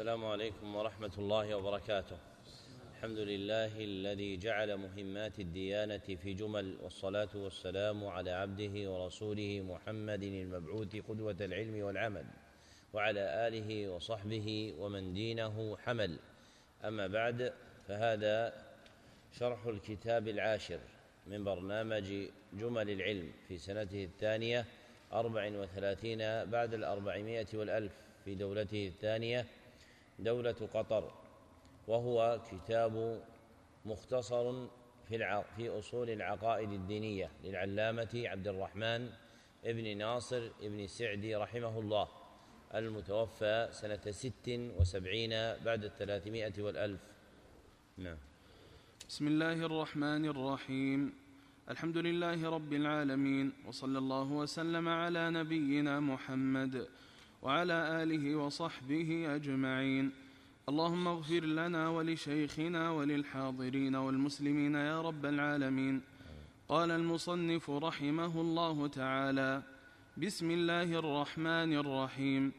[0.00, 2.16] السلام عليكم ورحمة الله وبركاته.
[2.96, 10.96] الحمد لله الذي جعل مهمات الديانة في جمل والصلاة والسلام على عبده ورسوله محمد المبعوث
[11.08, 12.24] قدوة العلم والعمل
[12.92, 16.18] وعلى آله وصحبه ومن دينه حمل.
[16.84, 17.52] أما بعد
[17.88, 18.52] فهذا
[19.38, 20.80] شرح الكتاب العاشر
[21.26, 24.64] من برنامج جمل العلم في سنته الثانية
[25.12, 27.92] أربع وثلاثين بعد الأربعمائة والألف
[28.24, 29.46] في دولته الثانية.
[30.22, 31.12] دولة قطر
[31.88, 33.22] وهو كتاب
[33.84, 34.66] مختصر
[35.08, 39.10] في في أصول العقائد الدينية للعلامة عبد الرحمن
[39.64, 42.08] ابن ناصر ابن سعدي رحمه الله
[42.74, 45.30] المتوفى سنة ست وسبعين
[45.64, 47.00] بعد الثلاثمائة والألف.
[47.98, 48.16] نعم.
[49.08, 51.12] بسم الله الرحمن الرحيم.
[51.70, 56.88] الحمد لله رب العالمين وصلى الله وسلم على نبينا محمد
[57.42, 60.10] وعلى آله وصحبه أجمعين.
[60.68, 66.00] اللهم اغفر لنا ولشيخنا وللحاضرين والمسلمين يا رب العالمين.
[66.68, 69.62] قال المصنف رحمه الله تعالى
[70.16, 72.52] بسم الله الرحمن الرحيم.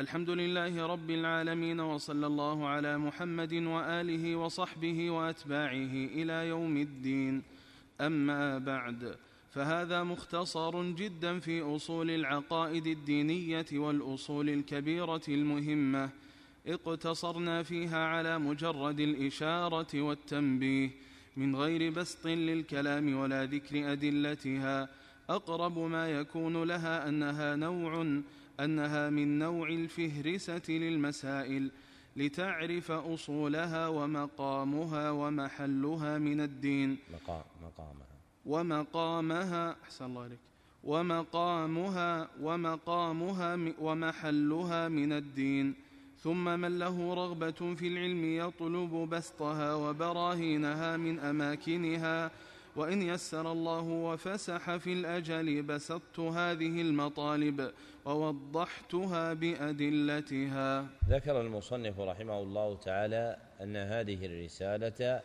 [0.00, 7.42] الحمد لله رب العالمين وصلى الله على محمد وآله وصحبه وأتباعه إلى يوم الدين.
[8.00, 9.16] أما بعد
[9.54, 16.10] فهذا مختصر جدا في أصول العقائد الدينية والأصول الكبيرة المهمة.
[16.66, 20.90] اقتصرنا فيها على مجرد الإشارة والتنبيه.
[21.36, 24.88] من غير بسط للكلام ولا ذكر أدلتها.
[25.30, 28.20] أقرب ما يكون لها أنها نوع
[28.60, 31.70] أنها من نوع الفهرسة للمسائل.
[32.16, 36.98] لتعرف أصولها ومقامها ومحلها من الدين.
[37.12, 38.13] مقام مقامها.
[38.46, 40.38] ومقامها أحسن الله عليك
[40.84, 45.74] ومقامها ومقامها ومحلها من الدين.
[46.18, 52.30] ثم من له رغبة في العلم يطلب بسطها وبراهينها من أماكنها.
[52.76, 57.72] وإن يسر الله وفسح في الأجل بسطت هذه المطالب
[58.04, 60.86] ووضحتها بأدلتها.
[61.08, 65.22] ذكر المصنف رحمه الله تعالى أن هذه الرسالة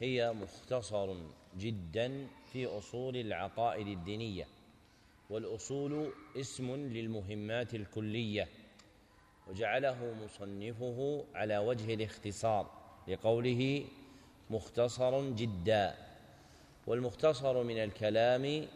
[0.00, 1.14] هي مختصر
[1.58, 4.46] جدا في أصول العقائد الدينية
[5.30, 8.48] والأصول اسم للمهمات الكلية
[9.48, 12.70] وجعله مصنفه على وجه الاختصار
[13.08, 13.84] لقوله
[14.50, 15.94] مختصر جدا
[16.86, 18.66] والمختصر من الكلام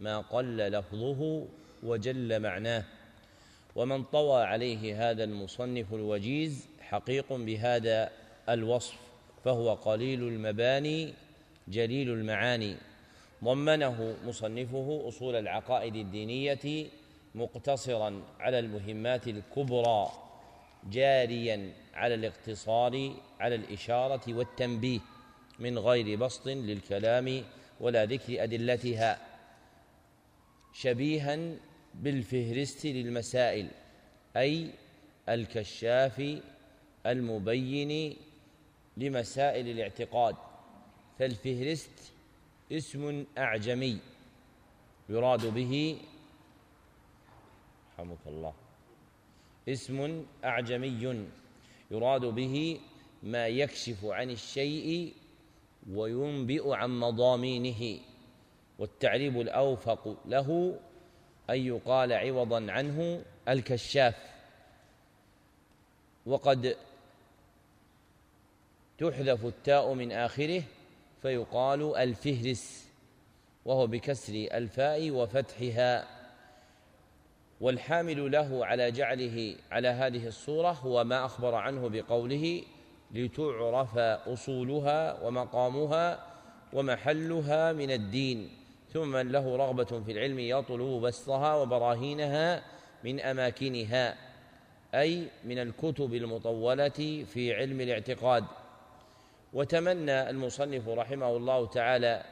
[0.00, 1.46] ما قل لفظه
[1.82, 2.84] وجل معناه
[3.76, 8.10] ومن طوى عليه هذا المصنف الوجيز حقيق بهذا
[8.48, 8.94] الوصف
[9.44, 11.14] فهو قليل المباني
[11.68, 12.76] جليل المعاني.
[13.44, 16.86] ضمنه مصنفه أصول العقائد الدينية
[17.34, 20.12] مقتصرا على المهمات الكبرى
[20.90, 25.00] جاريا على الاقتصار على الإشارة والتنبيه
[25.58, 27.44] من غير بسط للكلام
[27.80, 29.18] ولا ذكر أدلتها.
[30.72, 31.38] شبيها
[31.94, 33.68] بالفهرست للمسائل
[34.36, 34.70] أي
[35.28, 36.40] الكشاف
[37.06, 38.16] المبين
[38.96, 40.36] لمسائل الاعتقاد.
[41.18, 42.12] فالفهرست
[42.72, 43.98] اسم أعجمي
[45.08, 45.98] يراد به
[47.98, 48.54] رحمك الله.
[49.68, 51.24] اسم أعجمي
[51.90, 52.80] يراد به
[53.22, 55.14] ما يكشف عن الشيء
[55.90, 58.00] وينبئ عن مضامينه
[58.78, 60.78] والتعريب الأوفق له
[61.50, 64.32] أن يقال عوضا عنه الكشاف.
[66.26, 66.76] وقد
[68.98, 70.62] تحذف التاء من آخره
[71.22, 72.88] فيقال الفهرس
[73.64, 76.08] وهو بكسر الفاء وفتحها.
[77.60, 82.62] والحامل له على جعله على هذه الصورة هو ما أخبر عنه بقوله
[83.14, 86.26] لتعرف أصولها ومقامها
[86.72, 88.50] ومحلها من الدين.
[88.92, 92.62] ثم من له رغبة في العلم يطلب بسطها وبراهينها
[93.04, 94.16] من أماكنها
[94.94, 98.44] أي من الكتب المطولة في علم الاعتقاد.
[99.52, 102.22] وتمنى المصنف رحمه الله تعالى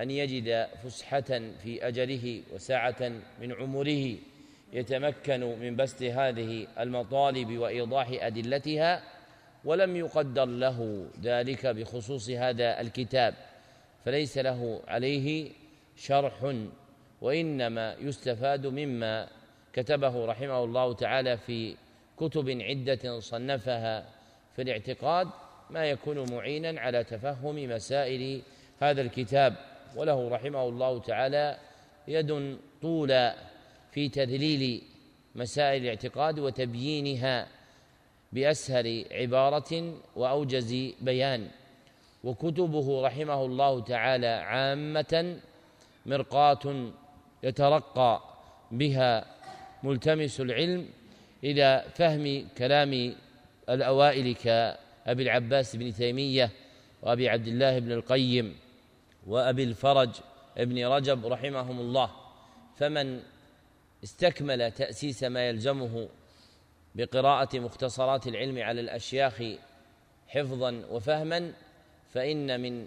[0.00, 4.16] أن يجد فسحة في أجله وساعة من عمره
[4.72, 9.02] يتمكن من بسط هذه المطالب وإيضاح أدلتها
[9.64, 13.34] ولم يقدر له ذلك بخصوص هذا الكتاب
[14.04, 15.50] فليس له عليه
[15.96, 16.54] شرح
[17.20, 19.28] وإنما يستفاد مما
[19.72, 21.76] كتبه رحمه الله تعالى في
[22.16, 24.06] كتب عدة صنفها
[24.56, 25.28] في الاعتقاد
[25.72, 28.42] ما يكون معينا على تفهم مسائل
[28.80, 29.56] هذا الكتاب.
[29.96, 31.58] وله رحمه الله تعالى
[32.08, 33.34] يد طولى
[33.92, 34.82] في تذليل
[35.34, 37.48] مسائل الاعتقاد وتبيينها
[38.32, 41.48] بأسهل عبارة وأوجز بيان.
[42.24, 45.36] وكتبه رحمه الله تعالى عامة
[46.06, 46.92] مرقاة
[47.42, 48.22] يترقى
[48.70, 49.24] بها
[49.82, 50.88] ملتمس العلم
[51.44, 53.14] إلى فهم كلام
[53.68, 54.34] الأوائل
[55.06, 56.50] كابي العباس بن تيمية
[57.02, 58.56] وأبي عبد الله بن القيم
[59.26, 60.10] وأبي الفرج
[60.58, 62.10] ابن رجب رحمهم الله
[62.76, 63.20] فمن
[64.04, 66.08] استكمل تأسيس ما يلزمه
[66.94, 69.42] بقراءة مختصرات العلم على الأشياخ
[70.26, 71.52] حفظا وفهما
[72.08, 72.86] فإن من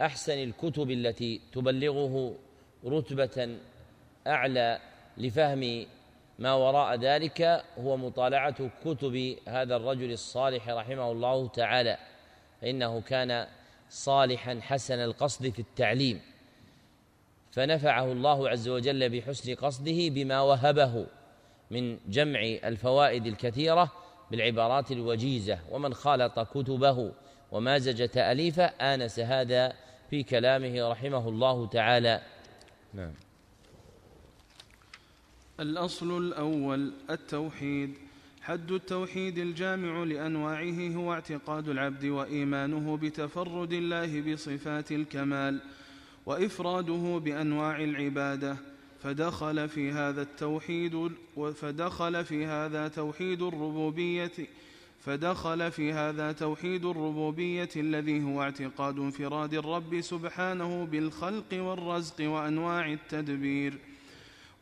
[0.00, 2.36] أحسن الكتب التي تبلغه
[2.84, 3.58] رتبة
[4.26, 4.80] أعلى
[5.16, 5.86] لفهم
[6.38, 11.98] ما وراء ذلك هو مطالعة كتب هذا الرجل الصالح رحمه الله تعالى.
[12.60, 13.46] فانه كان
[13.90, 16.20] صالحا حسن القصد في التعليم.
[17.52, 21.06] فنفعه الله عز وجل بحسن قصده بما وهبه
[21.70, 23.92] من جمع الفوائد الكثيرة
[24.30, 25.58] بالعبارات الوجيزة.
[25.70, 27.12] ومن خالط كتبه
[27.52, 29.72] ومازج تأليفه آنس هذا
[30.10, 32.20] في كلامه رحمه الله تعالى.
[32.94, 33.14] نعم.
[35.60, 37.94] الأصل الأول التوحيد.
[38.42, 45.60] حد التوحيد الجامع لأنواعه هو اعتقاد العبد وإيمانه بتفرد الله بصفات الكمال
[46.26, 48.56] وإفراده بأنواع العبادة.
[49.02, 51.10] فدخل في هذا التوحيد
[51.56, 54.32] فدخل في هذا توحيد الربوبية
[55.00, 63.93] فدخل في هذا توحيد الربوبية الذي هو اعتقاد انفراد الرب سبحانه بالخلق والرزق وأنواع التدبير.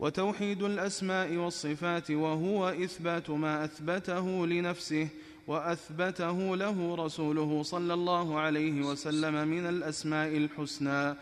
[0.03, 5.09] وتوحيد الأسماء والصفات وهو إثبات ما أثبته لنفسه
[5.47, 11.15] وأثبته له رسوله صلى الله عليه وسلم من الأسماء الحسنى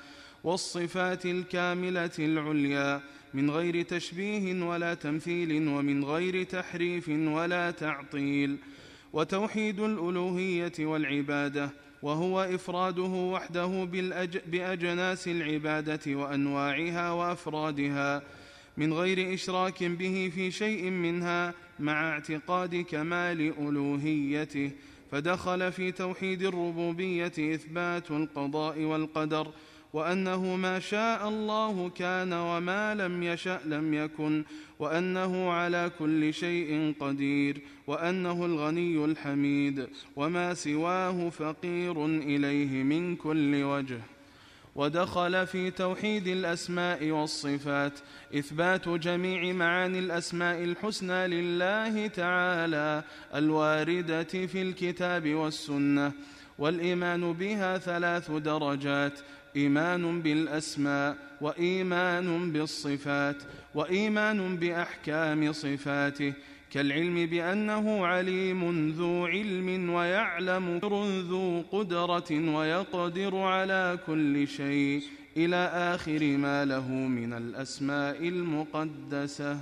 [0.44, 3.00] والصفات الكاملة العليا
[3.34, 8.56] من غير تشبيه ولا تمثيل ومن غير تحريف ولا تعطيل
[9.12, 11.70] وتوحيد الألوهية والعبادة
[12.02, 13.88] وهو إفراده وحده
[14.46, 18.22] بأجناس العبادة وأنواعها وأفرادها
[18.76, 24.70] من غير إشراك به في شيء منها مع اعتقاد كمال ألوهيته
[25.12, 29.48] فدخل في توحيد الربوبية إثبات القضاء والقدر
[29.92, 34.44] وأنه ما شاء الله كان وما لم يشأ لم يكن
[34.78, 39.86] وأنه على كل شيء قدير وأنه الغني الحميد
[40.16, 44.00] وما سواه فقير إليه من كل وجه.
[44.80, 47.92] ودخل في توحيد الأسماء والصفات
[48.34, 53.02] إثبات جميع معاني الأسماء الحسنى لله تعالى
[53.34, 56.12] الواردة في الكتاب والسنة
[56.58, 59.20] والإيمان بها ثلاث درجات
[59.56, 63.36] إيمان بالأسماء وإيمان بالصفات
[63.74, 66.32] وإيمان بأحكام صفاته
[66.70, 70.78] كالعلم بأنه عليم ذو علم ويعلم
[71.28, 75.02] ذو قدرة ويقدر على كل شيء.
[75.36, 79.60] إلى آخر ما له من الأسماء المقدسة.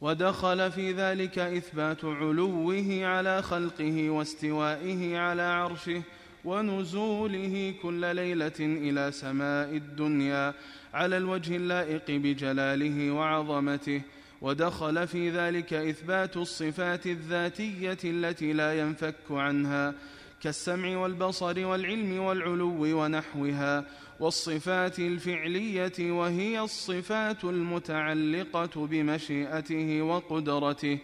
[0.00, 6.02] ودخل في ذلك إثبات علوه على خلقه واستوائه على عرشه
[6.44, 10.54] ونزوله كل ليلة إلى سماء الدنيا.
[10.94, 14.02] على الوجه اللائق بجلاله وعظمته
[14.40, 19.94] ودخل في ذلك إثبات الصفات الذاتية التي لا ينفك عنها
[20.42, 23.84] كالسمع والبصر والعلم والعلو ونحوها
[24.20, 30.98] والصفات الفعلية وهي الصفات المتعلقة بمشيئته وقدرته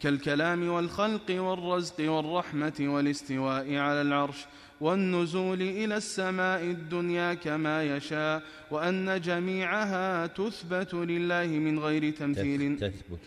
[0.00, 4.46] كالكلام والخلق والرزق والرحمة والاستواء على العرش
[4.80, 12.78] والنزول إلى السماء الدنيا كما يشاء وأن جميعها تثبت لله من غير تمثيل.
[12.78, 13.20] تثبت.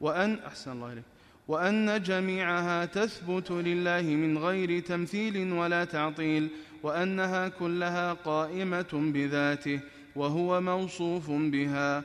[0.00, 1.04] وأن أحسن الله إليك.
[1.48, 6.48] وأن جميعها تثبت لله من غير تمثيل ولا تعطيل
[6.82, 9.80] وأنها كلها قائمة بذاته
[10.16, 12.02] وهو موصوف بها.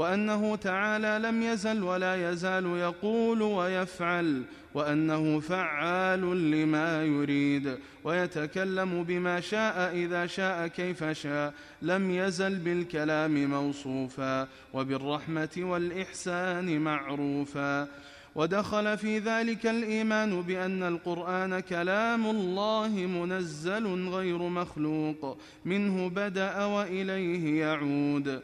[0.00, 4.42] وأنه تعالى لم يزل ولا يزال يقول ويفعل
[4.74, 14.48] وأنه فعال لما يريد ويتكلم بما شاء إذا شاء كيف شاء لم يزل بالكلام موصوفا
[14.74, 17.88] وبالرحمة والإحسان معروفا
[18.34, 28.40] ودخل في ذلك الإيمان بأن القرآن كلام الله منزل غير مخلوق منه بدأ وإليه يعود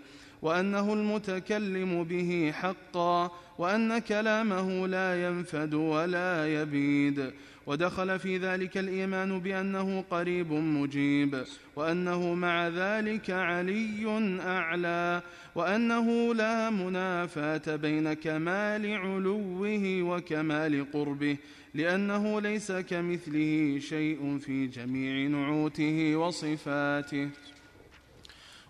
[0.46, 7.32] وأنه المتكلم به حقا وأن كلامه لا ينفد ولا يبيد.
[7.66, 11.44] ودخل في ذلك الإيمان بأنه قريب مجيب
[11.76, 15.22] وأنه مع ذلك علي أعلى
[15.54, 21.36] وأنه لا منافاة بين كمال علوه وكمال قربه
[21.74, 27.28] لأنه ليس كمثله شيء في جميع نعوته وصفاته.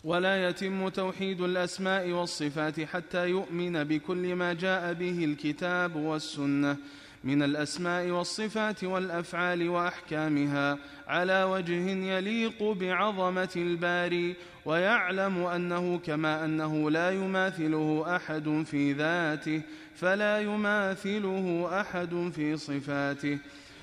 [0.06, 6.76] ولا يتم توحيد الأسماء والصفات حتى يؤمن بكل ما جاء به الكتاب والسنة
[7.24, 17.10] من الأسماء والصفات والأفعال وأحكامها على وجه يليق بعظمة الباري ويعلم أنه كما أنه لا
[17.10, 19.62] يماثله أحد في ذاته
[19.94, 23.38] فلا يماثله أحد في صفاته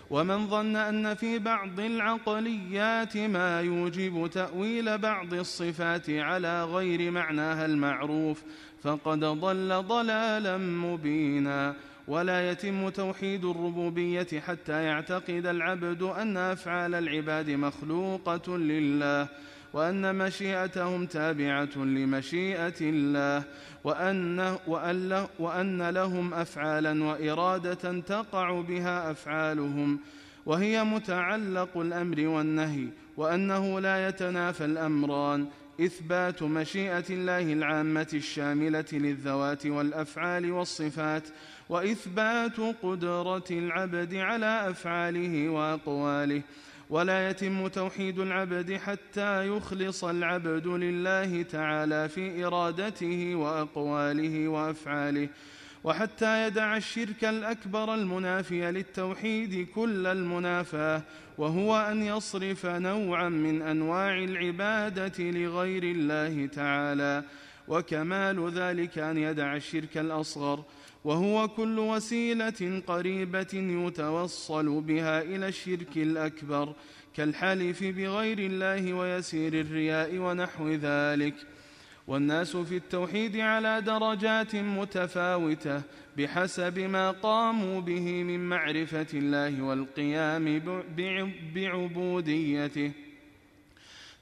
[0.10, 8.44] ومن ظن أن في بعض العقليات ما يوجب تأويل بعض الصفات على غير معناها المعروف
[8.84, 11.76] فقد ضل ضلالا مبينا.
[12.08, 19.28] ولا يتم توحيد الربوبية حتى يعتقد العبد أن أفعال العباد مخلوقة لله.
[19.74, 23.44] وأن مشيئتهم تابعة لمشيئة الله
[23.84, 30.00] وأن, وأن, وأن لهم أفعالا وإرادة تقع بها أفعالهم
[30.46, 32.88] وهي متعلق الأمر والنهي
[33.18, 35.48] وأنه لا يتنافى الأمران.
[35.82, 41.24] إثبات مشيئة الله العامة الشاملة للذوات والأفعال والصفات
[41.70, 46.42] وإثبات قدرة العبد على أفعاله وأقواله.
[46.94, 55.30] ولا يتم توحيد العبد حتى يخلص العبد لله تعالى في إرادته وأقواله وأفعاله
[55.84, 61.02] وحتى يدع الشرك الأكبر المنافي للتوحيد كل المنافاة
[61.38, 67.24] وهو أن يصرف نوعا من أنواع العبادة لغير الله تعالى
[67.68, 70.64] وكمال ذلك أن يدع الشرك الأصغر
[71.04, 76.74] وهو كل وسيلة قريبة يتوصل بها إلى الشرك الأكبر
[77.16, 81.34] كالحلف بغير الله ويسير الرياء ونحو ذلك.
[82.08, 85.82] والناس في التوحيد على درجات متفاوتة
[86.18, 90.62] بحسب ما قاموا به من معرفة الله والقيام
[91.56, 92.92] بعبوديته.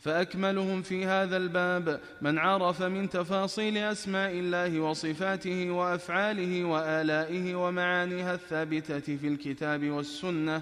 [0.02, 2.00] فأكملهم في هذا الباب.
[2.22, 10.62] من عرف من تفاصيل أسماء الله وصفاته وأفعاله وآلائه ومعانيها الثابتة في الكتاب والسنة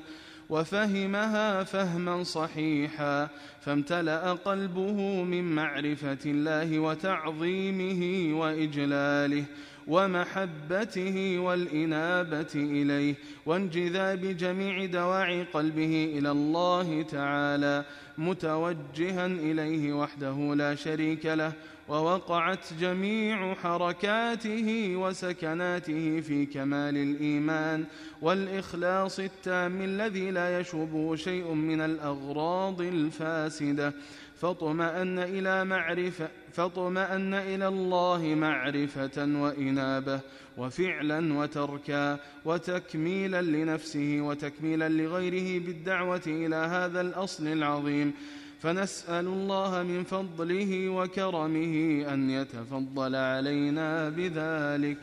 [0.50, 3.30] وفهمها فهما صحيحا
[3.62, 9.46] فامتلأ قلبه من معرفة الله وتعظيمه وإجلاله.
[9.90, 13.16] ومحبته والإنابة إليه
[13.46, 17.86] وانجذاب جميع دواعي قلبه إلى الله تعالى
[18.18, 21.52] متوجها إليه وحده لا شريك له
[21.90, 27.86] ووقعت جميع حركاته وسكناته في كمال الإيمان
[28.22, 33.94] والإخلاص التام الذي لا يشوبه شيء من الأغراض الفاسدة.
[34.40, 40.20] فاطمأن إلى معرفة فاطمأن إلى الله معرفة وإنابة
[40.58, 48.14] وفعلا وتركا وتكميلا لنفسه وتكميلا لغيره بالدعوة إلى هذا الأصل العظيم.
[48.60, 54.98] فنسأل الله من فضله وكرمه أن يتفضل علينا بذلك.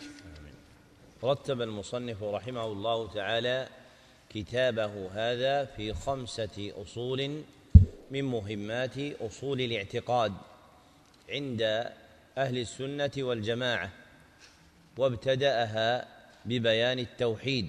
[1.24, 3.68] رتب المصنف رحمه الله تعالى
[4.30, 7.42] كتابه هذا في خمسة أصول
[8.10, 10.32] من مهمات أصول الاعتقاد
[11.28, 11.62] عند
[12.38, 13.92] أهل السنة والجماعة
[14.98, 16.08] وابتدأها
[16.44, 17.68] ببيان التوحيد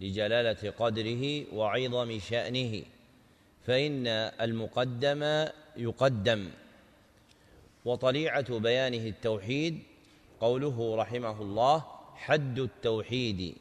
[0.00, 2.82] لجلالة قدره وعظم شأنه
[3.66, 4.06] فإن
[4.40, 6.50] المقدم يقدم.
[7.84, 9.78] وطليعة بيانه التوحيد
[10.40, 11.84] قوله رحمه الله
[12.16, 13.54] حد التوحيد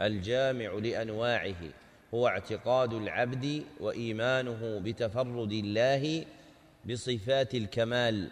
[0.00, 1.83] الجامع لأنواعه.
[2.14, 6.24] هو اعتقاد العبد وإيمانه بتفرد الله
[6.90, 8.30] بصفات الكمال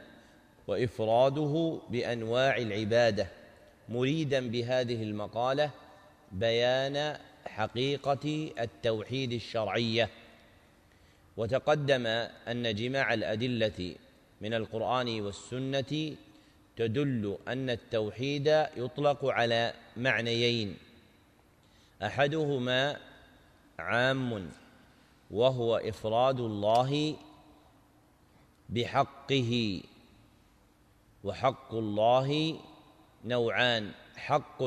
[0.67, 3.27] وإفراده بأنواع العبادة.
[3.89, 5.71] مريدا بهذه المقالة
[6.33, 10.11] بيان حقيقة التوحيد الشرعية.
[11.37, 12.07] وتقدم
[12.49, 13.95] أن جماع الأدلة
[14.41, 16.17] من القرآن والسنة
[16.77, 18.47] تدل أن التوحيد
[18.77, 20.77] يطلق على معنيين.
[22.03, 22.97] أحدهما
[23.83, 24.51] عام
[25.31, 27.17] وهو إفراد الله
[28.69, 29.83] بحقه
[31.25, 32.59] وحق الله
[33.25, 34.63] نوعان حق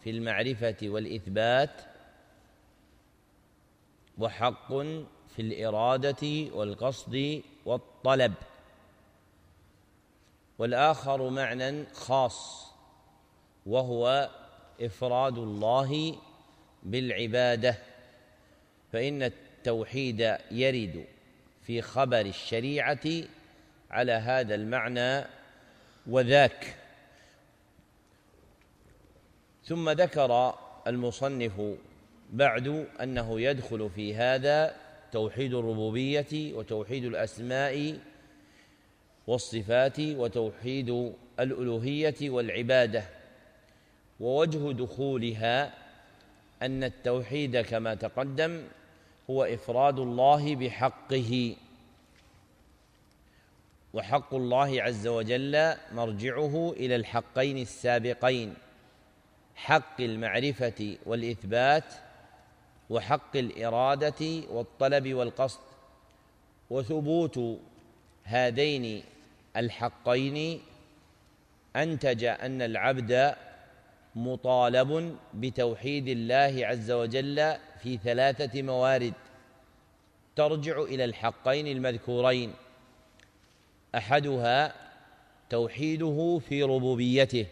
[0.00, 1.80] في المعرفة والإثبات
[4.18, 4.68] وحق
[5.28, 8.34] في الإرادة والقصد والطلب.
[10.58, 12.66] والآخر معنى خاص
[13.66, 14.30] وهو
[14.80, 16.18] إفراد الله
[16.82, 17.78] بالعبادة.
[18.92, 21.04] فإن التوحيد يرد
[21.62, 23.06] في خبر الشريعة
[23.90, 25.24] على هذا المعنى
[26.06, 26.76] وذاك.
[29.64, 30.54] ثم ذكر
[30.86, 31.60] المصنف
[32.32, 34.76] بعد أنه يدخل في هذا
[35.12, 37.98] توحيد الربوبية وتوحيد الأسماء
[39.26, 43.04] والصفات وتوحيد الألوهية والعبادة.
[44.20, 45.74] ووجه دخولها
[46.62, 48.62] أن التوحيد كما تقدم
[49.30, 51.56] هو إفراد الله بحقه.
[53.94, 58.54] وحق الله عز وجل مرجعه إلى الحقين السابقين
[59.56, 61.94] حق المعرفة والإثبات
[62.90, 65.60] وحق الإرادة والطلب والقصد
[66.70, 67.40] وثبوت
[68.24, 69.02] هذين
[69.56, 70.60] الحقين
[71.76, 73.34] انتج أن العبد
[74.14, 79.14] مطالب بتوحيد الله عز وجل في ثلاثة موارد.
[80.36, 82.54] ترجع إلى الحقين المذكورين.
[83.94, 84.74] أحدها
[85.50, 87.46] توحيده في ربوبيته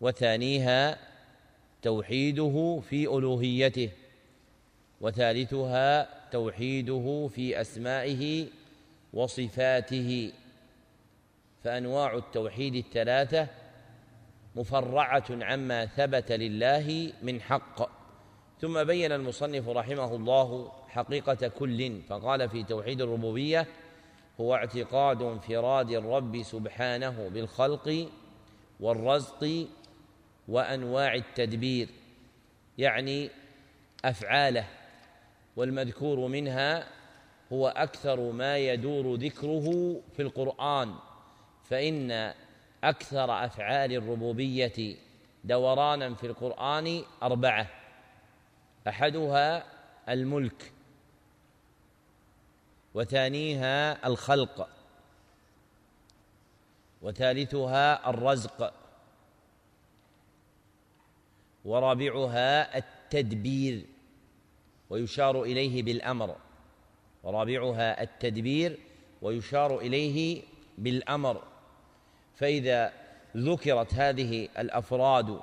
[0.00, 0.98] وثانيها
[1.82, 3.90] توحيده في ألوهيته
[5.00, 8.46] وثالثها توحيده في أسمائه
[9.12, 10.32] وصفاته.
[11.64, 13.48] فأنواع التوحيد الثلاثة
[14.56, 17.95] مفرعة عما ثبت لله من حق.
[18.60, 23.66] ثم بين المصنف رحمه الله حقيقة كل فقال في توحيد الربوبية
[24.40, 28.08] هو اعتقاد انفراد الرب سبحانه بالخلق
[28.80, 29.66] والرزق
[30.48, 31.88] وأنواع التدبير
[32.78, 33.30] يعني
[34.04, 34.64] أفعاله
[35.56, 36.86] والمذكور منها
[37.52, 40.94] هو أكثر ما يدور ذكره في القرآن
[41.64, 42.32] فإن
[42.84, 44.96] أكثر أفعال الربوبية
[45.44, 47.75] دورانا في القرآن أربعة
[48.88, 49.64] أحدها
[50.08, 50.72] الملك
[52.94, 54.68] وثانيها الخلق
[57.02, 58.72] وثالثها الرزق
[61.64, 63.86] ورابعها التدبير
[64.90, 66.36] ويشار إليه بالأمر
[67.22, 68.78] ورابعها التدبير
[69.22, 70.42] ويشار إليه
[70.78, 71.42] بالأمر
[72.36, 72.92] فإذا
[73.36, 75.40] ذكرت هذه الأفراد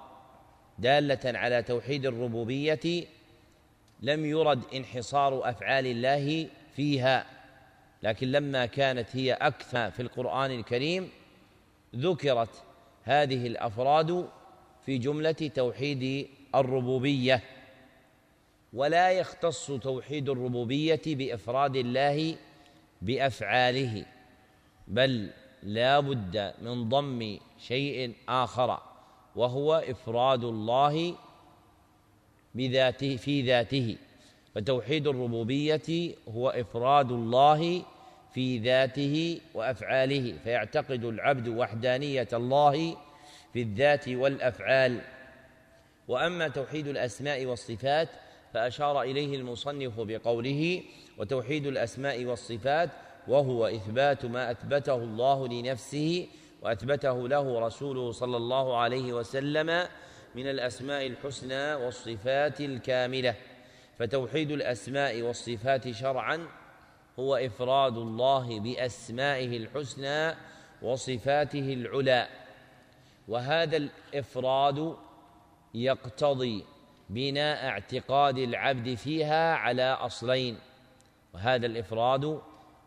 [0.79, 3.05] دالة على توحيد الربوبية
[4.03, 7.25] لم يرد انحصار أفعال الله فيها.
[8.03, 11.09] لكن لما كانت هي أكثر في القرآن الكريم
[11.95, 12.63] ذكرت
[13.03, 14.29] هذه الأفراد
[14.85, 17.41] في جملة توحيد الربوبية.
[18.73, 22.35] ولا يختص توحيد الربوبية بأفراد الله
[23.01, 24.05] بأفعاله
[24.87, 25.29] بل
[25.63, 28.79] لا بد من ضم شيء آخر
[29.35, 31.15] وهو إفراد الله
[32.55, 33.97] بذاته في ذاته.
[34.55, 37.83] فتوحيد الربوبية هو إفراد الله
[38.33, 40.35] في ذاته وأفعاله.
[40.43, 42.97] فيعتقد العبد وحدانية الله
[43.53, 45.01] في الذات والأفعال.
[46.07, 48.09] وأما توحيد الأسماء والصفات
[48.53, 50.83] فأشار إليه المصنف بقوله
[51.17, 52.89] وتوحيد الأسماء والصفات
[53.27, 56.27] وهو إثبات ما أثبته الله لنفسه
[56.61, 59.87] وأثبته له رسوله صلى الله عليه وسلم
[60.35, 63.35] من الأسماء الحسنى والصفات الكاملة.
[63.99, 66.47] فتوحيد الأسماء والصفات شرعا
[67.19, 70.35] هو إفراد الله بأسمائه الحسنى
[70.81, 72.27] وصفاته العلى.
[73.27, 74.95] وهذا الإفراد
[75.73, 76.65] يقتضي
[77.09, 80.57] بناء اعتقاد العبد فيها على أصلين.
[81.33, 82.41] وهذا الإفراد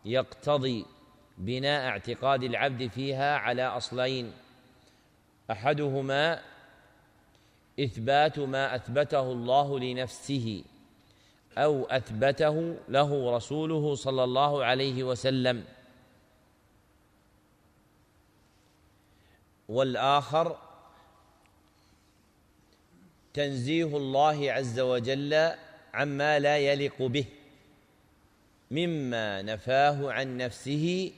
[0.05, 0.85] يقتضي
[1.37, 4.33] بناء اعتقاد العبد فيها على أصلين.
[5.51, 6.41] أحدهما
[7.79, 10.63] إثبات ما أثبته الله لنفسه
[11.57, 15.63] أو أثبته له رسوله صلى الله عليه وسلم.
[19.69, 20.57] والآخر
[23.33, 25.51] تنزيه الله عز وجل
[25.93, 27.25] عما لا يليق به
[28.71, 31.11] مما نفاه عن نفسه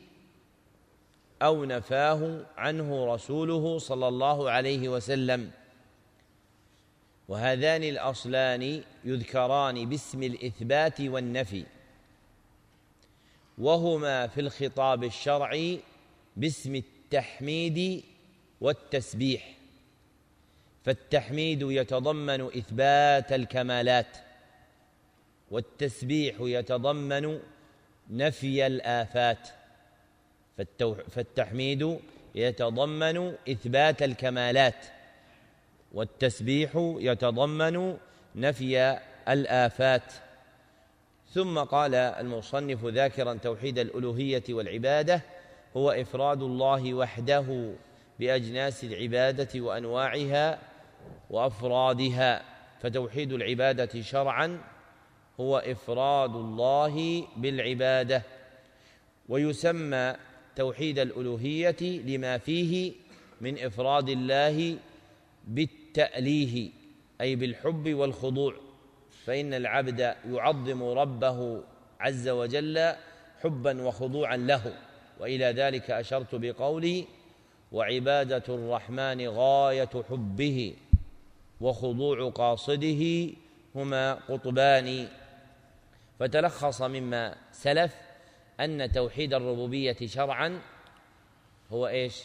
[1.41, 5.51] أو نفاه عنه رسوله صلى الله عليه وسلم.
[7.29, 11.65] وهذان الأصلان يذكران باسم الإثبات والنفي.
[13.57, 15.79] وهما في الخطاب الشرعي
[16.37, 18.03] باسم التحميد
[18.61, 19.55] والتسبيح.
[20.85, 24.17] فالتحميد يتضمن إثبات الكمالات
[25.51, 27.39] والتسبيح يتضمن
[28.09, 29.49] نفي الآفات.
[31.09, 31.99] فالتحميد
[32.35, 34.85] يتضمن إثبات الكمالات.
[35.93, 37.97] والتسبيح يتضمن
[38.35, 38.99] نفي
[39.29, 40.13] الآفات.
[41.33, 45.21] ثم قال المصنف ذاكرا توحيد الألوهية والعبادة
[45.77, 47.73] هو إفراد الله وحده
[48.19, 50.59] بأجناس العبادة وأنواعها
[51.29, 52.43] وأفرادها.
[52.81, 54.61] فتوحيد العبادة شرعا
[55.39, 58.23] هو إفراد الله بالعبادة.
[59.29, 60.15] ويسمى
[60.55, 62.93] توحيد الألوهية لما فيه
[63.41, 64.77] من إفراد الله
[65.89, 66.71] بالتأليه
[67.21, 68.55] أي بالحب والخضوع
[69.25, 71.63] فإن العبد يعظم ربه
[71.99, 72.93] عز وجل
[73.43, 74.73] حبا وخضوعا له.
[75.19, 77.05] وإلى ذلك أشرت بقولي
[77.71, 80.75] وعبادة الرحمن غاية حبه
[81.61, 83.29] وخضوع قاصده
[83.75, 85.07] هما قطبان.
[86.19, 87.95] فتلخص مما سلف
[88.59, 90.61] أن توحيد الربوبية شرعا
[91.71, 92.23] هو إيش؟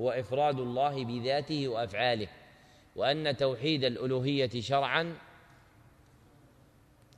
[0.00, 2.28] هو إفراد الله بذاته وأفعاله
[2.96, 5.16] وأن توحيد الألوهية شرعا.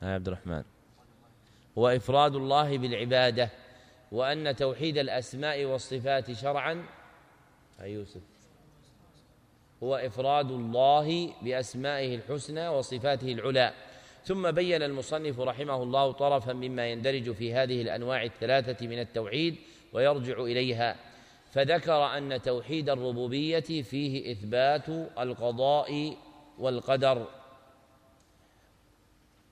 [0.03, 0.63] يا عبد الرحمن.
[1.79, 3.51] هو إفراد الله بالعبادة
[4.13, 6.87] وأن توحيد الأسماء والصفات شرعا.
[7.81, 8.21] أي يوسف.
[9.83, 13.73] هو إفراد الله بأسمائه الحسنى وصفاته العلى.
[14.25, 19.57] ثم بين المصنف رحمه الله طرفا مما يندرج في هذه الأنواع الثلاثة من التوحيد
[19.93, 20.97] ويرجع إليها.
[21.51, 26.17] فذكر أن توحيد الربوبية فيه إثبات القضاء
[26.59, 27.27] والقدر.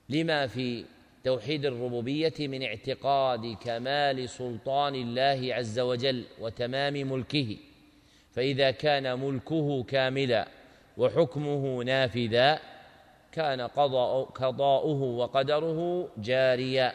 [0.09, 0.85] لما في
[1.23, 7.57] توحيد الربوبية من اعتقاد كمال سلطان الله عز وجل وتمام ملكه
[8.31, 10.47] فإذا كان ملكه كاملا
[10.97, 12.59] وحكمه نافذا
[13.31, 13.61] كان
[14.35, 16.93] قضاؤه وقدره جاريا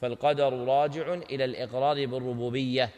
[0.00, 2.90] فالقدر راجع إلى الإقرار بالربوبية.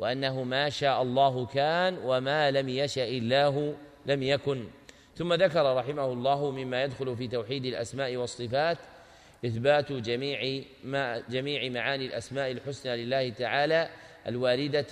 [0.00, 3.74] وأنه ما شاء الله كان وما لم يشأ الله
[4.06, 4.64] لم يكن.
[5.16, 8.78] ثم ذكر رحمه الله مما يدخل في توحيد الأسماء والصفات
[9.46, 13.88] إثبات جميع ما جميع معاني الأسماء الحسنى لله تعالى
[14.26, 14.82] الواردة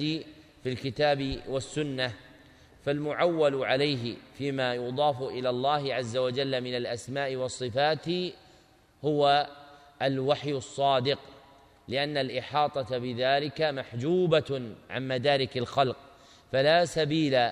[0.63, 2.13] في الكتاب والسنة.
[2.85, 8.07] فالمعول عليه فيما يضاف إلى الله عز وجل من الأسماء والصفات
[9.05, 9.47] هو
[10.03, 11.19] الوحي الصادق.
[11.89, 15.97] لأن الإحاطة بذلك محجوبة عن مدارك الخلق
[16.53, 17.51] فلا سبيل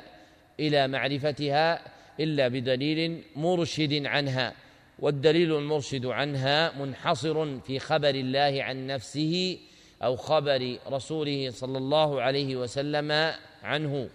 [0.61, 1.81] إلى معرفتها
[2.21, 4.55] إلا بدليل مرشد عنها
[4.99, 9.59] والدليل المرشد عنها منحصر في خبر الله عن نفسه
[10.03, 14.09] أو خبر رسوله صلى الله عليه وسلم عنه.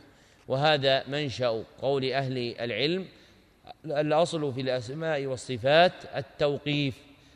[0.47, 3.05] وهذا منشأ قول أهل العلم
[3.86, 6.95] الأصل في الأسماء والصفات التوقيف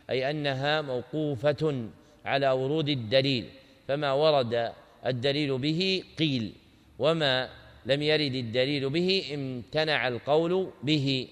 [0.10, 1.88] أي أنها موقوفة
[2.26, 3.46] على ورود الدليل
[3.88, 4.72] فما ورد
[5.06, 6.54] الدليل به قيل
[7.00, 7.50] وما
[7.86, 11.28] لم يرد الدليل به امتنع القول به.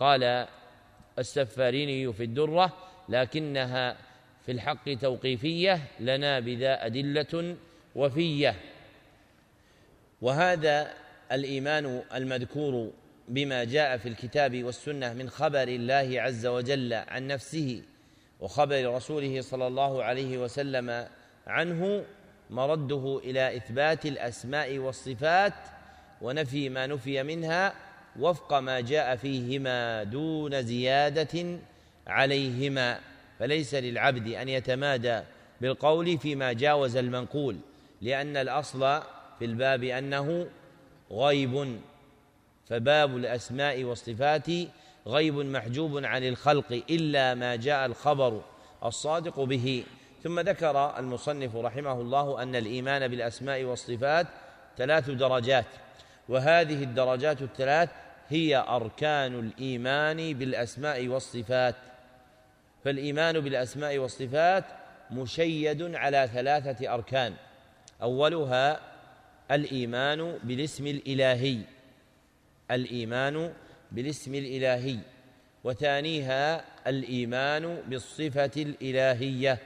[0.00, 0.46] قال
[1.18, 2.76] السفاريني في الدرة
[3.08, 3.96] لكنها
[4.46, 7.56] في الحق توقيفية لنا بذا أدلة
[7.94, 8.54] وفية.
[10.22, 10.94] وهذا
[11.32, 12.92] الإيمان المذكور
[13.28, 17.82] بما جاء في الكتاب والسنة من خبر الله عز وجل عن نفسه.
[18.40, 21.06] وخبر رسوله صلى الله عليه وسلم
[21.46, 22.04] عنه
[22.50, 25.54] مرده إلى إثبات الأسماء والصفات
[26.22, 27.74] ونفي ما نفي منها
[28.18, 31.58] وفق ما جاء فيهما دون زيادة
[32.06, 33.00] عليهما.
[33.38, 35.20] فليس للعبد أن يتمادى
[35.60, 37.56] بالقول فيما جاوز المنقول
[38.02, 38.80] لأن الأصل
[39.38, 40.46] في الباب أنه
[41.10, 41.80] غيب
[42.68, 44.46] فباب الأسماء والصفات
[45.08, 48.42] غيب محجوب عن الخلق إلا ما جاء الخبر
[48.84, 49.84] الصادق به.
[50.22, 54.26] ثم ذكر المصنف رحمه الله أن الإيمان بالأسماء والصفات
[54.78, 55.64] ثلاث درجات
[56.28, 57.90] وهذه الدرجات الثلاث
[58.28, 61.74] هي أركان الإيمان بالأسماء والصفات.
[62.84, 64.64] فالإيمان بالأسماء والصفات
[65.10, 67.34] مشيد على ثلاثة أركان.
[68.02, 68.80] أولها
[69.50, 71.58] الإيمان بالاسم الإلهي.
[72.70, 73.52] الإيمان
[73.92, 74.98] بالاسم الإلهي
[75.64, 79.58] وثانيها الإيمان بالصفة الإلهية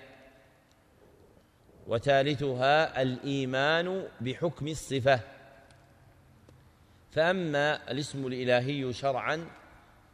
[1.86, 5.20] وثالثها الإيمان بحكم الصفة.
[7.10, 9.46] فأما الاسم الإلهي شرعا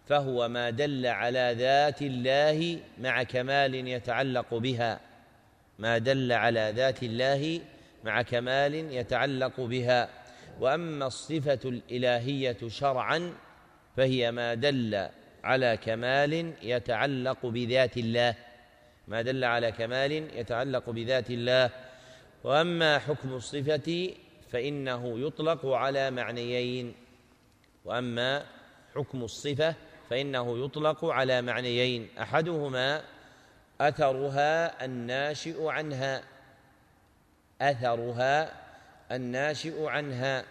[0.07, 5.01] فهو ما دل على ذات الله مع كمال يتعلق بها.
[5.79, 7.61] ما دل على ذات الله
[8.05, 10.09] مع كمال يتعلق بها.
[10.61, 13.33] وأما الصفة الإلهية شرعا
[13.99, 15.09] فهي ما دل
[15.45, 18.35] على كمال يتعلق بذات الله.
[19.09, 21.71] ما دل على كمال يتعلق بذات الله.
[22.45, 24.15] وأما حكم الصفة
[24.51, 26.95] فإنه يطلق على معنيين.
[27.85, 28.47] وأما
[28.95, 29.75] حكم الصفة
[30.11, 32.09] فإنه يطلق على معنيين.
[32.21, 33.03] أحدهما
[33.81, 36.23] أثرها الناشئ عنها.
[37.61, 38.53] أثرها
[39.13, 40.45] الناشئ عنها.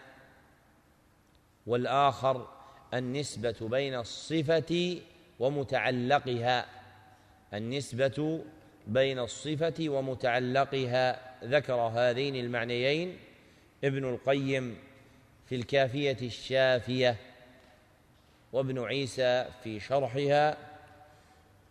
[1.68, 2.57] والآخر
[2.93, 4.97] النسبة بين الصفة
[5.39, 6.65] ومتعلقها.
[7.54, 8.43] النسبة
[8.88, 11.19] بين الصفة ومتعلقها.
[11.43, 13.17] ذكر هذين المعنيين
[13.84, 14.78] ابن القيم
[15.45, 17.15] في الكافية الشافية
[18.54, 20.58] وابن عيسى في شرحها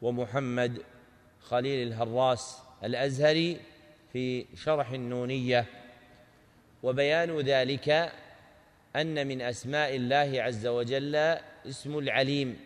[0.03, 0.83] ومحمد
[1.41, 3.61] خليل الهراس الأزهري
[4.13, 5.67] في شرح النونية.
[6.83, 8.13] وبيان ذلك
[8.97, 11.17] أن من أسماء الله عز وجل
[11.69, 12.57] اسم العليم.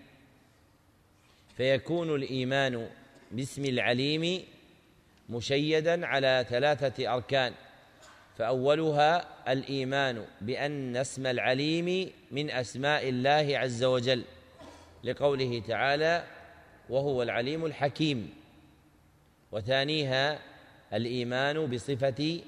[1.57, 2.89] فيكون الإيمان
[3.31, 4.45] باسم العليم
[5.31, 7.53] مشيدا على ثلاثة أركان.
[8.39, 14.25] فأولها الإيمان بأن اسم العليم من أسماء الله عز وجل
[15.05, 16.25] لقوله تعالى
[16.89, 18.35] وهو العليم الحكيم
[19.53, 20.39] وثانيها
[20.93, 22.41] الإيمان بصفة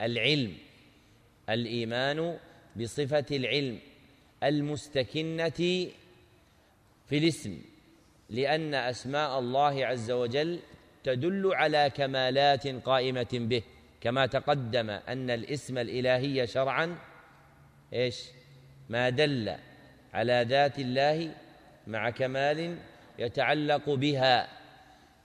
[0.00, 0.69] العلم.
[1.50, 2.38] الإيمان
[2.76, 3.78] بصفة العلم
[4.42, 5.50] المستكنة
[7.08, 7.62] في الاسم
[8.30, 10.58] لأن أسماء الله عز وجل
[11.04, 13.62] تدل على كمالات قائمة به
[14.00, 16.98] كما تقدم أن الاسم الإلهي شرعا
[17.92, 18.24] إيش؟
[18.88, 19.56] ما دل
[20.14, 21.34] على ذات الله
[21.86, 22.78] مع كمال
[23.18, 24.48] يتعلق بها.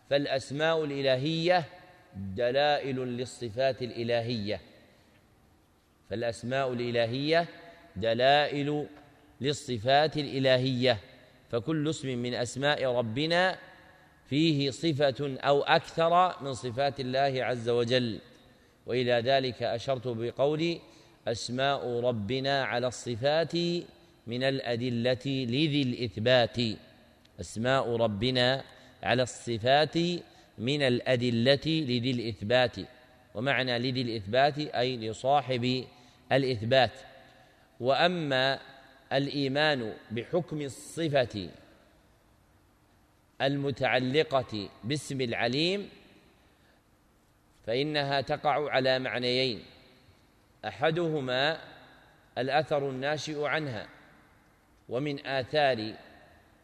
[0.10, 1.66] فالأسماء الإلهية
[2.16, 4.62] دلائل للصفات الإلهية.
[6.10, 7.48] فالأسماء الإلهية
[7.96, 8.88] دلائل
[9.41, 11.00] للصفات الإلهية
[11.52, 13.58] فكل اسم من أسماء ربنا
[14.30, 18.20] فيه صفة أو أكثر من صفات الله عز وجل.
[18.86, 20.82] وإلى ذلك أشرت بقولي
[21.28, 23.56] أسماء ربنا على الصفات
[24.28, 26.58] من الأدلة لذي الإثبات.
[27.39, 28.63] أسماء ربنا
[29.04, 29.98] على الصفات
[30.58, 32.76] من الأدلة لذي الإثبات.
[33.36, 35.86] ومعنى لذي الإثبات أي لصاحب
[36.36, 37.00] الإثبات.
[37.80, 38.60] وأما
[39.13, 41.50] الإيمان بحكم الصفة
[43.41, 45.89] المتعلقة باسم العليم
[47.65, 49.63] فإنها تقع على معنيين.
[50.65, 51.60] أحدهما
[52.38, 53.88] الأثر الناشئ عنها
[54.89, 55.93] ومن آثار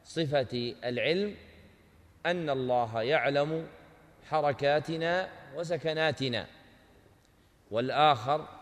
[0.03, 1.36] صفة العلم
[2.25, 3.67] أن الله يعلم
[4.29, 6.47] حركاتنا وسكناتنا.
[7.71, 8.61] والآخر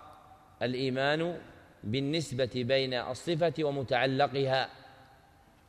[0.62, 1.38] الإيمان
[1.84, 4.70] بالنسبة بين الصفة ومتعلقها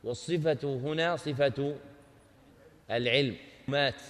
[0.03, 1.75] والصفة هنا صفة
[2.91, 3.35] العلم
[3.67, 4.01] مات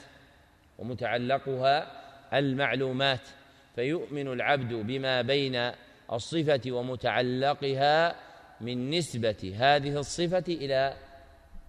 [0.79, 2.01] ومتعلقها
[2.33, 3.27] المعلومات
[3.75, 5.71] فيؤمن العبد بما بين
[6.11, 8.15] الصفة ومتعلقها
[8.61, 10.93] من نسبة هذه الصفة إلى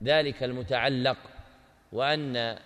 [0.02, 1.16] ذلك المتعلق
[1.92, 2.58] وأن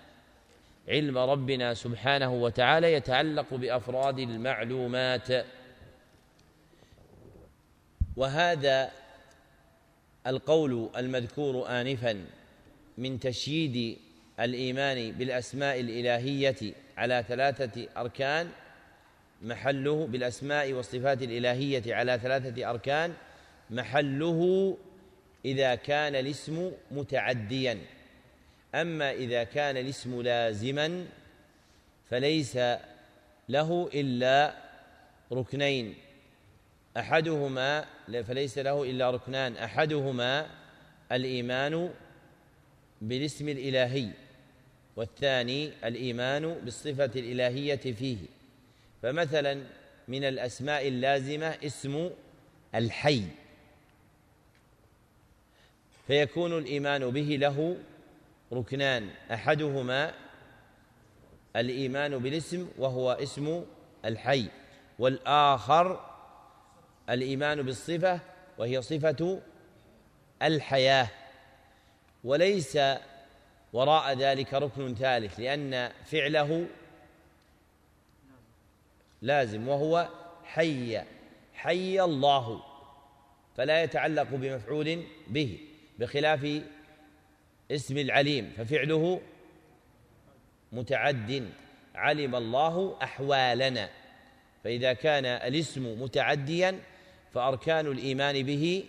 [0.89, 5.29] علم ربنا سبحانه وتعالى يتعلق بأفراد المعلومات.
[8.17, 8.91] وهذا
[10.27, 12.25] القول المذكور انفا
[12.99, 13.99] من تشييد
[14.41, 18.49] الإيمان بالأسماء الإلهية على ثلاثة أركان
[19.43, 23.15] محله بالأسماء والصفات الإلهية على ثلاثة أركان
[23.71, 24.77] محله
[25.45, 27.79] إذا كان الاسم متعديا.
[28.75, 31.07] أما إذا كان الاسم لازما
[32.11, 32.59] فليس
[33.49, 34.55] له إلا
[35.33, 35.95] ركنين.
[36.97, 37.85] أحدهما
[38.29, 39.57] فليس له إلا ركنان.
[39.57, 40.47] أحدهما
[41.13, 41.91] الإيمان
[43.01, 44.09] بالاسم الإلهي
[44.97, 48.17] والثاني الإيمان بالصفة الإلهية فيه.
[49.03, 49.63] فمثلا
[50.09, 52.11] من الأسماء اللازمة اسم
[52.75, 53.23] الحي.
[56.07, 57.77] فيكون الإيمان به له
[58.53, 59.09] ركنان.
[59.33, 60.15] أحدهما
[61.57, 63.65] الإيمان بالاسم وهو اسم
[64.05, 64.49] الحي.
[64.99, 66.16] والآخر
[67.11, 68.21] الإيمان بالصفة
[68.59, 69.41] وهي صفة
[70.43, 71.09] الحياة.
[72.25, 72.79] وليس
[73.73, 76.67] وراء ذلك ركن ثالث لأن فعله
[79.23, 80.09] لازم وهو
[80.45, 81.03] حي
[81.55, 82.63] حي الله
[83.57, 85.59] فلا يتعلق بمفعول به
[85.99, 86.63] بخلاف
[87.71, 89.21] اسم العليم ففعله
[90.73, 91.51] متعد
[91.95, 93.89] علم الله أحوالنا.
[94.65, 96.81] فإذا كان الاسم متعديا
[97.35, 98.85] فأركان الإيمان به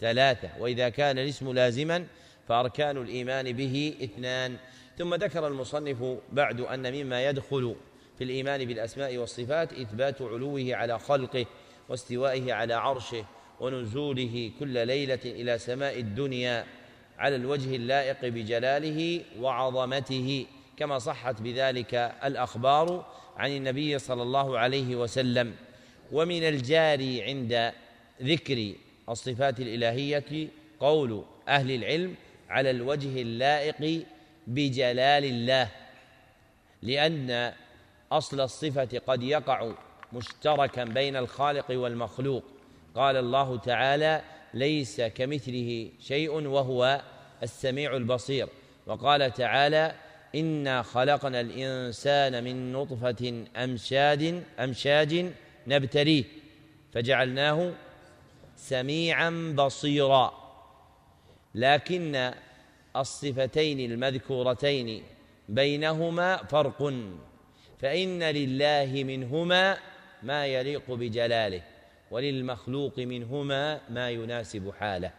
[0.00, 2.06] ثلاثة وإذا كان الاسم لازما
[2.48, 4.56] فأركان الإيمان به اثنان.
[4.98, 7.76] ثم ذكر المصنف بعد أن مما يدخل
[8.18, 11.46] في الإيمان بالأسماء والصفات إثبات علوه على خلقه
[11.88, 13.24] واستوائه على عرشه
[13.60, 16.66] ونزوله كل ليلة إلى سماء الدنيا
[17.18, 20.46] على الوجه اللائق بجلاله وعظمته.
[20.76, 23.06] كما صحت بذلك الأخبار
[23.36, 25.54] عن النبي صلى الله عليه وسلم.
[26.12, 27.72] ومن الجاري عند
[28.22, 28.72] ذكر
[29.08, 30.48] الصفات الإلهية
[30.80, 32.14] قول أهل العلم
[32.48, 34.04] على الوجه اللائق
[34.46, 35.68] بجلال الله
[36.82, 37.52] لأن
[38.12, 39.72] أصل الصفة قد يقع
[40.12, 42.44] مشتركا بين الخالق والمخلوق.
[42.94, 44.22] قال الله تعالى
[44.54, 47.02] ليس كمثله شيء وهو
[47.42, 48.48] السميع البصير
[48.86, 49.94] وقال تعالى
[50.34, 55.26] إنا خلقنا الإنسان من نطفة امشاد أمشاج
[55.66, 56.24] نبتليه.
[56.92, 57.72] فجعلناه
[58.56, 60.40] سميعا بصيرا.
[61.54, 62.32] لكن
[62.96, 65.02] الصفتين المذكورتين
[65.48, 66.94] بينهما فرق.
[67.78, 69.76] فإن لله منهما
[70.22, 71.62] ما يليق بجلاله
[72.10, 75.10] وللمخلوق منهما ما يناسب حاله.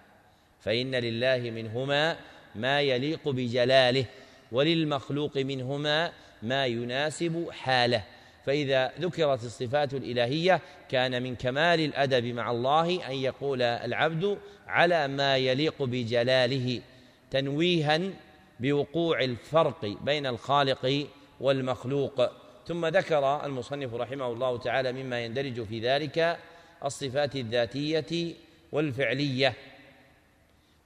[0.62, 2.18] فإن لله منهما
[2.56, 4.06] ما يليق بجلاله
[4.52, 6.12] وللمخلوق منهما
[6.44, 8.04] ما يناسب حاله.
[8.46, 15.38] فإذا ذكرت الصفات الإلهية كان من كمال الأدب مع الله أن يقول العبد على ما
[15.38, 16.82] يليق بجلاله
[17.32, 18.00] تنويها
[18.60, 21.08] بوقوع الفرق بين الخالق
[21.40, 22.32] والمخلوق.
[22.68, 26.38] ثم ذكر المصنف رحمه الله تعالى مما يندرج في ذلك
[26.86, 28.34] الصفات الذاتية
[28.72, 29.54] والفعلية.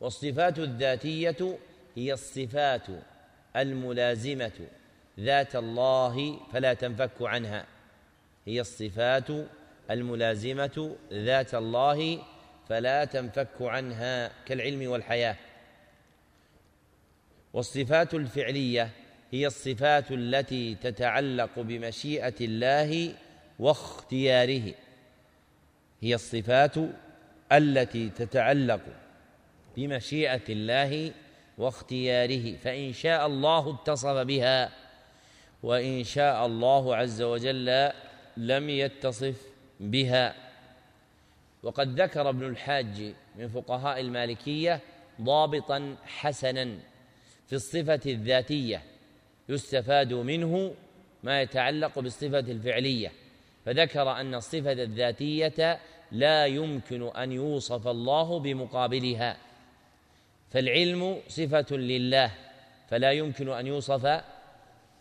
[0.01, 1.57] والصفات الذاتية
[1.95, 2.87] هي الصفات
[3.55, 4.51] الملازمة.
[5.19, 7.65] ذات الله فلا تنفك عنها.
[8.45, 9.27] هي الصفات
[9.91, 12.19] الملازمة ذات الله
[12.69, 15.35] فلا تنفك عنها كالعلم والحياة.
[17.53, 18.89] والصفات الفعلية
[19.31, 23.13] هي الصفات التي تتعلق بمشيئة الله
[23.59, 24.73] واختياره.
[26.01, 26.75] هي الصفات
[27.51, 28.81] التي تتعلق
[29.77, 31.11] بمشيئة الله
[31.57, 32.55] واختياره.
[32.55, 34.84] فإن شاء الله اتصف بها.
[35.65, 37.91] وإن شاء الله عز وجل
[38.37, 39.47] لم يتصف
[39.79, 40.35] بها.
[41.63, 44.79] وقد ذكر ابن الحاج من فقهاء المالكية
[45.21, 46.77] ضابطا حسنا
[47.47, 48.81] في الصفة الذاتية
[49.49, 50.73] يستفاد منه
[51.23, 53.11] ما يتعلق بالصفة الفعلية.
[53.65, 55.79] فذكر أن الصفة الذاتية
[56.11, 59.37] لا يمكن أن يوصف الله بمقابلها.
[60.51, 62.31] فالعلم صفة لله
[62.89, 64.34] فلا يمكن أن يوصف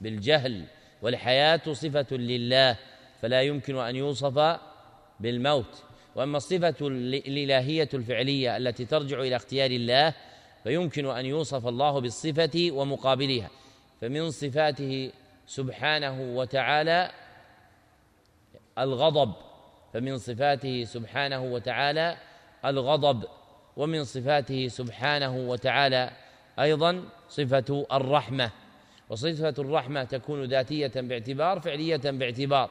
[0.05, 0.64] بالجهل
[1.03, 2.77] والحياة صفة لله
[3.23, 4.59] فلا يمكن أن يوصف
[5.21, 5.83] بالموت.
[6.14, 10.14] وأما الصفة الإلهية الفعلية التي ترجع إلى اختيار الله
[10.64, 13.51] فيمكن أن يوصف الله بالصفة ومقابلها.
[14.01, 15.11] فمن صفاته
[15.47, 17.11] سبحانه وتعالى
[18.79, 19.33] الغضب
[19.93, 22.17] فمن صفاته سبحانه وتعالى
[22.64, 23.25] الغضب
[23.77, 26.11] ومن صفاته سبحانه وتعالى
[26.59, 28.51] أيضا صفة الرحمة.
[29.09, 32.71] وصفة الرحمة تكون ذاتية باعتبار فعلية باعتبار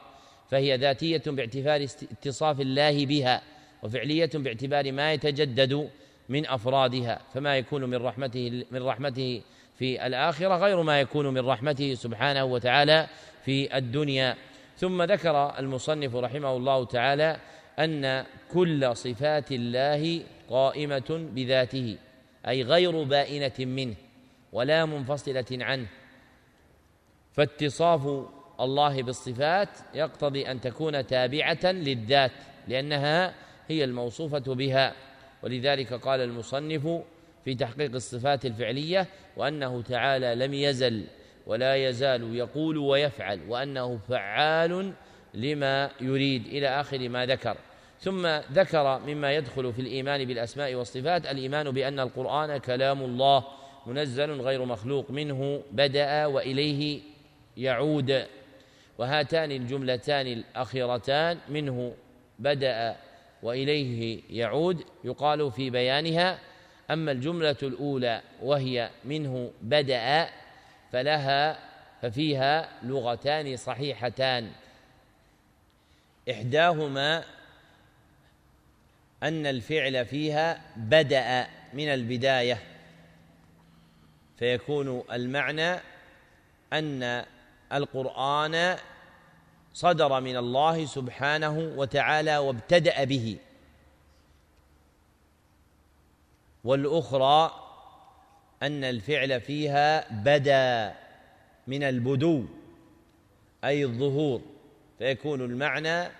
[0.50, 3.42] فهي ذاتية باعتبار اتصاف الله بها
[3.82, 5.90] وفعلية باعتبار ما يتجدد
[6.28, 9.42] من أفرادها فما يكون من رحمته من رحمته
[9.78, 13.06] في الآخرة غير ما يكون من رحمته سبحانه وتعالى
[13.44, 14.36] في الدنيا.
[14.76, 17.36] ثم ذكر المصنف رحمه الله تعالى
[17.78, 21.96] أن كل صفات الله قائمة بذاته
[22.48, 23.94] أي غير بائنة منه
[24.52, 25.86] ولا منفصلة عنه.
[27.34, 28.26] فاتصاف
[28.60, 32.32] الله بالصفات يقتضي أن تكون تابعة للذات
[32.68, 33.34] لأنها
[33.68, 34.94] هي الموصوفة بها.
[35.42, 37.02] ولذلك قال المصنف
[37.44, 41.04] في تحقيق الصفات الفعلية وأنه تعالى لم يزل
[41.46, 44.92] ولا يزال يقول ويفعل وأنه فعال
[45.34, 47.56] لما يريد إلى آخر ما ذكر.
[48.00, 53.44] ثم ذكر مما يدخل في الإيمان بالأسماء والصفات الإيمان بأن القرآن كلام الله
[53.86, 57.13] منزل غير مخلوق منه بدأ وإليه
[57.56, 58.26] يعود
[58.98, 61.94] وهاتان الجملتان الأخيرتان منه
[62.38, 62.96] بدأ
[63.42, 66.38] وإليه يعود يقال في بيانها
[66.90, 70.28] أما الجملة الأولى وهي منه بدأ
[70.92, 71.58] فلها
[72.02, 74.50] ففيها لغتان صحيحتان
[76.30, 77.24] إحداهما
[79.22, 82.58] أن الفعل فيها بدأ من البداية
[84.38, 85.80] فيكون المعنى
[86.72, 87.24] أن
[87.72, 88.76] القرآن
[89.74, 93.36] صدر من الله سبحانه وتعالى وابتدأ به.
[96.64, 97.50] والأخرى
[98.62, 100.94] أن الفعل فيها بدأ
[101.66, 102.44] من البدو
[103.64, 104.40] أي الظهور.
[104.98, 106.10] فيكون المعنى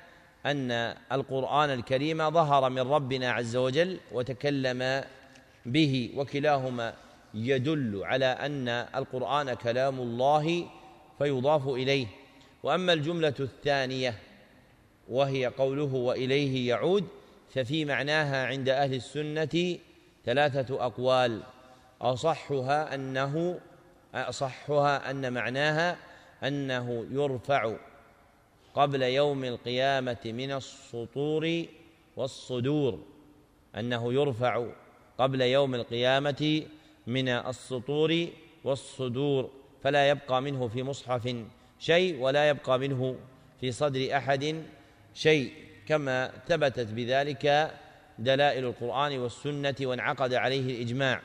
[0.47, 0.71] أن
[1.13, 5.05] القرآن الكريم ظهر من ربنا عز وجل وتكلم
[5.67, 6.95] به وكلاهما
[7.35, 10.67] يدل على أن القرآن كلام الله
[11.19, 12.07] فيضاف إليه.
[12.63, 14.19] وأما الجملة الثانية
[15.09, 17.05] وهي قوله وإليه يعود
[17.55, 19.79] ففي معناها عند أهل السنة
[20.25, 21.43] ثلاثة أقوال.
[22.01, 23.61] أصحها أنه
[24.15, 25.97] أصحها أن معناها
[26.43, 27.77] أنه يرفع
[28.75, 31.65] قبل يوم القيامة من السطور
[32.17, 32.99] والصدور.
[33.77, 34.67] أنه يرفع
[35.19, 36.63] قبل يوم القيامة
[37.07, 38.29] من السطور
[38.65, 39.51] والصدور.
[39.85, 41.35] فلا يبقى منه في مصحف
[41.79, 43.17] شيء ولا يبقى منه
[43.61, 44.63] في صدر أحد
[45.15, 45.53] شيء
[45.87, 47.75] كما ثبتت بذلك
[48.19, 51.21] دلائل القرآن والسنة وانعقد عليه الإجماع.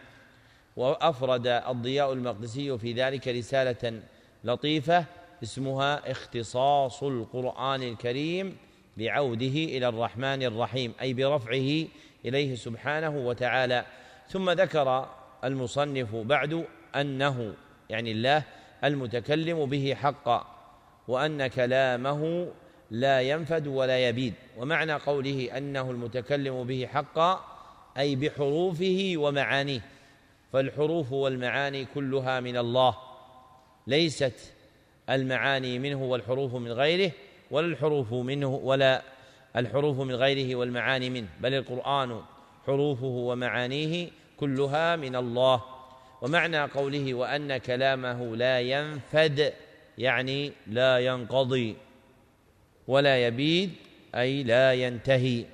[0.75, 4.01] وأفرد الضياء المقدسي في ذلك رسالة
[4.43, 5.05] لطيفة
[5.43, 8.57] اسمها اختصاص القرآن الكريم
[8.97, 11.87] بعوده إلى الرحمن الرحيم أي برفعه
[12.25, 13.85] إليه سبحانه وتعالى.
[14.29, 15.09] ثم ذكر
[15.43, 17.53] المصنف بعد أنه
[17.89, 18.43] يعني الله
[18.83, 20.47] المتكلم به حقا
[21.07, 22.51] وأن كلامه
[22.91, 24.33] لا ينفد ولا يبيد.
[24.57, 27.45] ومعنى قوله أنه المتكلم به حقا
[27.97, 29.81] أي بحروفه ومعانيه.
[30.53, 32.97] فالحروف والمعاني كلها من الله.
[33.87, 34.53] ليست
[35.09, 37.11] المعاني منه والحروف من غيره
[37.51, 39.01] ولا الحروف منه ولا
[39.55, 41.27] الحروف من غيره والمعاني منه.
[41.41, 42.21] بل القرآن
[42.65, 45.78] حروفه ومعانيه كلها من الله.
[46.21, 49.53] ومعنى قوله وأن كلامه لا ينفد
[49.97, 51.75] يعني لا ينقضي
[52.87, 53.71] ولا يبيد
[54.15, 55.45] أي لا ينتهي.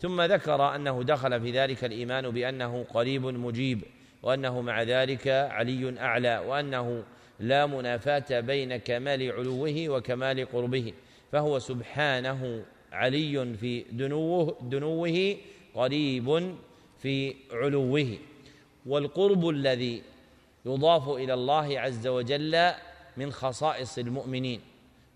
[0.00, 3.82] ثم ذكر أنه دخل في ذلك الإيمان بأنه قريب مجيب
[4.22, 7.04] وأنه مع ذلك علي أعلى وأنه
[7.40, 10.92] لا منافاة بين كمال علوه وكمال قربه.
[11.32, 15.36] فهو سبحانه علي في دنوه, دنوه
[15.74, 16.56] قريب
[16.98, 18.18] في علوه.
[18.86, 20.02] والقرب الذي
[20.66, 22.72] يضاف إلى الله عز وجل
[23.16, 24.60] من خصائص المؤمنين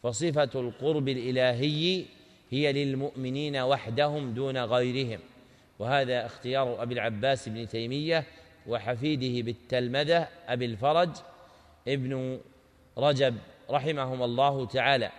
[0.02, 2.04] فصفة القرب الإلهي
[2.50, 5.20] هي للمؤمنين وحدهم دون غيرهم.
[5.78, 8.24] وهذا اختيار أبي العباس بن تيمية
[8.66, 11.10] وحفيده بالتلمذة أبي الفرج
[11.88, 12.40] ابن
[12.98, 13.36] رجب
[13.70, 15.10] رحمهم الله تعالى.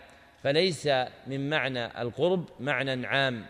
[0.43, 0.87] فليس
[1.27, 3.45] من معنى القرب معنى عام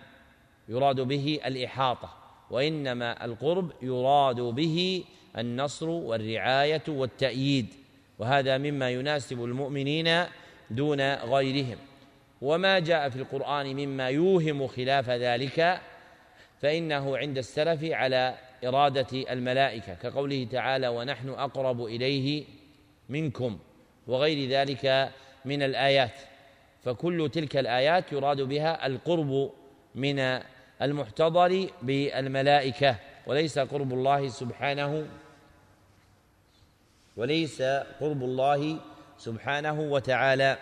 [0.69, 2.14] يراد به الإحاطة.
[2.49, 5.03] وإنما القرب يراد به
[5.37, 7.73] النصر والرعاية والتأييد
[8.19, 10.23] وهذا مما يناسب المؤمنين
[10.71, 11.77] دون غيرهم.
[12.41, 15.81] وما جاء في القرآن مما يوهم خلاف ذلك
[16.61, 18.35] فإنه عند السلف على
[18.65, 22.43] إرادة الملائكة كقوله تعالى ونحن أقرب إليه
[23.09, 23.59] منكم
[24.07, 25.11] وغير ذلك
[25.45, 26.13] من الآيات.
[26.83, 29.51] فكل تلك الآيات يراد بها القرب
[29.95, 30.39] من
[30.81, 32.95] المحتضر بالملائكة
[33.27, 35.07] وليس قرب الله سبحانه
[37.17, 37.61] وليس
[38.01, 38.79] قرب الله
[39.17, 40.57] سبحانه وتعالى.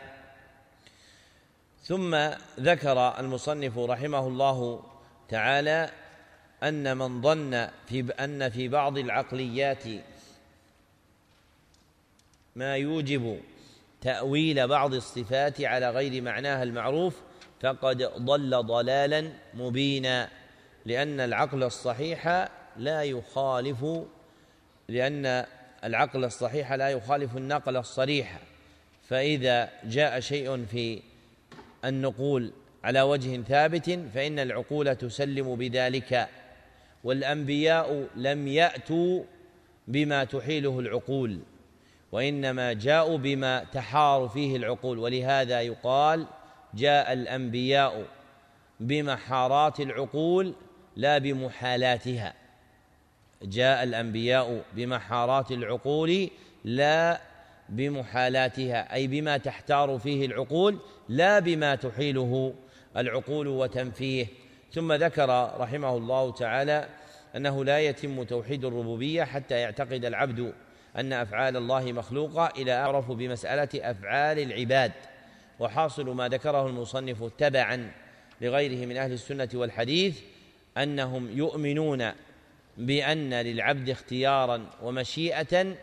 [1.84, 2.16] ثم
[2.60, 4.84] ذكر المصنف رحمه الله
[5.30, 5.90] تعالى
[6.64, 9.84] أن من ظن في أن في بعض العقليات
[12.56, 13.40] ما يوجب
[14.02, 17.22] تأويل بعض الصفات على غير معناها المعروف
[17.64, 20.30] فقد ضل ضلالا مبينا
[20.86, 23.86] لأن العقل الصحيح لا يخالف
[24.88, 25.46] لأن
[25.84, 28.40] العقل الصحيح لا يخالف النقل الصريح.
[29.10, 31.02] فإذا جاء شيء في
[31.86, 32.52] النقول
[32.84, 36.28] على وجه ثابت فإن العقول تسلم بذلك.
[37.04, 39.24] والأنبياء لم يأتوا
[39.88, 41.40] بما تحيله العقول
[42.12, 45.00] وإنما جاءوا بما تحار فيه العقول.
[45.00, 46.26] ولهذا يقال
[46.74, 48.06] جاء الأنبياء
[48.80, 50.54] بمحارات العقول
[50.96, 52.34] لا بمحالاتها.
[53.44, 56.30] جاء الأنبياء بمحارات العقول
[56.64, 57.22] لا
[57.70, 60.78] بمحالاتها أي بما تحتار فيه العقول
[61.10, 62.54] لا بما تحيله
[62.98, 64.28] العقول وتنفيه.
[64.74, 66.90] ثم ذكر رحمه الله تعالى
[67.36, 70.54] أنه لا يتم توحيد الربوبية حتى يعتقد العبد
[70.98, 74.92] أن أفعال الله مخلوقة إلى أعرف بمسألة أفعال العباد.
[75.60, 77.92] وحاصل ما ذكره المصنف تبعا
[78.42, 80.20] لغيره من أهل السنة والحديث
[80.78, 82.12] أنهم يؤمنون
[82.78, 85.76] بأن للعبد اختيارا ومشيئة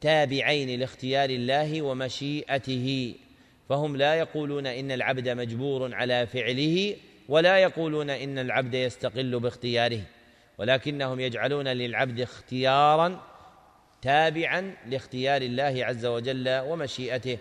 [0.00, 3.14] تابعين لاختيار الله ومشيئته.
[3.68, 6.96] فهم لا يقولون إن العبد مجبور على فعله
[7.28, 10.00] ولا يقولون إن العبد يستقل باختياره
[10.58, 13.20] ولكنهم يجعلون للعبد اختيارا
[14.02, 17.38] تابعا لاختيار الله عز وجل ومشيئته.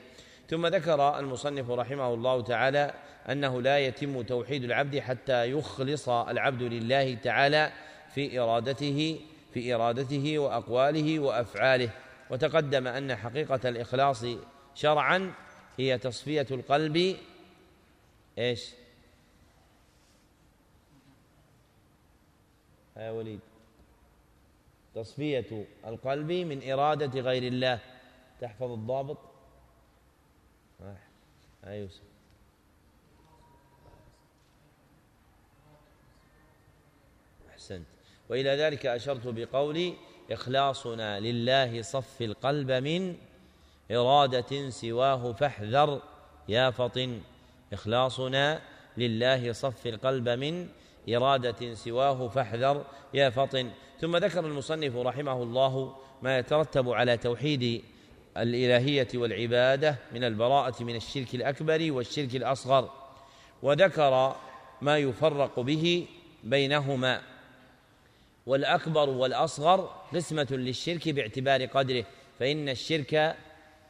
[0.52, 2.94] ثم ذكر المصنف رحمه الله تعالى
[3.30, 7.72] أنه لا يتم توحيد العبد حتى يخلص العبد لله تعالى
[8.14, 9.20] في إرادته
[9.54, 11.90] في إرادته وأقواله وأفعاله.
[12.30, 14.26] وتقدم أن حقيقة الإخلاص
[14.76, 15.34] شرعا
[15.78, 17.18] هي تصفية القلب
[18.38, 18.70] إيش؟
[22.98, 23.40] يا وليد.
[24.96, 27.80] تصفية القلب من إرادة غير الله.
[28.42, 29.31] تحفظ الضابط؟
[31.68, 32.02] يا يوسف
[37.50, 37.86] أحسنت.
[38.30, 39.94] وإلى ذلك أشرت بقولي
[40.32, 43.16] إخلاصنا لله صف القلب من
[43.92, 46.02] إرادة سواه فاحذر
[46.48, 47.22] يا فطن.
[47.74, 48.62] إخلاصنا
[48.98, 50.70] لله صف القلب من
[51.10, 53.72] إرادة سواه فاحذر يا فطن.
[54.00, 57.84] ثم ذكر المصنف رحمه الله ما يترتب على توحيد
[58.38, 62.90] الإلهية والعبادة من البراءة من الشرك الأكبر والشرك الأصغر
[63.64, 64.36] وذكر
[64.82, 66.08] ما يفرق به
[66.44, 67.22] بينهما.
[68.46, 72.06] والأكبر والأصغر قسمة للشرك باعتبار قدره
[72.40, 73.36] فإن الشرك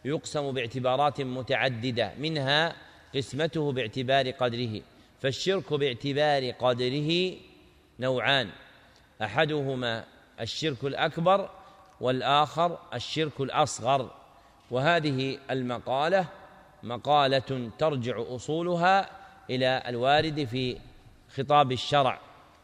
[0.05, 2.75] يقسم باعتبارات متعددة منها
[3.15, 4.81] قسمته باعتبار قدره
[5.21, 7.37] فالشرك باعتبار قدره
[7.99, 8.49] نوعان.
[9.21, 10.05] أحدهما
[10.41, 11.49] الشرك الأكبر
[12.01, 14.20] والآخر الشرك الأصغر.
[14.72, 16.28] وهذه المقالة
[16.84, 19.09] مقالة ترجع أصولها
[19.49, 20.78] إلى الوارد في
[21.36, 22.19] خطاب الشرع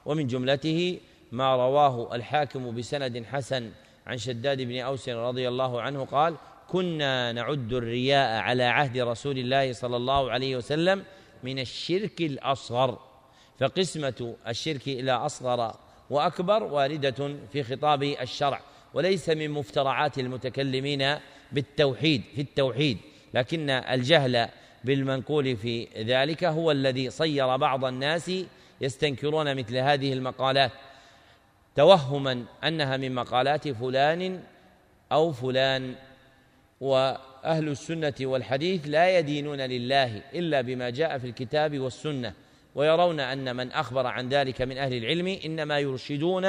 [0.06, 1.00] ومن جملته
[1.32, 3.72] ما رواه الحاكم بسند حسن
[4.08, 6.36] عن شداد بن أوس رضي الله عنه قال
[6.68, 11.04] كنا نعد الرياء على عهد رسول الله صلى الله عليه وسلم
[11.44, 13.00] من الشرك الأصغر
[13.60, 15.76] فقسمة الشرك إلى أصغر
[16.10, 18.62] وأكبر واردة في خطاب الشرع.
[18.98, 21.16] وليس من مفترعات المتكلمين
[21.52, 22.98] بالتوحيد في التوحيد.
[23.34, 24.50] لكن الجهل
[24.84, 28.32] بالمنقول في ذلك هو الذي صير بعض الناس
[28.82, 30.72] يستنكرون مثل هذه المقالات.
[31.76, 34.44] توهما أنها من مقالات فلان
[35.12, 35.96] أو فلان.
[36.82, 42.34] وأهل السنة والحديث لا يدينون لله إلا بما جاء في الكتاب والسنة.
[42.76, 46.46] ويرون أن من أخبر عن ذلك من أهل العلم إنما يرشدون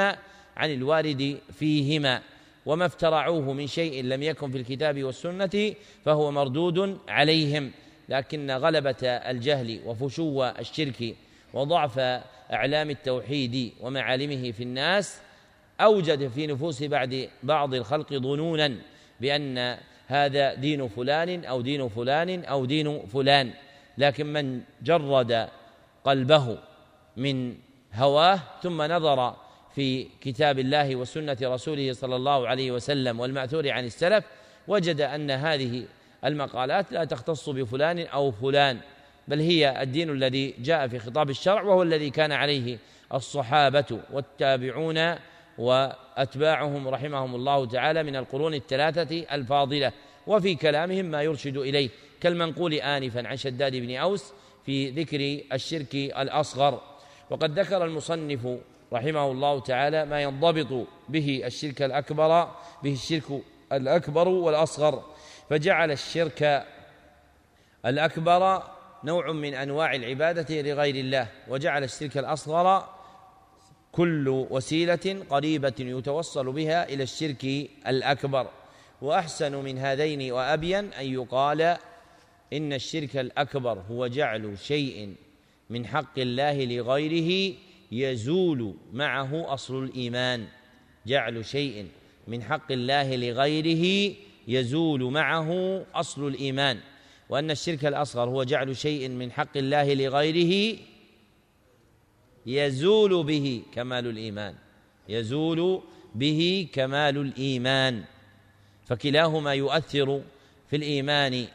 [0.57, 2.23] عن الوارد فيهما.
[2.69, 7.71] وما افترعوه من شيء لم يكن في الكتاب والسنة فهو مردود عليهم.
[8.09, 11.15] لكن غلبة الجهل وفشو الشرك
[11.55, 11.99] وضعف
[12.53, 15.21] أعلام التوحيد ومعالمه في الناس
[15.81, 18.75] أوجد في نفوس بعد بعض الخلق ظنونا
[19.21, 23.51] بأن هذا دين فلان أو دين فلان أو دين فلان.
[23.99, 25.49] لكن من جرد
[26.05, 26.59] قلبه
[27.17, 27.57] من
[27.95, 29.48] هواه ثم نظر
[29.79, 34.25] في كتاب الله وسنة رسوله صلى الله عليه وسلم والمأثور عن السلف
[34.69, 35.85] وجد أن هذه
[36.25, 38.81] المقالات لا تختص بفلان أو فلان
[39.29, 42.79] بل هي الدين الذي جاء في خطاب الشرع وهو الذي كان عليه
[43.15, 45.15] الصحابة والتابعون
[45.59, 49.93] وأتباعهم رحمهم الله تعالى من القرون الثلاثة الفاضلة
[50.27, 54.33] وفي كلامهم ما يرشد إليه كالمنقول انفا عن شداد بن أوس
[54.67, 56.81] في ذكر الشرك الأصغر.
[57.31, 58.49] وقد ذكر المصنف
[58.93, 62.49] رحمه الله تعالى ما ينضبط به الشرك الأكبر
[62.83, 65.05] به الشرك الأكبر والأصغر.
[65.51, 66.67] فجعل الشرك
[67.87, 68.63] الأكبر
[69.05, 72.89] نوع من أنواع العبادة لغير الله وجعل الشرك الأصغر
[73.93, 77.45] كل وسيلة قريبة يتوصل بها إلى الشرك
[77.87, 78.47] الأكبر.
[79.03, 81.77] وأحسن من هذين وأبين أن يقال
[82.53, 85.15] إن الشرك الأكبر هو جعل شيء
[85.71, 87.55] من حق الله لغيره
[87.93, 90.47] يزول معه أصل الإيمان
[91.07, 91.87] جعل شيء
[92.29, 94.15] من حق الله لغيره
[94.49, 96.81] يزول معه أصل الإيمان.
[97.29, 100.79] وأن الشرك الأصغر هو جعل شيء من حق الله لغيره
[102.47, 104.55] يزول به كمال الإيمان.
[105.09, 105.83] يزول
[106.15, 108.05] به كمال الإيمان.
[108.87, 110.23] فكلاهما يؤثر
[110.71, 111.47] في الإيمان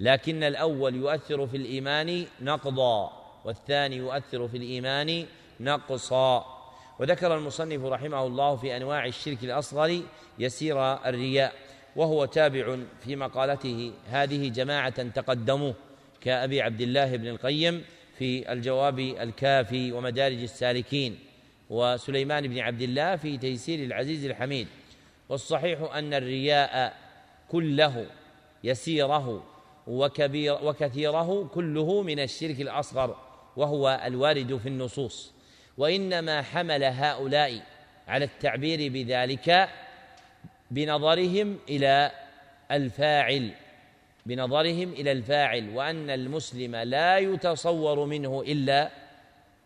[0.00, 3.12] لكن الأول يؤثر في الإيمان نقضا
[3.44, 5.26] والثاني يؤثر في الإيمان
[5.60, 6.62] نقصا.
[6.98, 10.02] وذكر المصنف رحمه الله في أنواع الشرك الأصغر
[10.38, 11.52] يسير الرياء
[11.96, 15.74] وهو تابع في مقالته هذه جماعة تقدموه
[16.20, 17.84] كأبي عبد الله بن القيم
[18.18, 21.18] في الجواب الكافي ومدارج السالكين
[21.70, 24.68] وسليمان بن عبد الله في تيسير العزيز الحميد.
[25.28, 26.96] والصحيح أن الرياء
[27.48, 28.06] كله
[28.64, 29.44] يسيره
[29.86, 33.16] وكبير وكثيره كله من الشرك الأصغر
[33.56, 35.32] وهو الوارد في النصوص.
[35.82, 37.60] وإنما حمل هؤلاء
[38.08, 39.68] على التعبير بذلك
[40.70, 42.10] بنظرهم إلى
[42.70, 43.50] الفاعل
[44.26, 48.90] بنظرهم إلى الفاعل وأن المسلم لا يتصور منه إلا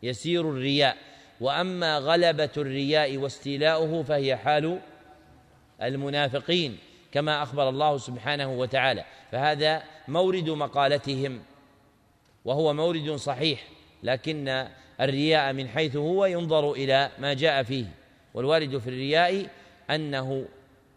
[0.02, 0.96] يسير الرياء.
[1.40, 4.80] وأما غلبة الرياء واستيلاؤه فهي حال
[5.82, 6.78] المنافقين
[7.12, 9.04] كما أخبر الله سبحانه وتعالى.
[9.32, 11.42] فهذا مورد مقالتهم
[12.44, 13.64] وهو مورد صحيح
[14.02, 14.66] لكن
[15.00, 17.84] الرياء من حيث هو ينظر إلى ما جاء فيه.
[18.34, 19.46] والوارد في الرياء
[19.90, 20.44] أنه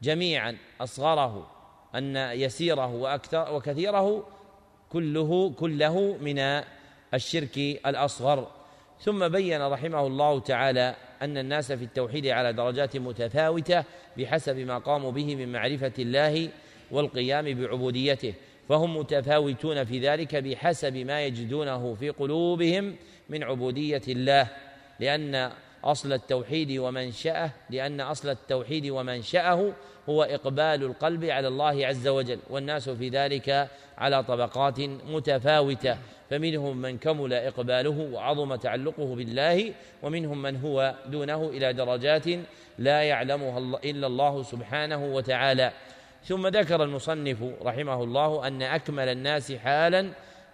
[0.02, 1.52] جميعا أصغره
[1.96, 4.28] أن يسيره وأكثر وكثيره
[4.90, 6.40] كله كله من
[7.14, 8.48] الشرك الأصغر.
[9.02, 13.84] ثم بين رحمه الله تعالى أن الناس في التوحيد على درجات متفاوتة
[14.18, 16.50] بحسب ما قاموا به من معرفة الله
[16.92, 18.34] والقيام بعبوديته
[18.70, 22.96] فهم متفاوتون في ذلك بحسب ما يجدونه في قلوبهم
[23.30, 24.48] من عبودية الله
[25.00, 25.52] لأن
[25.84, 29.74] أصل التوحيد ومنشأه لأن أصل التوحيد ومنشأه
[30.10, 35.98] هو إقبال القلب على الله عز وجل والناس في ذلك على طبقات متفاوتة.
[36.30, 39.74] فمنهم من كمل إقباله وعظم تعلقه بالله
[40.04, 42.26] ومنهم من هو دونه إلى درجات
[42.78, 45.72] لا يعلمها إلا الله سبحانه وتعالى.
[46.24, 50.10] ثم ذكر المصنف رحمه الله أن أكمل الناس حالا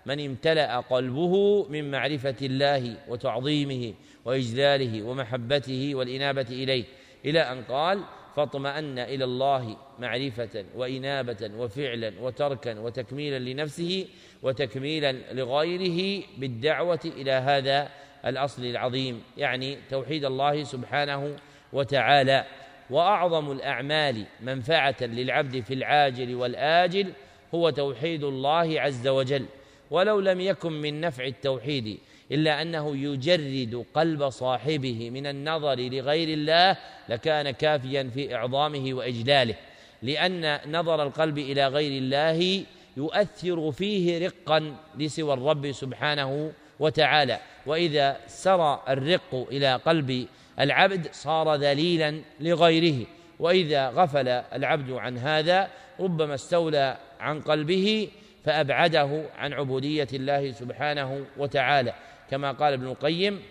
[0.05, 3.93] من امتلأ قلبه من معرفة الله وتعظيمه
[4.25, 6.83] وإجلاله ومحبته والإنابة إليه
[7.25, 8.01] إلى أن قال
[8.35, 14.07] فاطمأن إلى الله معرفة وإنابة وفعلا وتركا وتكميلا لنفسه
[14.43, 17.89] وتكميلا لغيره بالدعوة إلى هذا
[18.25, 21.35] الأصل العظيم يعني توحيد الله سبحانه
[21.73, 22.45] وتعالى.
[22.89, 27.11] وأعظم الأعمال منفعة للعبد في العاجل والآجل
[27.55, 29.45] هو توحيد الله عز وجل
[29.91, 31.97] ولو لم يكن من نفع التوحيد
[32.31, 36.77] إلا أنه يجرد قلب صاحبه من النظر لغير الله
[37.09, 39.55] لكان كافيا في إعظامه وإجلاله.
[40.01, 42.63] لأن نظر القلب إلى غير الله
[42.97, 47.39] يؤثر فيه رقا لسوى الرب سبحانه وتعالى.
[47.65, 50.27] وإذا سرى الرق إلى قلب
[50.59, 53.05] العبد صار ذليلا لغيره.
[53.39, 55.69] وإذا غفل العبد عن هذا
[55.99, 58.07] ربما استولى عن قلبه
[58.45, 61.93] فأبعده عن عبودية الله سبحانه وتعالى.
[62.31, 63.41] كما قال ابن القيم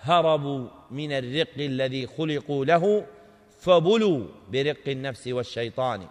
[0.00, 3.06] هربوا من الرق الذي خلقوا له
[3.60, 6.06] فبلوا برق النفس والشيطان.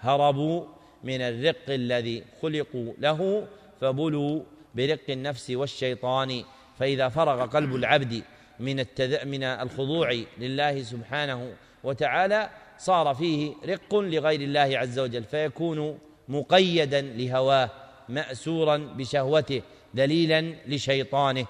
[0.00, 0.64] هربوا
[1.04, 3.46] من الرق الذي خلقوا له
[3.80, 4.42] فبلوا
[4.74, 6.44] برق النفس والشيطان.
[6.78, 8.22] فإذا فرغ قلب العبد
[8.60, 9.24] من التذ...
[9.24, 11.52] من الخضوع لله سبحانه
[11.84, 15.24] وتعالى صار فيه رق لغير الله عز وجل.
[15.24, 15.98] فيكون
[16.28, 17.70] مقيدا لهواه
[18.08, 19.62] مأسورا بشهوته
[19.94, 21.46] دليلا لشيطانه.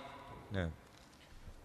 [0.53, 0.71] نعم.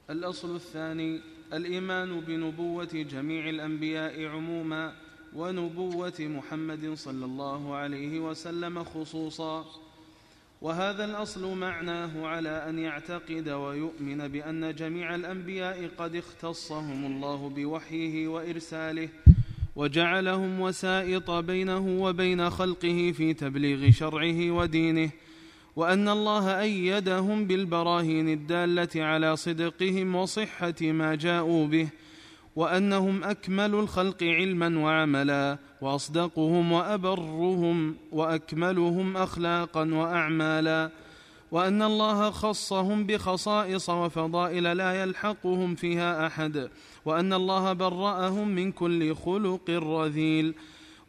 [0.09, 1.21] الأصل الثاني
[1.53, 4.93] الإيمان بنبوة جميع الأنبياء عموما
[5.35, 9.65] ونبوة محمد صلى الله عليه وسلم خصوصا.
[10.61, 19.09] وهذا الأصل معناه على أن يعتقد ويؤمن بأن جميع الأنبياء قد اختصهم الله بوحيه وإرساله
[19.75, 25.09] وجعلهم وسائط بينه وبين خلقه في تبليغ شرعه ودينه
[25.75, 31.89] وأن الله أيدهم بالبراهين الدالة على صدقهم وصحة ما جاءوا به
[32.55, 40.91] وأنهم أكمل الخلق علما وعملا وأصدقهم وأبرهم وأكملهم أخلاقا وأعمالا.
[41.51, 46.69] وأن الله خصهم بخصائص وفضائل لا يلحقهم فيها أحد
[47.05, 50.53] وأن الله برأهم من كل خلق رذيل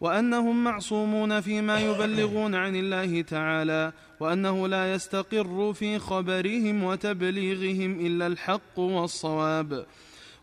[0.00, 8.78] وأنهم معصومون فيما يبلغون عن الله تعالى وأنه لا يستقر في خبرهم وتبليغهم إلا الحق
[8.78, 9.86] والصواب.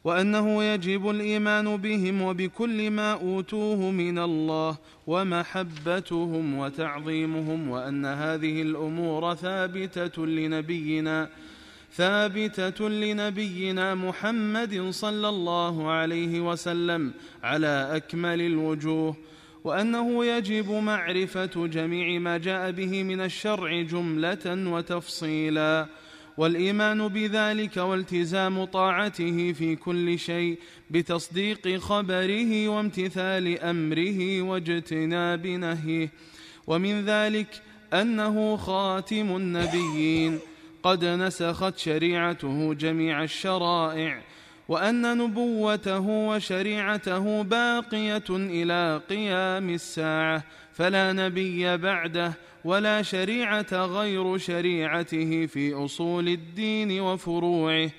[0.03, 4.77] وأنه يجب الإيمان بهم وبكل ما أوتوه من الله
[5.07, 11.29] ومحبتهم وتعظيمهم وأن هذه الأمور ثابتة لنبينا
[11.93, 17.11] ثابتة لنبينا محمد صلى الله عليه وسلم
[17.43, 19.15] على أكمل الوجوه
[19.63, 25.87] وأنه يجب معرفة جميع ما جاء به من الشرع جملة وتفصيلا.
[26.39, 30.57] والإيمان بذلك والتزام طاعته في كل شيء
[30.89, 36.09] بتصديق خبره وامتثال أمره واجتناب نهيه.
[36.67, 37.61] ومن ذلك
[37.93, 40.39] أنه خاتم النبيين.
[40.83, 44.21] قد نسخت شريعته جميع الشرائع
[44.67, 52.33] وأن نبوته وشريعته باقية إلى قيام الساعة فلا نبي بعده.
[52.65, 57.89] ولا شريعة غير شريعته في أصول الدين وفروعه.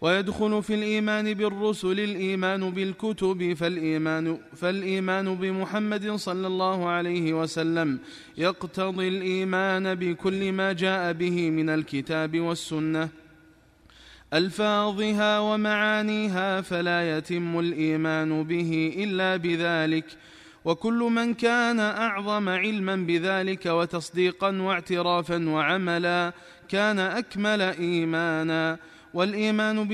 [0.00, 7.98] ويدخل في الإيمان بالرسل الإيمان بالكتب فالإيمان, فالإيمان بمحمد صلى الله عليه وسلم.
[8.38, 13.08] يقتضي الإيمان بكل ما جاء به من الكتاب والسنة.
[14.34, 20.04] ألفاظها ومعانيها فلا يتم الإيمان به إلا بذلك.
[20.64, 26.32] وكل من كان أعظم علما بذلك وتصديقا واعترافا وعملا
[26.68, 28.78] كان أكمل إيمانا.
[29.14, 29.88] والإيمان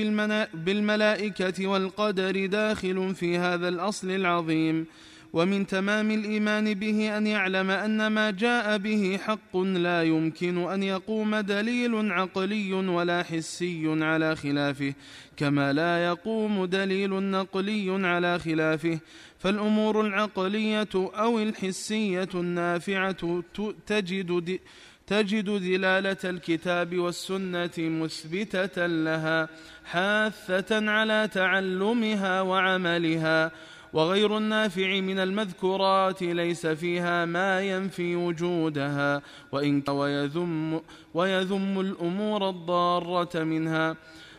[0.53, 4.85] بالملائكة والقدر داخل في هذا الأصل العظيم.
[5.33, 11.35] ومن تمام الإيمان به أن يعلم أن ما جاء به حق لا يمكن أن يقوم
[11.35, 14.93] دليل عقلي ولا حسي على خلافه
[15.37, 18.99] كما لا يقوم دليل نقلي على خلافه.
[19.41, 23.43] فالأمور العقلية أو الحسية النافعة
[23.87, 24.59] تجد
[25.07, 29.49] تجد دلالة الكتاب والسنة مثبتة لها
[29.85, 33.51] حاثة على تعلمها وعملها.
[33.93, 39.21] وغير النافع من المذكورات ليس فيها ما ينفي وجودها.
[39.51, 40.81] وإن ويذم,
[41.13, 43.95] ويذم الأمور الضارة منها.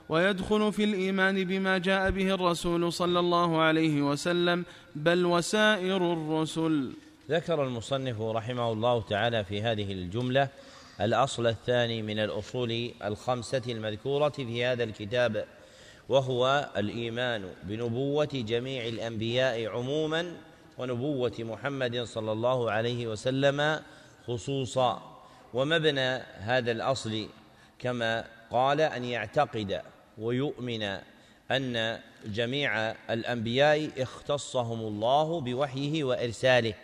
[0.09, 4.65] ويدخل في الإيمان بما جاء به الرسول صلى الله عليه وسلم
[4.95, 6.93] بل وسائر الرسل.
[7.31, 10.49] ذكر المصنف رحمه الله تعالى في هذه الجملة
[11.01, 15.45] الأصل الثاني من الأصول الخمسة المذكورة في هذا الكتاب
[16.09, 20.33] وهو الإيمان بنبوة جميع الأنبياء عموما
[20.79, 23.81] ونبوة محمد صلى الله عليه وسلم
[24.27, 25.23] خصوصا.
[25.55, 27.29] ومبنى هذا الأصل
[27.79, 29.81] كما قال أن يعتقد
[30.19, 30.99] ويؤمن
[31.57, 36.75] أن جميع الأنبياء اختصهم الله بوحيه وإرساله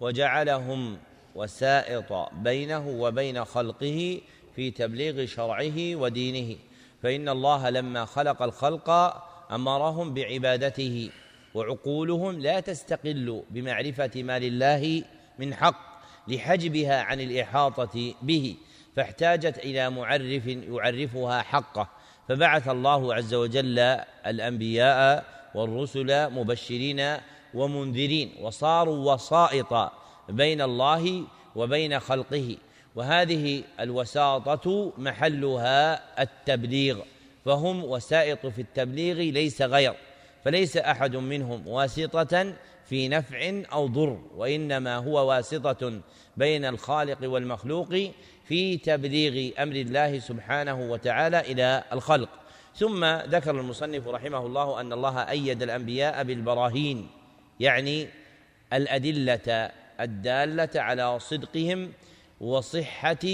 [0.00, 0.98] وجعلهم
[1.34, 4.20] وسائط بينه وبين خلقه
[4.56, 6.56] في تبليغ شرعه ودينه
[7.02, 8.90] فإن الله لما خلق الخلق
[9.50, 11.10] أمرهم بعبادته
[11.54, 15.04] وعقولهم لا تستقل بمعرفة ما لله
[15.38, 18.56] من حق لحجبها عن الإحاطة به
[18.96, 21.88] فاحتاجت إلى معرف يعرفها حقه.
[22.28, 23.78] فبعث الله عز وجل
[24.26, 27.16] الأنبياء والرسل مبشرين
[27.54, 29.90] ومنذرين وصاروا وسائط
[30.28, 31.24] بين الله
[31.56, 32.56] وبين خلقه.
[32.94, 36.98] وهذه الوساطة محلها التبليغ
[37.44, 39.94] فهم وسائط في التبليغ ليس غير
[40.44, 42.54] فليس أحد منهم واسطة
[42.84, 46.00] في نفع أو ضر وإنما هو واسطة
[46.36, 47.94] بين الخالق والمخلوق
[48.52, 52.28] في تبليغ أمر الله سبحانه وتعالى إلى الخلق.
[52.76, 57.08] ثم ذكر المصنف رحمه الله أن الله أيد الأنبياء بالبراهين
[57.60, 58.08] يعني
[58.72, 61.92] الأدلة الدالة على صدقهم
[62.40, 63.26] وصحة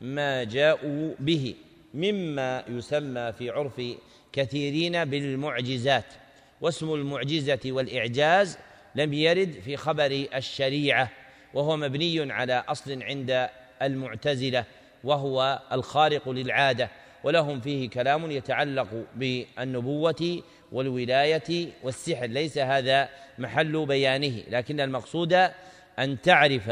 [0.00, 1.54] ما جاءوا به
[1.94, 3.82] مما يسمى في عرف
[4.32, 6.06] كثيرين بالمعجزات.
[6.60, 8.58] واسم المعجزة والإعجاز
[8.94, 11.10] لم يرد في خبر الشريعة
[11.54, 13.48] وهو مبني على أصل عند
[13.82, 14.64] المعتزلة
[15.04, 16.88] وهو الخارق للعادة
[17.24, 22.26] ولهم فيه كلام يتعلق بالنبوة والولاية والسحر.
[22.26, 23.08] ليس هذا
[23.38, 25.32] محل بيانه لكن المقصود
[25.98, 26.70] أن تعرف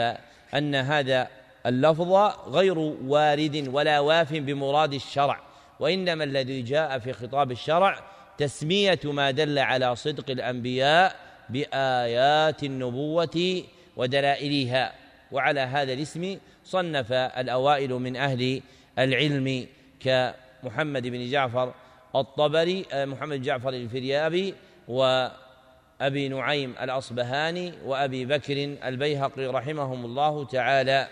[0.54, 1.28] أن هذا
[1.66, 2.12] اللفظ
[2.48, 5.40] غير وارد ولا واف بمراد الشرع
[5.80, 8.04] وإنما الذي جاء في خطاب الشرع
[8.38, 11.16] تسمية ما دل على صدق الأنبياء
[11.48, 13.62] بآيات النبوة
[13.96, 14.92] ودلائلها.
[15.32, 16.38] وعلى هذا الاسم
[16.70, 18.62] صنف الأوائل من أهل
[18.98, 19.66] العلم
[20.00, 21.74] كمحمد بن جعفر
[22.16, 24.54] الطبري آه، محمد جعفر الفريابي
[24.88, 31.08] وأبي نعيم الأصبهاني وأبي بكر البيهقي رحمهم الله تعالى.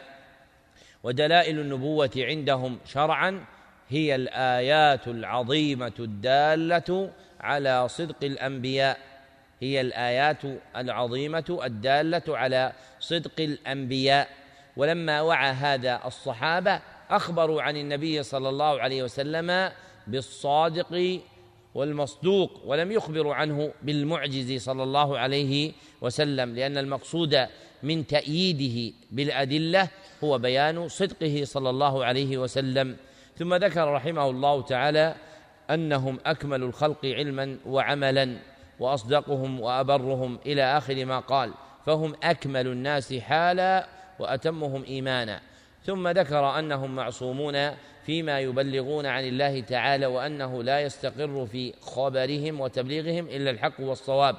[1.03, 3.45] ودلائل النبوة عندهم شرعا
[3.89, 8.99] هي الآيات العظيمة الدالة على صدق الأنبياء.
[9.61, 10.43] هي الآيات
[10.77, 14.29] العظيمة الدالة على صدق الأنبياء.
[14.79, 19.71] ولما وعى هذا الصحابة أخبروا عن النبي صلى الله عليه وسلم
[20.07, 21.21] بالصادق
[21.75, 27.47] والمصدوق ولم يخبروا عنه بالمعجز صلى الله عليه وسلم لأن المقصود
[27.83, 29.89] من تأييده بالأدلة
[30.25, 32.97] هو بيان صدقه صلى الله عليه وسلم.
[33.39, 35.15] ثم ذكر رحمه الله تعالى
[35.71, 38.37] أنهم أكمل الخلق علما وعملا
[38.81, 41.53] وأصدقهم وأبرهم إلى آخر ما قال
[41.87, 45.41] فهم أكمل الناس حالا وأتمهم إيمانا.
[45.85, 47.71] ثم ذكر أنهم معصومون
[48.07, 54.37] فيما يبلغون عن الله تعالى وأنه لا يستقر في خبرهم وتبليغهم إلا الحق والصواب.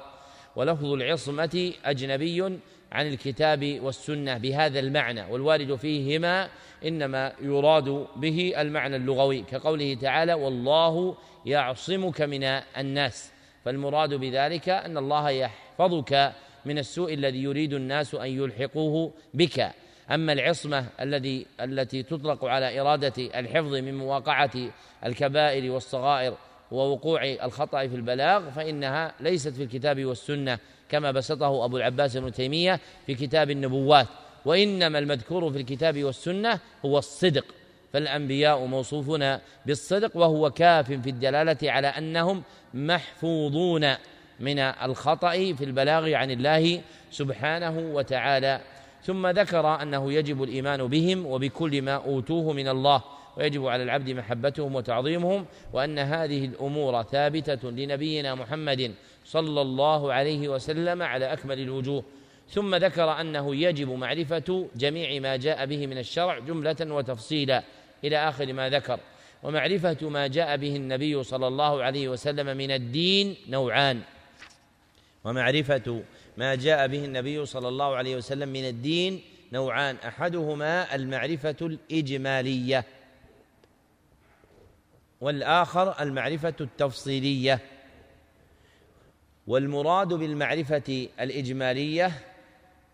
[0.56, 2.58] ولفظ العصمة أجنبي
[2.92, 6.48] عن الكتاب والسنة بهذا المعنى والوارد فيهما
[6.84, 11.16] إنما يراد به المعنى اللغوي كقوله تعالى والله
[11.46, 12.44] يعصمك من
[12.78, 13.32] الناس
[13.64, 16.32] فالمراد بذلك أن الله يحفظك
[16.64, 19.70] من السوء الذي يريد الناس أن يلحقوه بك.
[20.10, 24.50] أما العصمة الذي التي تطلق على إرادة الحفظ من مواقعة
[25.06, 26.34] الكبائر والصغائر
[26.70, 30.58] ووقوع الخطأ في البلاغ فإنها ليست في الكتاب والسنة
[30.88, 34.06] كما بسطه أبو العباس ابن تيمية في كتاب النبوات.
[34.44, 37.44] وإنما المذكور في الكتاب والسنة هو الصدق.
[37.92, 42.42] فالأنبياء موصوفون بالصدق وهو كاف في الدلالة على أنهم
[42.74, 43.94] محفوظون.
[44.40, 46.80] من الخطأ في البلاغ عن الله
[47.10, 48.60] سبحانه وتعالى.
[49.02, 53.02] ثم ذكر أنه يجب الإيمان بهم وبكل ما أوتوه من الله
[53.36, 61.02] ويجب على العبد محبتهم وتعظيمهم وأن هذه الأمور ثابتة لنبينا محمد صلى الله عليه وسلم
[61.02, 62.04] على أكمل الوجوه.
[62.48, 67.62] ثم ذكر أنه يجب معرفة جميع ما جاء به من الشرع جملة وتفصيلا
[68.04, 69.00] إلى آخر ما ذكر.
[69.42, 74.00] ومعرفة ما جاء به النبي صلى الله عليه وسلم من الدين نوعان.
[75.24, 76.02] ومعرفة
[76.36, 79.96] ما جاء به النبي صلى الله عليه وسلم من الدين نوعان.
[79.96, 82.84] أحدهما المعرفة الإجمالية
[85.20, 87.60] والآخر المعرفة التفصيلية.
[89.46, 92.12] والمراد بالمعرفة الإجمالية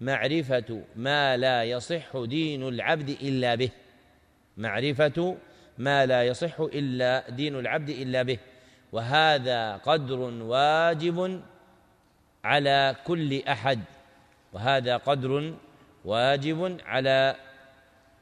[0.00, 3.70] معرفة ما لا يصح دين العبد إلا به.
[4.56, 5.36] معرفة
[5.78, 8.38] ما لا يصح إلا دين العبد إلا به.
[8.92, 11.42] وهذا قدر واجب
[12.46, 13.80] على كل أحد
[14.52, 15.54] وهذا قدر
[16.04, 17.36] واجب على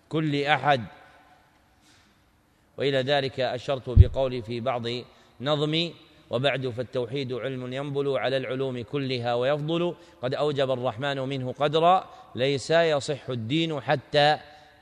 [0.08, 0.84] كل أحد.
[2.78, 4.82] وإلى ذلك أشرت بقولي في بعض
[5.40, 5.94] نظمي
[6.30, 9.94] وبعد فالتوحيد علم ينبل على العلوم كلها ويفضل.
[10.22, 14.38] قد أوجب الرحمن منه قدرا ليس يصح الدين حتى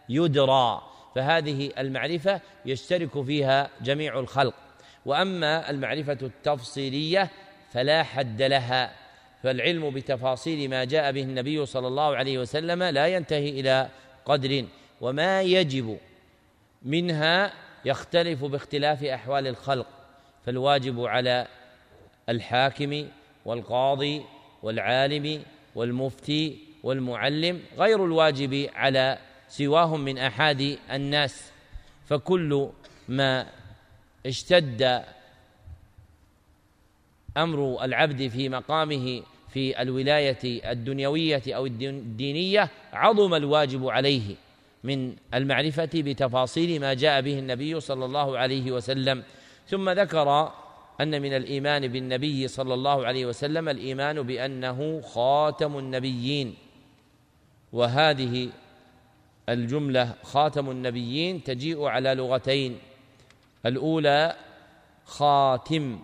[0.08, 0.82] يدرى
[1.14, 4.54] فهذه المعرفة يشترك فيها جميع الخلق.
[5.06, 7.30] وأما المعرفة التفصيلية
[7.72, 9.01] فلا حد لها.
[9.42, 13.88] فالعلم بتفاصيل ما جاء به النبي صلى الله عليه وسلم لا ينتهي إلى
[14.24, 14.64] قدر
[15.00, 15.98] وما يجب
[16.82, 17.52] منها
[17.84, 19.86] يختلف باختلاف أحوال الخلق
[20.46, 21.46] فالواجب على
[22.28, 23.08] الحاكم
[23.44, 24.22] والقاضي
[24.62, 25.42] والعالم
[25.74, 29.18] والمفتي والمعلم غير الواجب على
[29.48, 31.52] سواهم من احاد الناس
[32.06, 32.70] فكل
[33.08, 33.46] ما
[34.26, 35.04] اشتد
[37.36, 39.22] أمر العبد في مقامه
[39.52, 44.34] في الولاية الدنيوية أو الدينية عظم الواجب عليه
[44.84, 49.22] من المعرفة بتفاصيل ما جاء به النبي صلى الله عليه وسلم.
[49.68, 50.52] ثم ذكر
[51.00, 56.54] أن من الإيمان بالنبي صلى الله عليه وسلم الإيمان بأنه خاتم النبيين.
[57.72, 58.48] وهذه
[59.48, 62.78] الجملة خاتم النبيين تجيء على لغتين.
[63.66, 64.36] الأولى
[65.04, 65.98] خاتم.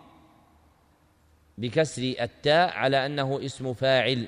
[1.58, 4.26] بكسر التاء على أنه اسم فاعل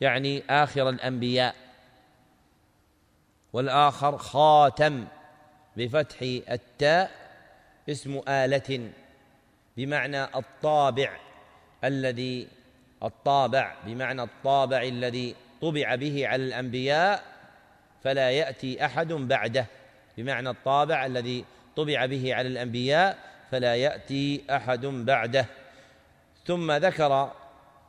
[0.00, 1.54] يعني آخر الأنبياء.
[3.52, 5.06] والآخر خاتم
[5.76, 6.16] بفتح
[6.50, 7.10] التاء
[7.90, 8.90] اسم آلة
[9.76, 11.10] بمعنى الطابع
[11.84, 12.48] الذي
[13.02, 17.22] الطابع بمعنى الطابع الذي طبع به على الأنبياء
[18.04, 19.66] فلا يأتي أحد بعده.
[20.18, 21.44] بمعنى الطابع الذي
[21.76, 23.18] طبع به على الأنبياء
[23.50, 25.46] فلا يأتي أحد بعده.
[26.46, 27.32] ثم ذكر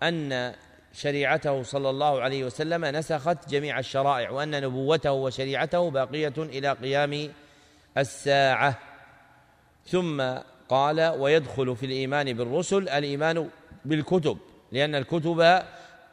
[0.04, 0.54] أن
[0.94, 7.32] شريعته صلى الله عليه وسلم نسخت جميع الشرائع وأن نبوته وشريعته باقية إلى قيام
[7.98, 8.80] الساعة.
[9.86, 10.24] ثم
[10.70, 13.50] قال ويدخل في الإيمان بالرسل الإيمان
[13.86, 14.38] بالكتب
[14.72, 15.60] لأن الكتب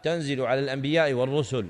[0.03, 1.67] تنزل على الأنبياء والرسل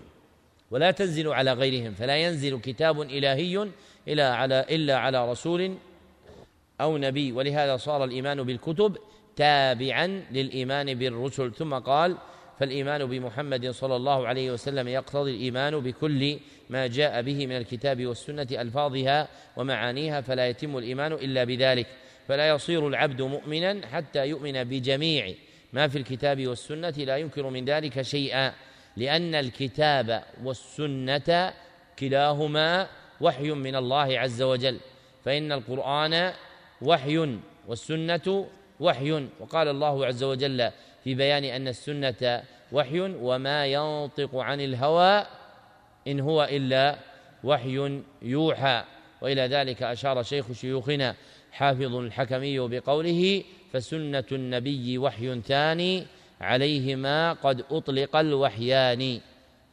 [0.70, 3.68] ولا تنزل على غيرهم فلا ينزل كتاب إلهي
[4.08, 5.74] إلا على إلا على رسول
[6.80, 8.96] أو نبي ولهذا صار الإيمان بالكتب
[9.36, 11.52] تابعا للإيمان بالرسل.
[11.54, 12.16] ثم قال
[12.60, 16.38] فالإيمان بمحمد صلى الله عليه وسلم يقتضي الإيمان بكل
[16.70, 21.86] ما جاء به من الكتاب والسنة ألفاظها ومعانيها فلا يتم الإيمان إلا بذلك.
[22.28, 25.34] فلا يصير العبد مؤمنا حتى يؤمن بجميع
[25.72, 28.52] ما في الكتاب والسنة لا ينكر من ذلك شيئا
[28.96, 31.52] لأن الكتاب والسنة
[31.98, 32.88] كلاهما
[33.20, 34.78] وحي من الله عز وجل.
[35.24, 36.32] فإن القرآن
[36.82, 38.46] وحي والسنة
[38.82, 40.70] وحي وقال الله عز وجل
[41.04, 45.26] في بيان أن السنة وحي وما ينطق عن الهوى
[46.08, 46.98] إن هو إلا
[47.44, 48.82] وحي يوحى.
[49.22, 51.14] وإلى ذلك أشار شيخ شيوخنا
[51.52, 56.06] حافظ الحكمي بقوله فسنة النبي وحي ثاني
[56.40, 59.20] عليهما قد أطلق الوحيان.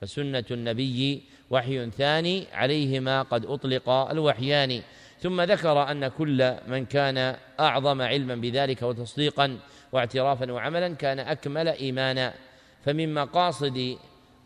[0.01, 4.81] فسنة النبي وحي ثاني عليهما قد أطلق الوحيان.
[5.21, 9.59] ثم ذكر أن كل من كان أعظم علما بذلك وتصديقا
[9.91, 12.33] واعترافا وعملا كان أكمل إيمانا.
[12.85, 13.97] فمن مقاصد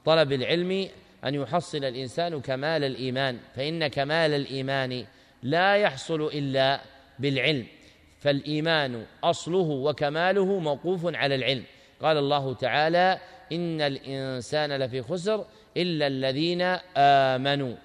[0.06, 0.88] طلب العلم
[1.26, 5.06] أن يحصل الإنسان كمال الإيمان فإن كمال الإيمان
[5.44, 6.82] لا يحصل إلا
[7.20, 7.66] بالعلم.
[8.20, 11.64] فالإيمان أصله وكماله موقوف على العلم.
[12.02, 13.20] قال الله تعالى
[13.52, 15.46] إن الإنسان لفي خسر
[15.78, 16.62] إلا الذين
[16.98, 17.76] آمنوا.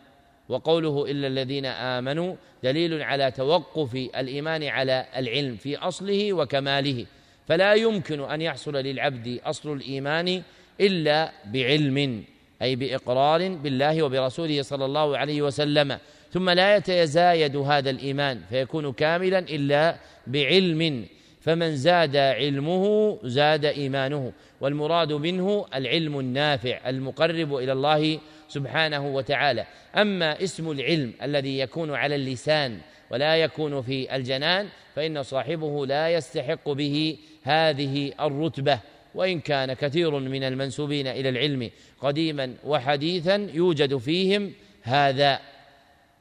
[0.48, 7.06] وقوله إلا الذين آمنوا دليل على توقف الإيمان على العلم في أصله وكماله.
[7.48, 10.42] فلا يمكن أن يحصل للعبد أصل الإيمان
[10.80, 12.24] إلا بعلم
[12.62, 15.98] أي بإقرار بالله وبرسوله صلى الله عليه وسلم.
[16.32, 19.96] ثم لا يتزايد هذا الإيمان فيكون كاملا إلا
[20.26, 21.06] بعلم.
[21.40, 28.18] فمن زاد علمه زاد إيمانه والمراد منه العلم النافع المقرب إلى الله
[28.48, 29.66] سبحانه وتعالى.
[29.96, 32.78] أما اسم العلم الذي يكون على اللسان
[33.10, 38.80] ولا يكون في الجنان فإن صاحبه لا يستحق به هذه الرتبة.
[39.14, 41.70] وإن كان كثير من المنسوبين إلى العلم
[42.00, 45.40] قديما وحديثا يوجد فيهم هذا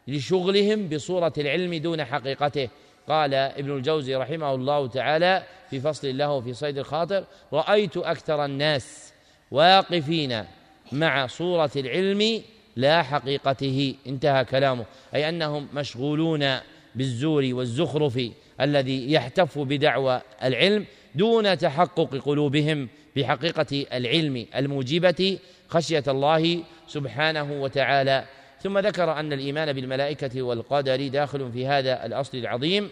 [0.07, 2.69] لشغلهم بصورة العلم دون حقيقته.
[3.07, 9.13] قال ابن الجوزي رحمه الله تعالى في فصل له في صيد الخاطر رأيت أكثر الناس
[9.51, 10.43] واقفين
[10.91, 12.41] مع صورة العلم
[12.75, 13.95] لا حقيقته.
[14.07, 14.85] انتهى كلامه.
[15.15, 16.57] أي أنهم مشغولون
[16.95, 18.21] بالزور والزخرف
[18.61, 20.85] الذي يحتف بدعوى العلم
[21.15, 28.25] دون تحقق قلوبهم بحقيقة العلم الموجبة خشية الله سبحانه وتعالى.
[28.63, 32.89] ثم ذكر أن الإيمان بالملائكة والقدر داخل في هذا الأصل العظيم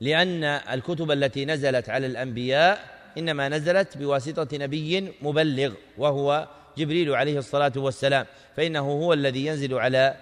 [0.00, 6.48] لأن الكتب التي نزلت على الأنبياء إنما نزلت بواسطة نبي مبلغ وهو
[6.78, 8.26] جبريل عليه الصلاة والسلام
[8.56, 10.16] فإنه هو الذي ينزل على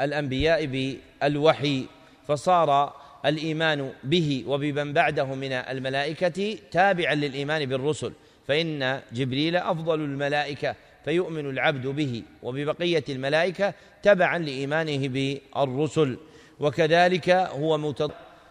[0.00, 1.86] الأنبياء بالوحي
[2.28, 2.92] فصار
[3.26, 8.12] الإيمان به وبمن بعده من الملائكة تابعا للإيمان بالرسل
[8.48, 16.16] فإن جبريل أفضل الملائكة فيؤمن العبد به وببقية الملائكة تبعا لإيمانه بالرسل
[16.60, 18.10] وكذلك هو متض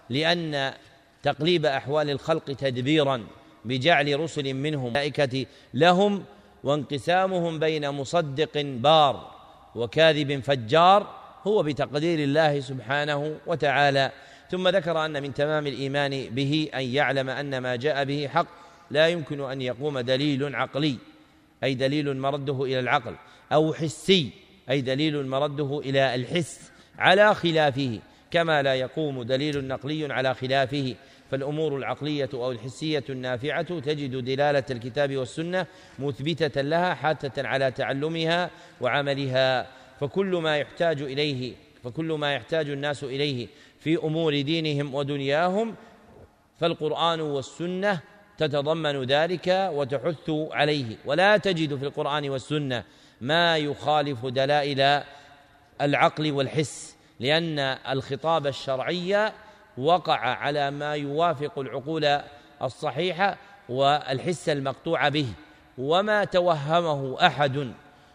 [0.09, 0.73] لأن
[1.23, 3.23] تقليب أحوال الخلق تدبيرا
[3.65, 6.23] بجعل رسل منهم ملائكة لهم
[6.63, 9.31] وانقسامهم بين مصدق بار
[9.75, 11.07] وكاذب فجار
[11.47, 14.11] هو بتقدير الله سبحانه وتعالى.
[14.51, 18.47] ثم ذكر أن من تمام الإيمان به أن يعلم أن ما جاء به حق
[18.91, 20.97] لا يمكن أن يقوم دليل عقلي
[21.63, 23.15] أي دليل مرده إلى العقل
[23.53, 24.31] أو حسي
[24.69, 27.99] أي دليل مرده إلى الحس على خلافه
[28.31, 30.95] كما لا يقوم دليل نقلي على خلافه.
[31.31, 35.65] فالأمور العقلية أو الحسية النافعة تجد دلالة الكتاب والسنة
[35.99, 38.49] مثبتة لها حاتة على تعلمها
[38.81, 39.67] وعملها.
[39.99, 41.53] فكل ما يحتاج إليه
[41.83, 43.47] فكل ما يحتاج الناس إليه
[43.79, 45.75] في أمور دينهم ودنياهم
[46.59, 47.99] فالقرآن والسنة
[48.37, 50.95] تتضمن ذلك وتحث عليه.
[51.05, 52.83] ولا تجد في القرآن والسنة
[53.21, 55.03] ما يخالف دلائل
[55.81, 57.59] العقل والحس لأن
[57.89, 59.31] الخطاب الشرعي
[59.77, 62.19] وقع على ما يوافق العقول
[62.61, 63.37] الصحيحة
[63.69, 65.27] والحس المقطوع به
[65.77, 67.73] وما توهمه أحد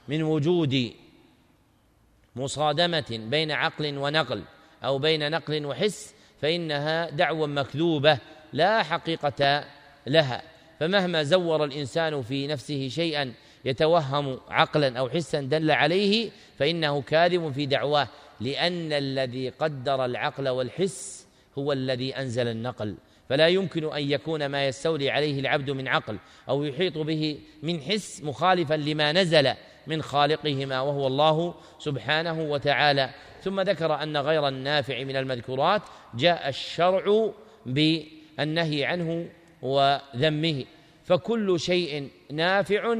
[0.09, 0.93] من وجود
[2.37, 4.43] مصادمة بين عقل ونقل
[4.85, 8.19] أو بين نقل وحس فإنها دعوة مكذوبة
[8.53, 9.65] لا حقيقة
[10.07, 10.43] لها.
[10.81, 13.33] فمهما زور الإنسان في نفسه شيئا
[13.65, 18.09] يتوهم عقلا أو حسا دل عليه فإنه كاذب في دعواه
[18.41, 21.22] لأن الذي قدر العقل والحس
[21.59, 22.96] هو الذي أنزل النقل.
[23.28, 28.22] فلا يمكن أن يكون ما يستولي عليه العبد من عقل أو يحيط به من حس
[28.22, 29.53] مخالفا لما نزل
[29.86, 33.11] من خالقهما وهو الله سبحانه وتعالى.
[33.42, 35.82] ثم ذكر أن غير النافع من المذكورات
[36.14, 37.32] جاء الشرع
[37.66, 39.28] بالنهي عنه
[39.62, 40.64] وذمه.
[41.05, 42.96] فكل شيء نافع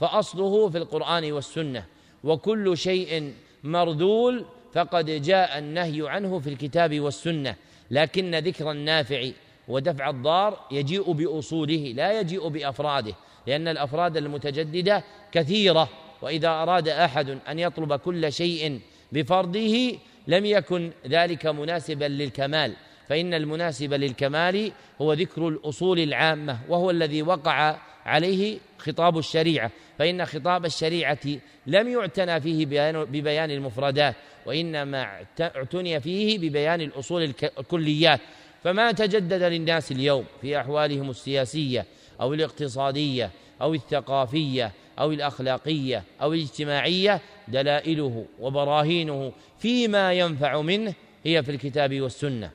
[0.00, 1.86] فأصله في القرآن والسنة
[2.24, 3.32] وكل شيء
[3.64, 7.56] مرذول فقد جاء النهي عنه في الكتاب والسنة.
[7.90, 9.30] لكن ذكر النافع
[9.68, 13.14] ودفع الضار يجيء بأصوله لا يجيء بأفراده
[13.46, 15.88] لأن الأفراد المتجددة كثيرة
[16.22, 18.80] وإذا أراد أحد أن يطلب كل شيء
[19.12, 22.72] بفرضه لم يكن ذلك مناسبا للكمال
[23.08, 30.64] فإن المناسب للكمال هو ذكر الأصول العامة وهو الذي وقع عليه خطاب الشريعة فإن خطاب
[30.64, 31.18] الشريعة
[31.66, 32.66] لم يعتنى فيه
[33.04, 34.14] ببيان المفردات
[34.46, 38.20] وإنما اعتني فيه ببيان الأصول الكليات.
[38.64, 41.86] فما تجدد للناس اليوم في أحوالهم السياسية
[42.20, 43.30] أو الاقتصادية
[43.62, 50.94] أو الثقافية أو الأخلاقية أو الاجتماعية دلائله وبراهينه فيما ينفع منه
[51.24, 52.50] هي في الكتاب والسنة.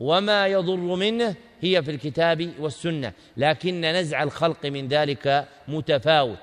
[0.00, 6.38] وما يضر منه هي في الكتاب والسنة لكن نزع الخلق من ذلك متفاوت.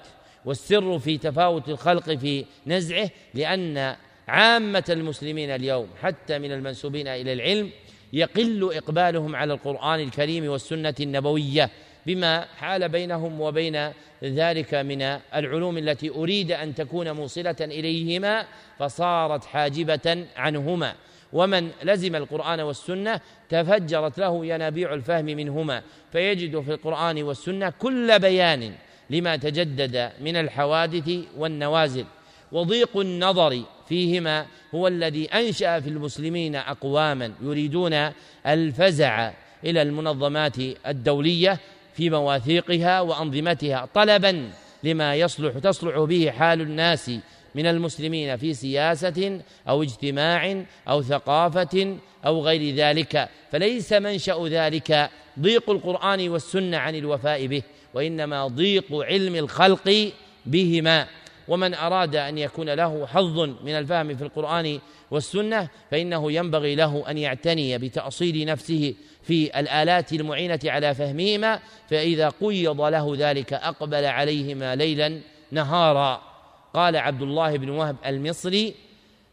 [0.45, 3.95] والسر في تفاوت الخلق في نزعه لأن
[4.28, 7.70] عامة المسلمين اليوم حتى من المنسوبين إلى العلم
[8.13, 11.70] يقل إقبالهم على القرآن الكريم والسنة النبوية
[12.05, 13.91] بما حال بينهم وبين
[14.24, 15.01] ذلك من
[15.36, 18.45] العلوم التي أريد أن تكون موصلة إليهما
[18.80, 20.95] فصارت حاجبة عنهما.
[21.34, 23.19] ومن لزم القرآن والسنة
[23.49, 28.73] تفجرت له ينابيع الفهم منهما فيجد في القرآن والسنة كل بيان
[29.09, 32.05] لما تجدد من الحوادث والنوازل.
[32.51, 38.11] وضيق النظر فيهما هو الذي أنشأ في المسلمين أقواما يريدون
[38.47, 39.32] الفزع
[39.65, 40.55] إلى المنظمات
[40.88, 41.59] الدولية
[41.93, 44.49] في مواثيقها وأنظمتها طلبا
[44.84, 47.11] لما يصلح تصلح به حال الناس
[47.55, 53.29] من المسلمين في سياسة أو اجتماع أو ثقافة أو غير ذلك.
[53.51, 57.61] فليس منشأ ذلك ضيق القرآن والسنة عن الوفاء به
[57.93, 60.11] وإنما ضيق علم الخلق
[60.45, 61.07] بهما.
[61.47, 64.79] ومن أراد أن يكون له حظ من الفهم في القرآن
[65.11, 68.93] والسنة فإنه ينبغي له أن يعتني بتأصيل نفسه
[69.23, 75.21] في الآلات المعينة على فهمهما فإذا قيض له ذلك أقبل عليهما ليلا
[75.51, 76.28] نهارا.
[76.74, 78.76] قال عبد الله بن وهب المصري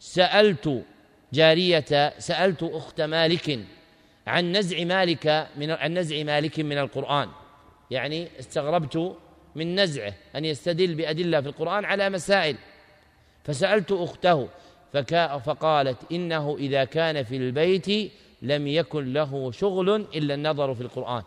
[0.01, 0.82] سألت
[1.32, 3.59] جارية سألت أخت مالك
[4.26, 7.28] عن نزع مالك من عن نزع مالك من القرآن.
[7.91, 9.16] يعني استغربت
[9.55, 12.57] من نزعه أن يستدل بأدلة في القرآن على مسائل.
[13.45, 14.49] فسألت أخته
[14.93, 18.12] فكا فقالت إنه إذا كان في البيت
[18.43, 21.22] لم يكن له شغل إلا النظر في القرآن.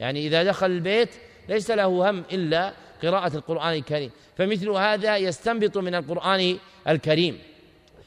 [0.00, 1.10] يعني إذا دخل البيت
[1.48, 2.72] ليس له هم إلا
[3.02, 4.10] قراءة القرآن الكريم.
[4.36, 7.38] فمثل هذا يستنبط من القرآن الكريم.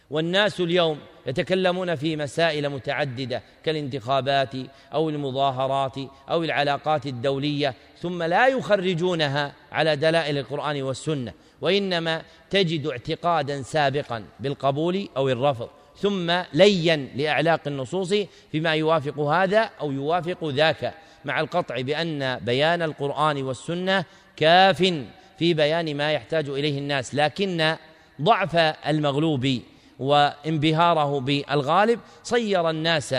[0.10, 4.54] والناس اليوم يتكلمون في مسائل متعددة كالانتخابات
[4.94, 5.96] أو المظاهرات
[6.30, 15.10] أو العلاقات الدولية ثم لا يخرجونها على دلائل القرآن والسنة وإنما تجد اعتقادا سابقا بالقبول
[15.18, 18.14] أو الرفض ثم لين لأعلاق النصوص
[18.52, 20.94] فيما يوافق هذا أو يوافق ذاك
[21.26, 24.06] مع القطع بأن بيان القرآن والسنة
[24.38, 24.94] كاف
[25.40, 27.76] في بيان ما يحتاج إليه الناس لكن
[28.22, 28.56] ضعف
[28.88, 29.60] المغلوب
[30.00, 33.16] وانبهاره بالغالب صير الناس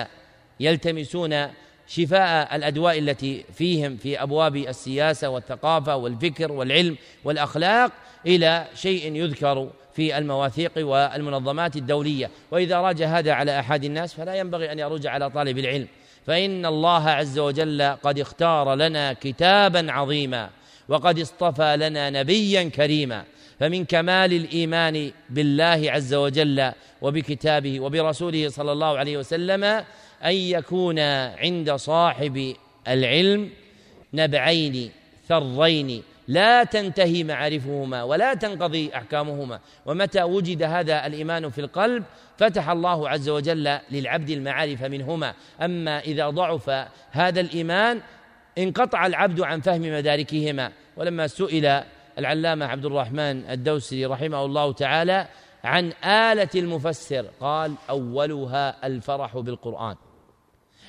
[0.61, 1.47] يلتمسون
[1.89, 7.93] شفاء الأدواء التي فيهم في أبواب السياسة والثقافة والفكر والعلم والأخلاق
[8.27, 12.31] إلى شيء يذكر في المواثيق والمنظمات الدولية.
[12.51, 15.89] وإذا راج هذا على أحد الناس فلا ينبغي أن يرج على طالب العلم.
[16.27, 20.51] فإن الله عز وجل قد اختار لنا كتابا عظيما.
[20.89, 23.25] وقد اصطفى لنا نبيا كريما.
[23.61, 26.73] فمن كمال الإيمان بالله عز وجل
[27.03, 29.65] وبكتابه وبرسوله صلى الله عليه وسلم
[30.25, 30.99] أن يكون
[31.39, 32.55] عند صاحب
[32.89, 33.51] العلم
[34.15, 34.91] نبعين
[35.29, 36.03] ثرين.
[36.29, 39.61] لا تنتهي معارفهما ولا تنقضي أحكامهما.
[39.87, 42.05] ومتى وجد هذا الإيمان في القلب
[42.39, 45.35] فتح الله عز وجل للعبد المعارف منهما.
[45.63, 46.71] أما إذا ضعف
[47.11, 48.01] هذا الإيمان
[48.59, 50.73] انقطع العبد عن فهم مداركهما.
[50.97, 51.83] ولما سئل
[52.19, 55.29] العلامة عبد الرحمن الدوسري رحمه الله تعالى
[55.65, 59.97] عن آلة المفسر قال أولها الفرح بالقرآن.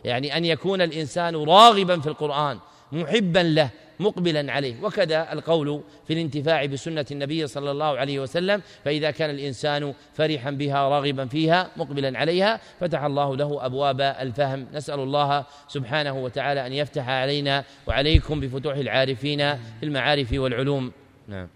[0.03, 2.59] يعني أن يكون الإنسان راغبا في القرآن
[2.91, 4.83] محبا له مقبلا عليه.
[4.83, 10.89] وكذا القول في الانتفاع بسنة النبي صلى الله عليه وسلم فإذا كان الإنسان فرحا بها
[10.89, 14.67] راغبا فيها مقبلا عليها فتح الله له أبواب الفهم.
[14.73, 20.91] نسأل الله سبحانه وتعالى أن يفتح علينا وعليكم بفتوح العارفين في المعارف والعلوم.
[21.27, 21.47] نعم.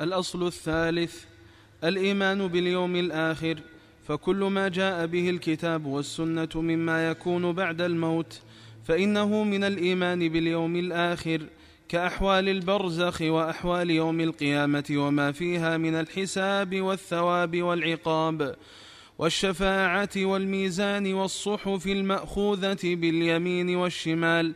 [0.00, 1.24] الأصل الثالث
[1.84, 3.60] الإيمان باليوم الآخر
[4.08, 8.40] فكل ما جاء به الكتاب والسنة مما يكون بعد الموت
[8.84, 11.40] فإنه من الإيمان باليوم الآخر
[11.88, 18.56] كأحوال البرزخ وأحوال يوم القيامة وما فيها من الحساب والثواب والعقاب.
[19.18, 24.54] والشفاعة والميزان والصحف المأخوذة باليمين والشمال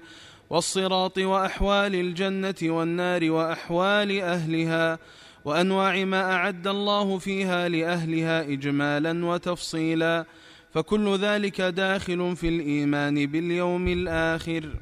[0.51, 4.99] والصراط وأحوال الجنة والنار وأحوال أهلها
[5.45, 10.25] وأنواع ما أعد الله فيها لأهلها اجمالا وتفصيلا.
[10.71, 14.75] فكل ذلك داخل في الإيمان باليوم الآخر.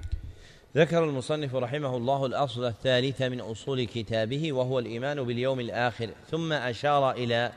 [0.77, 7.11] ذكر المصنف رحمه الله الأصل الثالث من أصول كتابه وهو الإيمان باليوم الآخر ثم أشار
[7.11, 7.53] إلى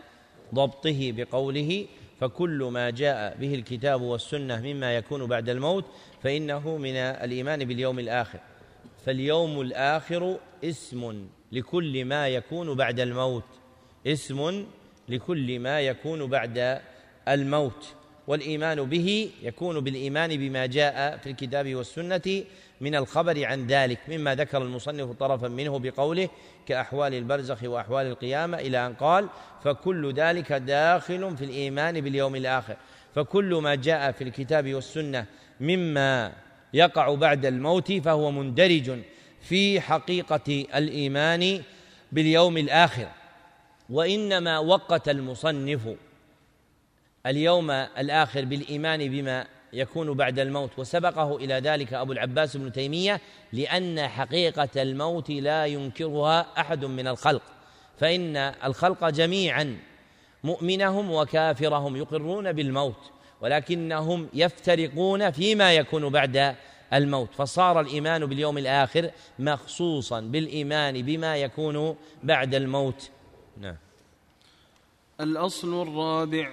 [0.56, 1.86] ضبطه بقوله
[2.20, 5.86] فكل ما جاء به الكتاب والسنة مما يكون بعد الموت
[6.24, 8.40] فإنه من الإيمان باليوم الآخر.
[9.06, 13.44] فاليوم الآخر اسم لكل ما يكون بعد الموت
[14.08, 14.66] اسم
[15.10, 16.82] لكل ما يكون بعد
[17.28, 17.99] الموت.
[18.30, 22.44] والإيمان به يكون بالإيمان بما جاء في الكتاب والسنة
[22.82, 26.30] من الخبر عن ذلك مما ذكر المصنف طرفا منه بقوله
[26.66, 29.28] كأحوال البرزخ وأحوال القيامة إلى أن قال
[29.64, 32.76] فكل ذلك داخل في الإيمان باليوم الآخر.
[33.16, 35.26] فكل ما جاء في الكتاب والسنة
[35.60, 36.34] مما
[36.74, 39.00] يقع بعد الموت فهو مندرج
[39.42, 41.62] في حقيقة الإيمان
[42.12, 43.08] باليوم الآخر.
[43.90, 45.82] وإنما وقت المصنف
[47.26, 53.22] اليوم الآخر بالإيمان بما يكون بعد الموت وسبقه إلى ذلك أبو العباس بن تيمية
[53.54, 57.42] لأن حقيقة الموت لا ينكرها أحد من الخلق
[57.98, 59.78] فإن الخلق جميعا
[60.44, 66.56] مؤمنهم وكافرهم يقرون بالموت ولكنهم يفترقون فيما يكون بعد
[66.94, 73.10] الموت فصار الإيمان باليوم الآخر مخصوصا بالإيمان بما يكون بعد الموت.
[73.58, 73.76] نعم.
[75.20, 76.52] الأصل الرابع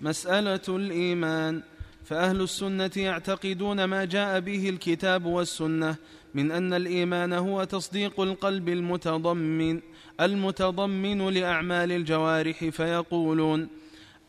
[0.00, 1.62] مسألة الإيمان.
[2.04, 5.96] فأهل السنة يعتقدون ما جاء به الكتاب والسنة
[6.34, 9.80] من أن الإيمان هو تصديق القلب المتضمن
[10.20, 13.68] المتضمن لأعمال الجوارح فيقولون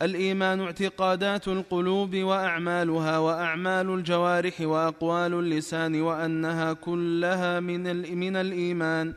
[0.02, 9.14] الإيمان اعتقادات القلوب وأعمالها وأعمال الجوارح وأقوال اللسان وأنها كلها من من الإيمان.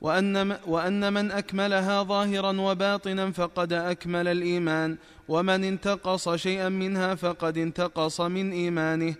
[0.00, 4.96] وأن, وأن من أكملها ظاهرا وباطنا فقد أكمل الإيمان.
[5.28, 9.14] ومن انتقص شيئا منها فقد انتقص من إيمانه.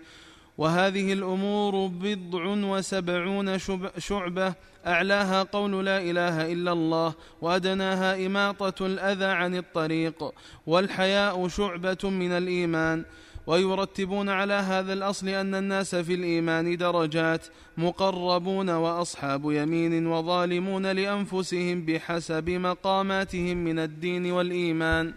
[0.57, 3.57] وهذه الأمور بضع وسبعون
[3.97, 4.53] شعبة.
[4.87, 10.33] أعلاها قول لا إله إلا الله وأدناها إماطة الأذى عن الطريق.
[10.67, 13.05] والحياء شعبة من الإيمان.
[13.47, 17.45] ويرتبون على هذا الأصل أن الناس في الإيمان درجات
[17.77, 25.13] مقربون وأصحاب يمين وظالمون لأنفسهم بحسب مقاماتهم من الدين والإيمان.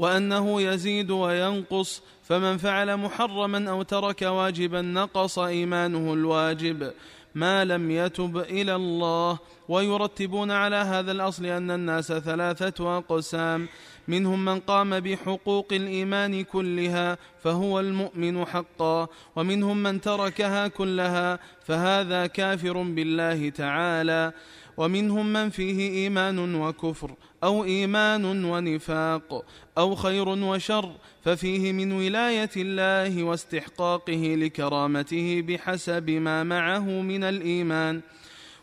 [0.00, 6.92] وأنه يزيد وينقص فمن فعل محرما أو ترك واجبا نقص إيمانه الواجب.
[7.34, 9.38] ما لم يتب إلى الله.
[9.68, 13.68] ويرتبون على هذا الأصل أن الناس ثلاثة أقسام.
[14.08, 19.08] منهم من قام بحقوق الإيمان كلها فهو المؤمن حقا.
[19.36, 24.32] ومنهم من تركها كلها فهذا كافر بالله تعالى.
[24.80, 27.10] ومنهم من فيه إيمان وكفر
[27.44, 29.44] أو إيمان ونفاق
[29.78, 30.92] أو خير وشر
[31.24, 38.00] ففيه من ولاية الله واستحقاقه لكرامته بحسب ما معه من الإيمان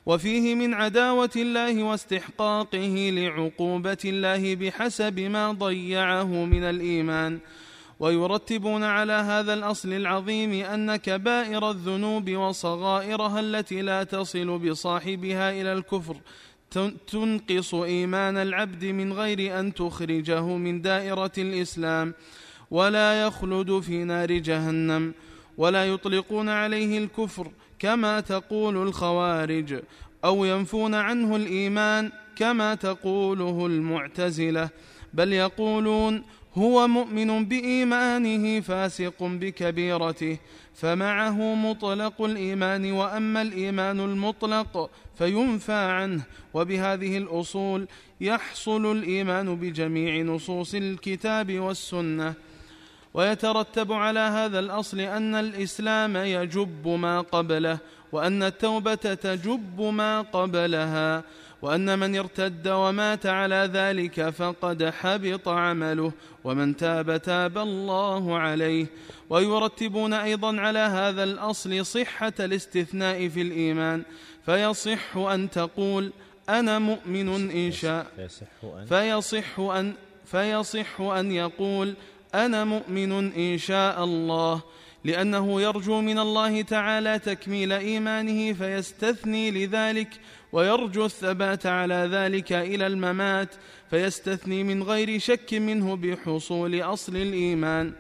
[0.06, 7.40] وفيه من عداوة الله واستحقاقه لعقوبة الله بحسب ما ضيعه من الإيمان
[8.00, 16.18] ويرتبون على هذا الأصل العظيم أن كبائر الذنوب وصغائرها التي لا تصل بصاحبها إلى الكفر
[17.08, 22.14] تنقص إيمان العبد من غير أن تخرجه من دائرة الإسلام
[22.72, 25.14] ولا يخلد في نار جهنم
[25.58, 29.82] ولا يطلقون عليه الكفر كما تقول الخوارج
[30.26, 34.70] أو ينفون عنه الإيمان كما تقوله المعتزلة
[35.14, 36.24] بل يقولون
[36.58, 40.38] هو مؤمن بإيمانه فاسق بكبيرته
[40.74, 46.22] فمعه مطلق الإيمان وأما الإيمان المطلق فينفى عنه.
[46.54, 47.88] وبهذه الأصول
[48.22, 52.34] يحصل الإيمان بجميع نصوص الكتاب والسنة.
[53.14, 57.78] ويترتب على هذا الأصل أن الإسلام يجب ما قبله
[58.12, 61.24] وأن التوبة تجب ما قبلها.
[61.62, 66.12] وأن من ارتد ومات على ذلك فقد حبط عمله
[66.44, 68.86] ومن تاب تاب الله عليه.
[69.30, 74.04] ويرتبون أيضا على هذا الأصل صحة الاستثناء في الإيمان
[74.46, 76.12] فيصح أن تقول
[76.50, 78.08] أنا مؤمن إن شاء
[78.90, 79.94] فيصح أن
[80.26, 81.94] فيصح أن يقول
[82.36, 84.62] أنا مؤمن إن شاء الله.
[85.04, 90.10] لأنه يرجو من الله تعالى تكميل إيمانه فيستثني لذلك
[90.58, 93.56] ويرجو الثبات على ذلك إلى الممات
[93.90, 97.94] فيستثني من غير شك منه بحصول أصل الإيمان.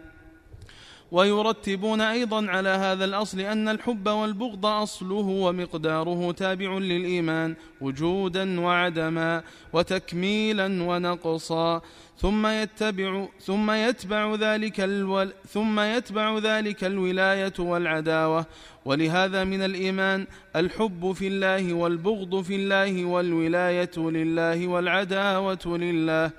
[1.11, 9.43] ويرتبون أيضا على هذا الأصل أن الحب والبغض أصله ومقداره تابع للإيمان وجودا وعدما
[9.73, 11.81] وتكميلا ونقصا.
[12.19, 18.45] ثم يتبع ثم يتبع ذلك الول ثم يتبع ذلك الولاية والعداوة.
[18.85, 26.31] ولهذا من الإيمان الحب في الله والبغض في الله والولاية لله والعداوة لله.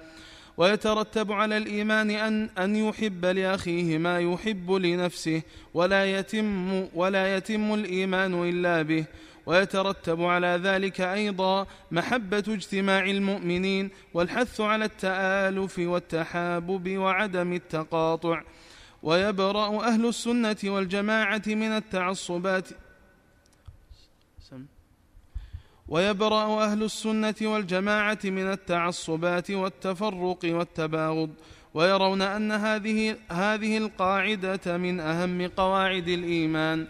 [0.56, 5.42] ويترتب على الإيمان أن أن يحب لأخيه ما يحب لنفسه
[5.74, 9.04] ولا يتم ولا يتم الإيمان إلا به.
[9.48, 18.42] ويترتب على ذلك أيضا محبة اجتماع المؤمنين والحث على التآلف والتحابب وعدم التقاطع.
[19.02, 22.68] ويبرأ أهل السنة والجماعة من التعصبات.
[25.88, 31.30] ويبرأ أهل السنة والجماعة من التعصبات والتفرق والتباغض.
[31.74, 36.86] ويرون أن هذه هذه القاعدة من أهم قواعد الإيمان.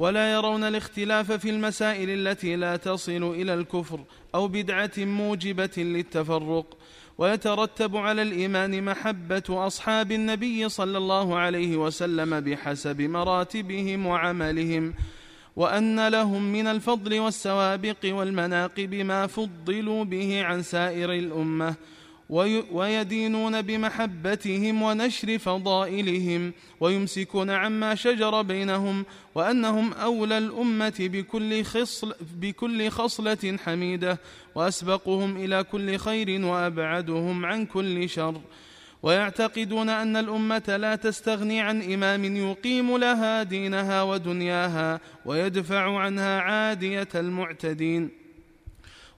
[0.00, 4.00] ولا يرون الاختلاف في المسائل التي لا تصل إلى الكفر
[4.34, 6.76] أو بدعة موجبة للتفرق.
[7.18, 14.94] ويترتب على الإيمان محبة أصحاب النبي صلى الله عليه وسلم بحسب مراتبهم وعملهم
[15.56, 21.74] وأن لهم من الفضل والسوابق والمناقب ما فضلوا به عن سائر الأمة.
[22.72, 29.04] ويدينون بمحبتهم ونشر فضائلهم ويمسكون عما شجر بينهم
[29.34, 34.18] وأنهم أولى الأمة بكل, خصل بكل خصلة حميدة
[34.54, 38.40] وأسبقهم إلى كل خير وأبعدهم عن كل شر
[39.02, 48.19] ويعتقدون أن الأمة لا تستغني عن إمام يقيم لها دينها ودنياها ويدفع عنها عادية المعتدين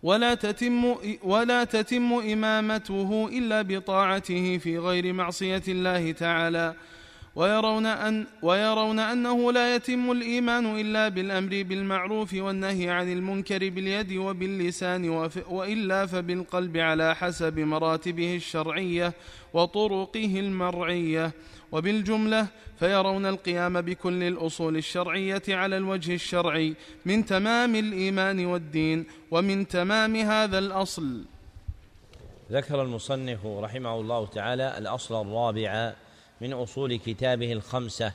[0.03, 6.75] ولا تتم ولا تتم إمامته إلا بطاعته في غير معصية الله تعالى.
[7.37, 15.09] ويرون, أن ويرون أنه لا يتم الإيمان إلا بالأمر بالمعروف والنهي عن المنكر باليد وباللسان
[15.49, 19.13] وإلا فبالقلب على حسب مراتبه الشرعية
[19.55, 21.33] وطرقه المرعية.
[21.73, 22.47] وبالجملة
[22.79, 26.75] فيرون القيام بكل الأصول الشرعية على الوجه الشرعي
[27.05, 31.25] من تمام الإيمان والدين ومن تمام هذا الأصل.
[32.53, 35.93] ذكر المصنف رحمه الله تعالى الأصل الرابع
[36.41, 38.13] من أصول كتابه الخمسة.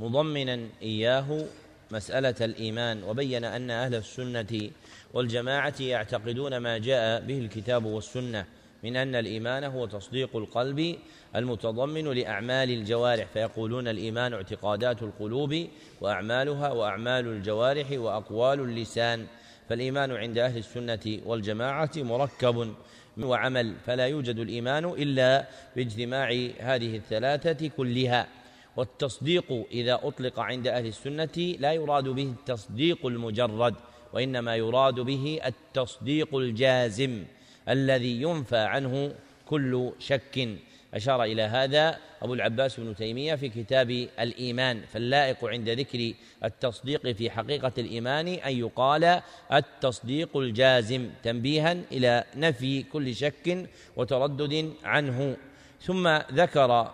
[0.00, 1.46] مضمنا إياه
[1.90, 4.70] مسألة الإيمان وبين أن أهل السنة
[5.14, 8.44] والجماعة يعتقدون ما جاء به الكتاب والسنة
[8.84, 10.96] من أن الإيمان هو تصديق القلب
[11.36, 15.66] المتضمن لأعمال الجوارح فيقولون الإيمان اعتقادات القلوب
[16.00, 19.26] وأعمالها وأعمال الجوارح وأقوال اللسان
[19.68, 22.74] فالإيمان عند أهل السنة والجماعة مركب
[23.18, 25.46] وعمل فلا يوجد الإيمان إلا
[25.76, 26.28] باجتماع
[26.60, 28.28] هذه الثلاثة كلها.
[28.76, 33.74] والتصديق إذا أطلق عند أهل السنة لا يراد به التصديق المجرد
[34.12, 37.24] وإنما يراد به التصديق الجازم
[37.68, 39.14] الذي ينفى عنه
[39.46, 40.48] كل شك.
[40.96, 43.90] أشار إلى هذا أبو العباس بن تيمية في كتاب
[44.20, 46.12] الإيمان فاللائق عند ذكر
[46.44, 49.20] التصديق في حقيقة الإيمان أن يقال
[49.52, 55.36] التصديق الجازم تنبيها إلى نفي كل شك وتردد عنه.
[55.80, 56.90] ثم ذكر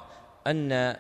[0.47, 0.97] أن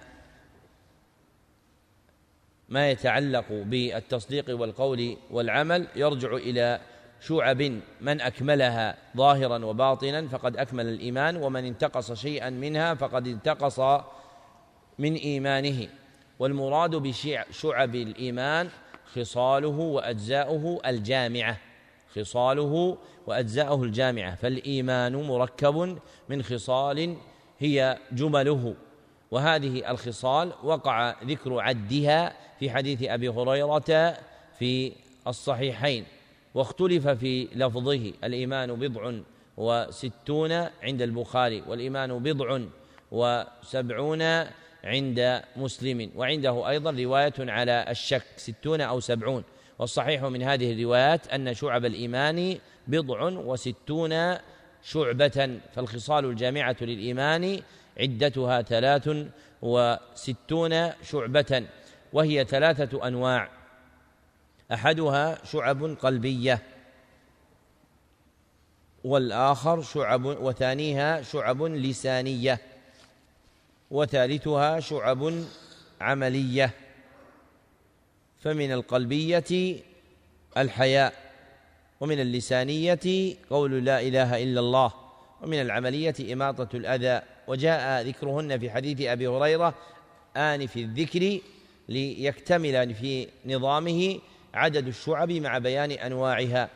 [2.69, 6.81] ما يتعلق بالتصديق والقول والعمل يرجع إلى
[7.27, 7.63] شعب
[8.01, 13.81] من أكملها ظاهرا وباطنا فقد أكمل الإيمان ومن انتقص شيئا منها فقد انتقص
[14.99, 15.89] من إيمانه.
[16.39, 18.69] والمراد بشعب الإيمان
[19.15, 21.57] خصاله وأجزاؤه الجامعة
[22.15, 24.35] خصاله وأجزاؤه الجامعة.
[24.35, 27.17] فالإيمان مركب من خصال
[27.59, 28.75] هي جمله.
[29.31, 34.17] وهذه الخصال وقع ذكر عدها في حديث أبي هريرة
[34.59, 34.93] في
[35.27, 36.05] الصحيحين.
[36.55, 38.13] واختلف في لفظه.
[38.25, 39.13] الإيمان بضع
[39.57, 40.53] وستون
[40.83, 42.61] عند البخاري والإيمان بضع
[43.13, 44.23] وسبعون
[44.85, 49.45] عند مسلم وعنده أيضا رواية على الشك ستون أو سبعون.
[49.79, 54.37] والصحيح من هذه الروايات أن شعب الإيمان بضع وستون
[54.83, 57.61] شعبة فالخصال الجامعة للإيمان
[58.01, 59.11] عدتها ثلاث
[59.63, 61.67] وستون شعبة
[62.13, 63.62] وهي ثلاثة أنواع.
[64.73, 66.63] أحدها شعب قلبية
[69.05, 72.61] والآخر شعب وثانيها شعب لسانية
[73.91, 75.33] وثالثها شعب
[76.01, 76.71] عملية.
[78.41, 79.77] فمن القلبية
[80.57, 81.15] الحياء
[82.01, 84.93] ومن اللسانية قول لا إله إلا الله
[85.43, 87.23] ومن العملية إماطة الأذى.
[87.47, 89.75] وجاء ذكرهن في حديث أبي هريرة
[90.37, 91.39] انف الذكر
[91.89, 94.19] ليكتمل في نظامه
[94.55, 96.69] عدد الشعب مع بيان أنواعها.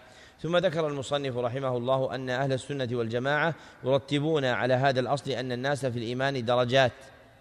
[0.43, 3.55] ثم ذكر المصنف رحمه الله أن أهل السنة والجماعة
[3.85, 6.93] يرتبون على هذا الأصل أن الناس في الإيمان درجات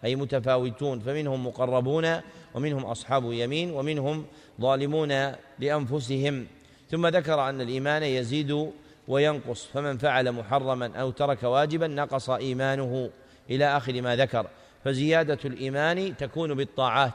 [0.05, 2.21] أي متفاوتون فمنهم مقربون
[2.53, 4.25] ومنهم أصحاب يمين ومنهم
[4.61, 6.47] ظالمون لأنفسهم.
[6.91, 8.71] ثم ذكر أن الإيمان يزيد
[9.07, 13.09] وينقص فمن فعل محرما أو ترك واجبا نقص إيمانه.
[13.49, 14.47] إلى آخر ما ذكر.
[14.83, 17.13] فزيادة الإيمان تكون بالطاعات.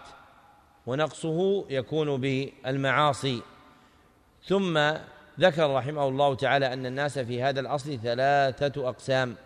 [0.87, 3.43] ونقصه يكون بالمعاصي.
[4.45, 4.93] ثم
[5.41, 9.37] ذكر رحمه الله تعالى أن الناس في هذا الأصل ثلاثة أقسام.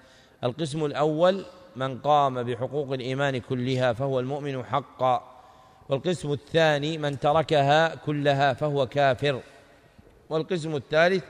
[0.45, 1.45] القسم الأول
[1.77, 5.31] من قام بحقوق الإيمان كلها فهو المؤمن حقا.
[5.89, 9.41] والقسم الثاني من تركها كلها فهو كافر.
[10.31, 11.25] والقسم الثالث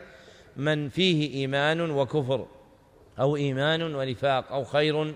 [0.56, 2.46] من فيه إيمان وكفر
[3.20, 5.14] أو إيمان ونفاق أو خير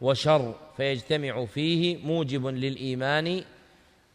[0.00, 3.44] وشر فيجتمع فيه موجب للإيمان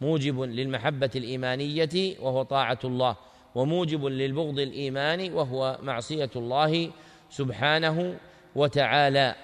[0.01, 3.15] موجب للمحبة الإيمانية وهو طاعة الله
[3.55, 6.91] وموجب للبغض الإيمان وهو معصية الله
[7.29, 8.17] سبحانه
[8.55, 9.35] وتعالى.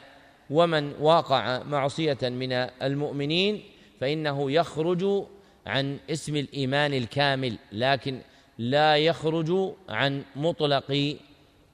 [0.49, 2.52] ومن واقع معصية من
[2.82, 3.64] المؤمنين
[3.99, 5.23] فإنه يخرج
[5.68, 8.22] عن اسم الإيمان الكامل لكن
[8.57, 11.15] لا يخرج عن مطلق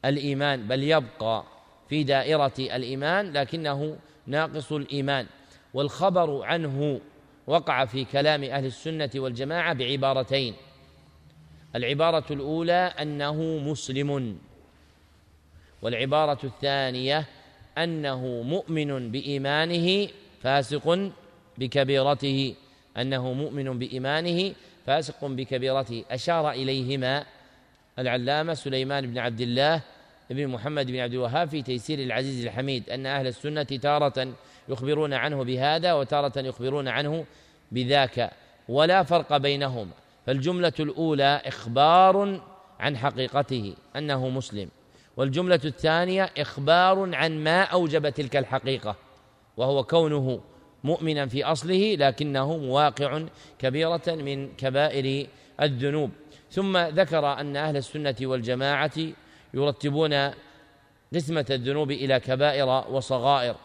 [0.06, 1.44] الإيمان بل يبقى
[1.90, 3.98] في دائرة الإيمان لكنه
[4.28, 5.26] ناقص الإيمان.
[5.74, 7.00] والخبر عنه
[7.48, 10.54] وقع في كلام أهل السنة والجماعة بعبارتين.
[11.76, 14.38] العبارة الأولى أنه مسلم.
[15.82, 17.26] والعبارة الثانية
[17.78, 20.08] أنه مؤمن بإيمانه
[20.42, 21.12] فاسق
[21.58, 22.56] بكبيرته.
[22.98, 24.54] أنه مؤمن بإيمانه
[24.86, 26.06] فاسق بكبيرته.
[26.12, 27.26] أشار إليهما
[28.00, 29.82] العلامة سليمان بن عبد الله
[30.30, 34.34] بن محمد بن عبد الوهاب في تيسير العزيز الحميد أن أهل السنة تارة
[34.70, 37.26] يخبرون عنه بهذا وتارة يخبرون عنه
[37.72, 38.32] بذاك
[38.70, 39.92] ولا فرق بينهما.
[40.26, 42.42] فالجملة الأولى إخبار
[42.80, 44.70] عن حقيقته أنه مسلم.
[45.18, 48.96] والجملة الثانية إخبار عن ما أوجب تلك الحقيقة
[49.58, 50.42] وهو كونه
[50.84, 53.22] مؤمنا في أصله لكنه مواقع
[53.60, 55.28] كبيرة من كبائر
[55.62, 56.12] الذنوب.
[56.52, 58.92] ثم ذكر أن أهل السنة والجماعة
[59.54, 60.32] يرتبون
[61.16, 63.56] قسمة الذنوب إلى كبائر وصغائر.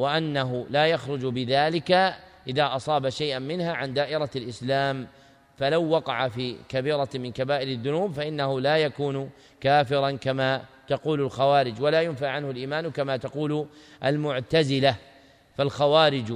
[0.00, 1.90] وأنه لا يخرج بذلك
[2.46, 5.06] إذا أصاب شيئا منها عن دائرة الإسلام.
[5.56, 12.02] فلو وقع في كبيرة من كبائر الذنوب فإنه لا يكون كافرا كما تقول الخوارج ولا
[12.02, 13.66] ينفع عنه الإيمان كما تقول
[14.04, 14.96] المعتزلة.
[15.56, 16.34] فالخوارج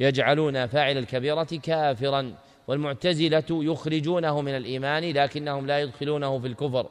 [0.00, 2.34] يجعلون فاعل الكبيرة كافرا
[2.68, 6.86] والمعتزلة يخرجونه من الإيمان لكنهم لا يدخلونه في الكفر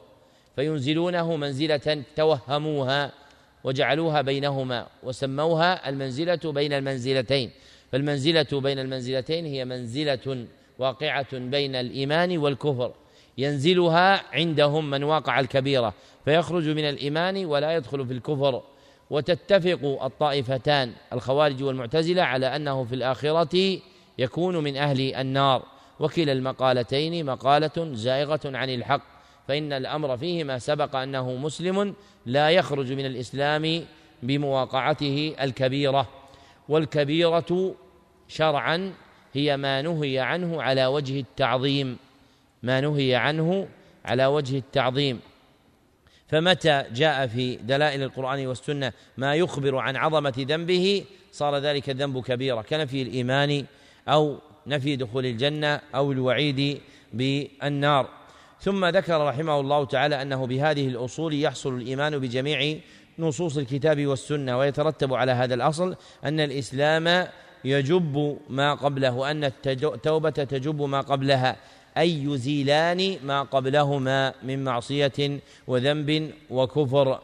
[0.56, 3.23] فينزلونه منزلة توهموها.
[3.64, 7.50] وجعلوها بينهما وسموها المنزلة بين المنزلتين.
[7.92, 10.46] فالمنزلة بين المنزلتين هي منزلة
[10.78, 12.92] واقعة بين الإيمان والكفر.
[13.38, 18.62] ينزلها عندهم من واقع الكبيرة فيخرج من الإيمان ولا يدخل في الكفر.
[19.10, 23.78] وتتفق الطائفتان الخوارج والمعتزلة على أنه في الآخرة
[24.18, 25.62] يكون من أهل النار.
[26.00, 29.13] وكلا المقالتين مقالة زائغة عن الحق.
[29.48, 31.94] فإن الأمر فيه ما سبق أنه مسلم
[32.26, 33.84] لا يخرج من الإسلام
[34.22, 36.08] بمواقعته الكبيرة
[36.68, 37.74] والكبيرة
[38.28, 38.92] شرعا
[39.32, 41.96] هي ما نهي عنه على وجه التعظيم
[42.62, 43.68] ما نهي عنه
[44.04, 45.20] على وجه التعظيم.
[46.28, 52.62] فمتى جاء في دلائل القرآن والسنة ما يخبر عن عظمة ذنبه صار ذلك الذنب كبيرة
[52.62, 53.66] كنفي الإيمان
[54.08, 56.80] أو نفي دخول الجنة أو الوعيد
[57.12, 58.08] بالنار.
[58.64, 62.78] ثم ذكر رحمه الله تعالى أنه بهذه الأصول يحصل الإيمان بجميع
[63.18, 67.26] نصوص الكتاب والسنة ويترتب على هذا الأصل أن الإسلام
[67.64, 71.56] يجب ما قبله وأن التوبة تجب ما قبلها
[71.98, 77.20] أي يزيلان ما قبلهما من معصية وذنب وكفر.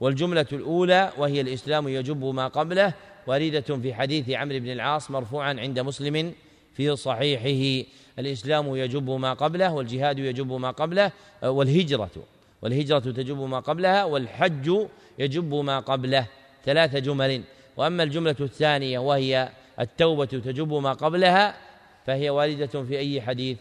[0.00, 2.92] والجملة الأولى وهي الإسلام يجب ما قبله
[3.26, 6.32] واردة في حديث عمرو بن العاص مرفوعا عند مسلم
[6.74, 7.86] في صحيحه.
[8.18, 11.12] الإسلام يجب ما قبله والجهاد يجب ما قبله
[11.42, 12.10] والهجرة
[12.62, 14.86] والهجرة تجب ما قبلها والحج
[15.18, 16.26] يجب ما قبله.
[16.64, 17.42] ثلاث جمل.
[17.76, 19.48] وأما الجملة الثانية وهي
[19.80, 21.56] التوبة تجب ما قبلها
[22.06, 23.58] فهي واردة في أي حديث؟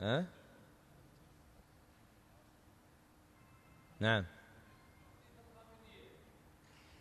[0.00, 0.24] ها؟
[4.00, 4.24] نعم.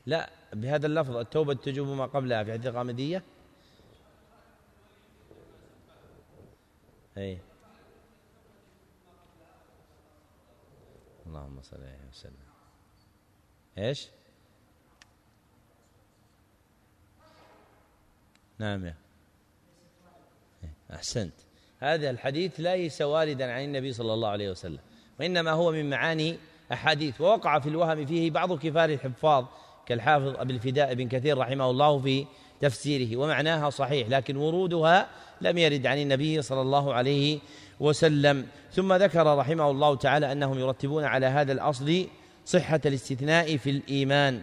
[0.06, 0.36] لا.
[0.53, 3.24] بهذا اللفظ التوبة تجوب ما قبلها في حديث الغامدية
[7.18, 7.40] أي.
[11.26, 12.34] اللهم صل عليه وسلم.
[13.78, 14.10] إيش؟
[18.60, 18.95] نعم يا.
[20.94, 21.34] أحسنت.
[21.80, 24.80] هذا الحديث ليس واردا عن النبي صلى الله عليه وسلم
[25.19, 26.38] وإنما هو من معاني
[26.74, 29.45] أحاديث ووقع في الوهم فيه بعض كفار الحفاظ
[29.88, 32.26] كالحافظ أبي الفداء بن كثير رحمه الله في
[32.61, 35.07] تفسيره ومعناها صحيح لكن ورودها
[35.41, 37.39] لم يرد عن النبي صلى الله عليه
[37.80, 38.45] وسلم.
[38.72, 42.07] ثم ذكر رحمه الله تعالى أنهم يرتبون على هذا الأصل
[42.45, 44.41] صحة الاستثناء في الإيمان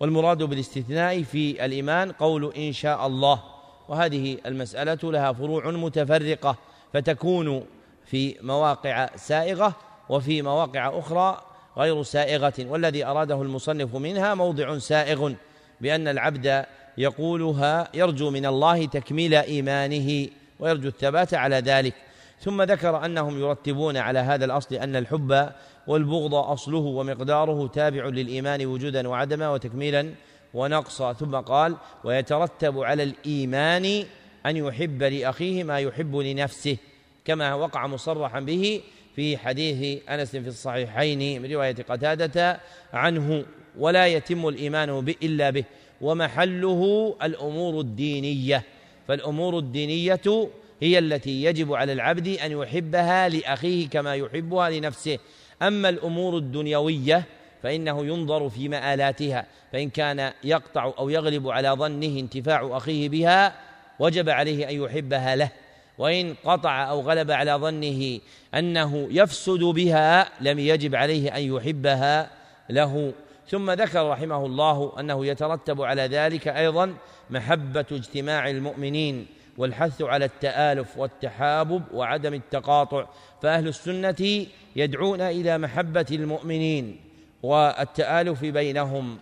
[0.00, 3.42] والمراد بالاستثناء في الإيمان قول إن شاء الله
[3.88, 6.56] وهذه المسألة لها فروع متفرقة
[6.92, 7.64] فتكون
[8.06, 9.76] في مواقع سائغة
[10.08, 15.32] وفي مواقع أخرى غير سائغة والذي أراده المصنف منها موضع سائغ
[15.80, 16.64] بأن العبد
[16.98, 20.28] يقولها يرجو من الله تكميل إيمانه
[20.60, 21.94] ويرجو الثبات على ذلك.
[22.40, 25.50] ثم ذكر أنهم يرتبون على هذا الأصل أن الحب
[25.86, 30.10] والبغض أصله ومقداره تابع للإيمان وجودا وعدما وتكميلا
[30.54, 31.12] ونقصا.
[31.12, 34.04] ثم قال ويترتب على الإيمان
[34.46, 36.76] أن يحب لأخيه ما يحب لنفسه
[37.24, 38.80] كما وقع مصرحا به
[39.16, 42.60] في حديث أنس في الصحيحين من رواية قتادة
[42.92, 43.44] عنه
[43.78, 45.64] ولا يتم الإيمان به إلا به
[46.00, 48.62] ومحله الأمور الدينية.
[49.08, 50.48] فالأمور الدينية
[50.82, 55.18] هي التي يجب على العبد أن يحبها لأخيه كما يحبها لنفسه.
[55.62, 57.24] أما الأمور الدنيوية
[57.62, 63.54] فإنه ينظر في مآلاتها فإن كان يقطع أو يغلب على ظنه انتفاع أخيه بها
[63.98, 65.50] وجب عليه أن يحبها له.
[65.98, 68.20] وإن قطع أو غلب على ظنه
[68.54, 72.30] أنه يفسد بها لم يجب عليه أن يحبها
[72.70, 73.12] له.
[73.48, 76.94] ثم ذكر رحمه الله أنه يترتب على ذلك أيضا
[77.30, 79.26] محبة اجتماع المؤمنين
[79.58, 83.06] والحث على التآلف والتحابب وعدم التقاطع.
[83.42, 84.46] فأهل السنة
[84.76, 87.00] يدعون إلى محبة المؤمنين
[87.42, 89.18] والتآلف بينهم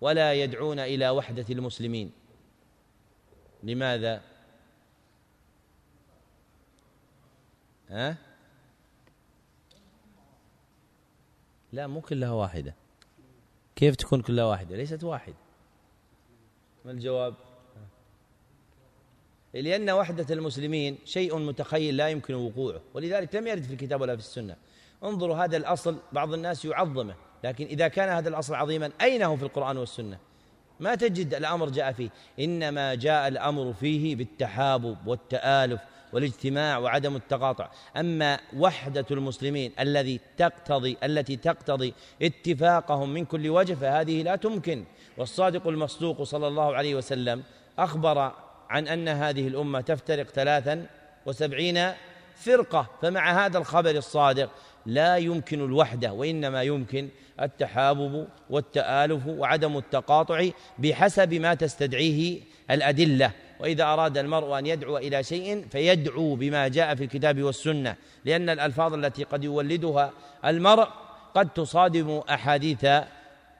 [0.00, 2.10] ولا يدعون إلى وحدة المسلمين.
[3.62, 4.20] لماذا؟
[7.90, 8.16] ها؟
[11.72, 12.74] لا مو كلها واحدة
[13.76, 15.36] كيف تكون كلها واحدة؟ ليست واحدة
[16.84, 17.34] ما الجواب؟
[19.54, 24.22] لأن وحدة المسلمين شيء متخيل لا يمكن وقوعه ولذلك لم يرد في الكتاب ولا في
[24.22, 24.56] السنة
[25.04, 27.14] انظروا هذا الأصل بعض الناس يعظمه
[27.44, 30.18] لكن إذا كان هذا الأصل عظيما أين هو في القرآن والسنة
[30.80, 32.10] ما تجد الأمر جاء فيه
[32.40, 35.80] إنما جاء الأمر فيه بالتحابب والتآلف
[36.16, 37.70] والاجتماع وعدم التقاطع.
[37.96, 44.84] أما وحدة المسلمين الذي تقتضي التي تقتضي اتفاقهم من كل وجه فهذه لا تمكن.
[45.18, 47.42] والصادق المصدوق صلى الله عليه وسلم
[47.78, 48.32] أخبر
[48.70, 50.86] عن أن هذه الأمة تفترق ثلاثا
[51.26, 51.92] وسبعين
[52.36, 54.50] فرقة فمع هذا الخبر الصادق
[54.86, 57.08] لا يمكن الوحدة وإنما يمكن
[57.40, 60.48] التحابب والتآلف وعدم التقاطع
[60.78, 62.40] بحسب ما تستدعيه
[62.70, 63.32] الأدلة.
[63.60, 68.94] وإذا أراد المرء أن يدعو إلى شيء فيدعو بما جاء في الكتاب والسنة لأن الألفاظ
[68.94, 70.12] التي قد يولدها
[70.44, 70.88] المرء
[71.34, 72.86] قد تصادم أحاديث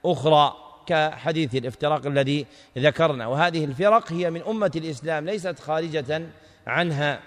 [0.05, 0.57] أخرى
[0.87, 2.47] كحديث الافتراق الذي
[2.79, 3.27] ذكرنا.
[3.27, 6.23] وهذه الفرق هي من أمة الإسلام ليست خارجة
[6.67, 7.21] عنها.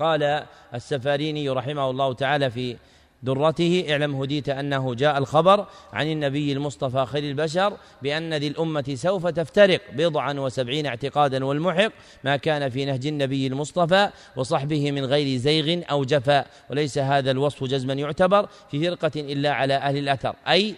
[0.00, 0.44] قال
[0.74, 2.76] السفاريني رحمه الله تعالى في
[3.22, 9.26] درته اعلم هديت أنه جاء الخبر عن النبي المصطفى خير البشر بأن ذي الأمة سوف
[9.26, 11.92] تفترق بضعا وسبعين اعتقادا والمحق
[12.24, 17.64] ما كان في نهج النبي المصطفى وصحبه من غير زيغ أو جفاء وليس هذا الوصف
[17.64, 20.74] جزما يعتبر في فرقة إلا على أهل الأثر أي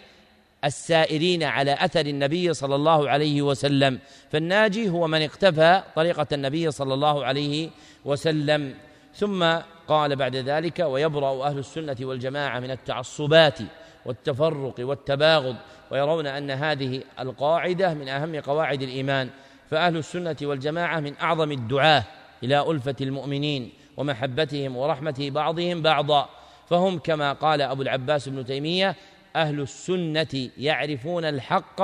[0.64, 3.98] السائرين على أثر النبي صلى الله عليه وسلم.
[4.32, 7.70] فالناجي هو من اقتفى طريقة النبي صلى الله عليه
[8.04, 8.74] وسلم.
[9.16, 9.56] ثم
[9.88, 13.58] قال بعد ذلك ويبرأ أهل السنة والجماعة من التعصبات
[14.06, 15.56] والتفرق والتباغض
[15.90, 19.30] ويرون أن هذه القاعدة من أهم قواعد الإيمان.
[19.70, 22.04] فأهل السنة والجماعة من أعظم الدعاة
[22.42, 26.28] إلى ألفة المؤمنين ومحبتهم ورحمة بعضهم بعضا.
[26.70, 28.96] فهم كما قال أبو العباس بن تيمية
[29.36, 31.82] أهل السنة يعرفون الحق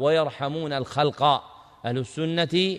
[0.00, 1.22] ويرحمون الخلق.
[1.84, 2.78] أهل السنة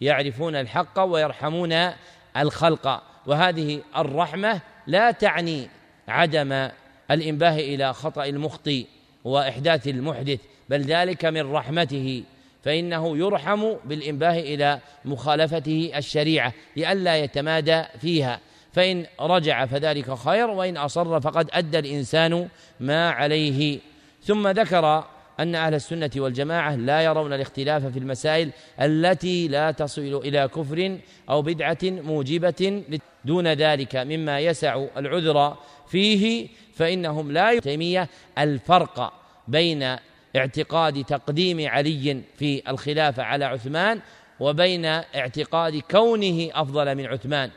[0.00, 1.90] يعرفون الحق ويرحمون
[2.36, 3.02] الخلق.
[3.26, 5.68] وهذه الرحمة لا تعني
[6.08, 6.68] عدم
[7.10, 8.86] الإنباه إلى خطأ المخطي
[9.24, 12.22] وإحداث المحدث بل ذلك من رحمته
[12.64, 18.40] فإنه يرحم بالإنباه إلى مخالفته الشريعة لئلا يتمادى فيها.
[18.72, 22.48] فإن رجع فذلك خير وإن أصر فقد أدى الإنسان
[22.80, 23.78] ما عليه.
[24.22, 25.04] ثم ذكر
[25.40, 28.50] أن أهل السنة والجماعة لا يرون الاختلاف في المسائل
[28.80, 30.98] التي لا تصل إلى كفر
[31.30, 32.82] أو بدعة موجبة
[33.24, 35.56] دون ذلك مما يسع العذر
[35.88, 38.08] فيه فإنهم لا تيمية
[38.38, 39.12] الفرق
[39.48, 39.96] بين
[40.36, 44.00] اعتقاد تقديم علي في الخلافة على عثمان
[44.40, 47.50] وبين اعتقاد كونه أفضل من عثمان.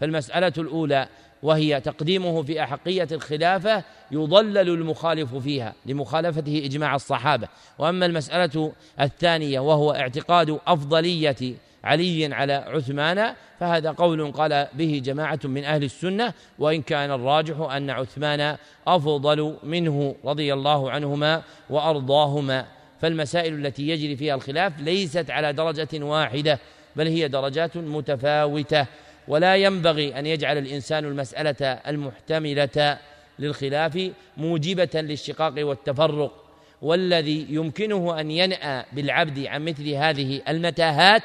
[0.00, 1.08] فالمسألة الأولى
[1.44, 7.48] وهي تقديمه في أحقية الخلافة يضلل المخالف فيها لمخالفته إجماع الصحابة.
[7.78, 11.54] وأما المسألة الثانية وهو اعتقاد أفضلية
[11.84, 17.90] علي على عثمان فهذا قول قال به جماعة من أهل السنة وإن كان الراجح أن
[17.90, 18.56] عثمان
[18.86, 22.66] أفضل منه رضي الله عنهما وأرضاهما.
[23.00, 26.58] فالمسائل التي يجري فيها الخلاف ليست على درجة واحدة
[26.96, 28.86] بل هي درجات متفاوتة.
[29.28, 32.98] ولا ينبغي أن يجعل الإنسان المسألة المحتملة
[33.38, 36.44] للخلاف موجبة للشقاق والتفرق.
[36.82, 41.22] والذي يمكنه أن ينأى بالعبد عن مثل هذه المتاهات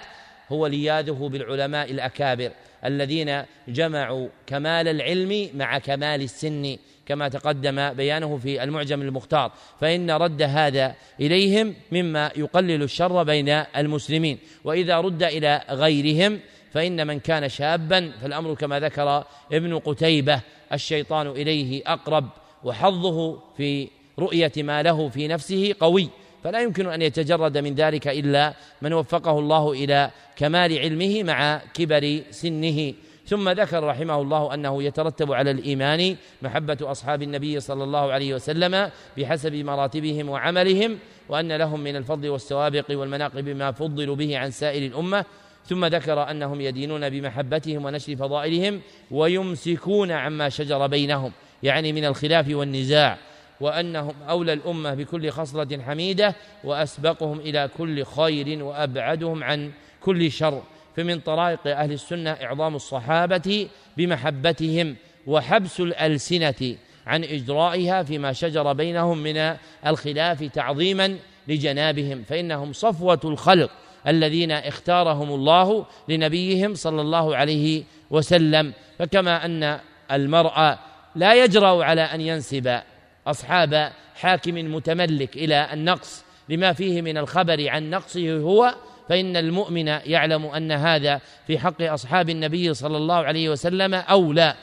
[0.52, 2.52] هو لياذه بالعلماء الأكابر
[2.86, 9.52] الذين جمعوا كمال العلم مع كمال السن كما تقدم بيانه في المعجم المختار.
[9.82, 14.38] فإن رد هذا إليهم مما يقلل الشر بين المسلمين.
[14.64, 16.40] وإذا رد إلى غيرهم
[16.72, 20.42] فإن من كان شابا فالأمر كما ذكر ابن قتيبة
[20.74, 22.30] الشيطان إليه أقرب
[22.64, 23.88] وحظه في
[24.20, 26.10] رؤية ما له في نفسه قوي.
[26.44, 32.22] فلا يمكن أن يتجرد من ذلك إلا من وفقه الله إلى كمال علمه مع كبر
[32.32, 32.94] سنه.
[33.26, 38.90] ثم ذكر رحمه الله أنه يترتب على الإيمان محبة أصحاب النبي صلى الله عليه وسلم
[39.18, 45.26] بحسب مراتبهم وعملهم وأن لهم من الفضل والسوابق والمناقب ما فضلوا به عن سائر الأمة.
[45.70, 48.82] ثم ذكر أنهم يدينون بمحبتهم ونشر فضائلهم
[49.12, 51.32] ويمسكون عما شجر بينهم
[51.64, 53.18] يعني من الخلاف والنزاع
[53.62, 59.72] وأنهم أولى الأمة بكل خصلة حميدة وأسبقهم إلى كل خير وأبعدهم عن
[60.02, 60.62] كل شر.
[60.96, 63.68] فمن طرائق أهل السنة إعظام الصحابة
[63.98, 64.96] بمحبتهم
[65.28, 66.76] وحبس الألسنة
[67.08, 69.56] عن إجرائها فيما شجر بينهم من
[69.88, 71.18] الخلاف تعظيما
[71.48, 73.72] لجنابهم فإنهم صفوة الخلق
[74.08, 78.74] الذين اختارهم الله لنبيهم صلى الله عليه وسلم.
[79.00, 79.80] فكما أن
[80.12, 80.76] المرء
[81.16, 82.80] لا يجرأ على أن ينسب
[83.28, 86.24] أصحاب حاكم متملك إلى النقص.
[86.50, 88.76] لما فيه من الخبر عن نقصه هو
[89.10, 94.56] فإن المؤمن يعلم أن هذا في حق أصحاب النبي صلى الله عليه وسلم أولى.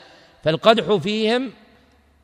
[0.43, 1.51] فالقدح فيهم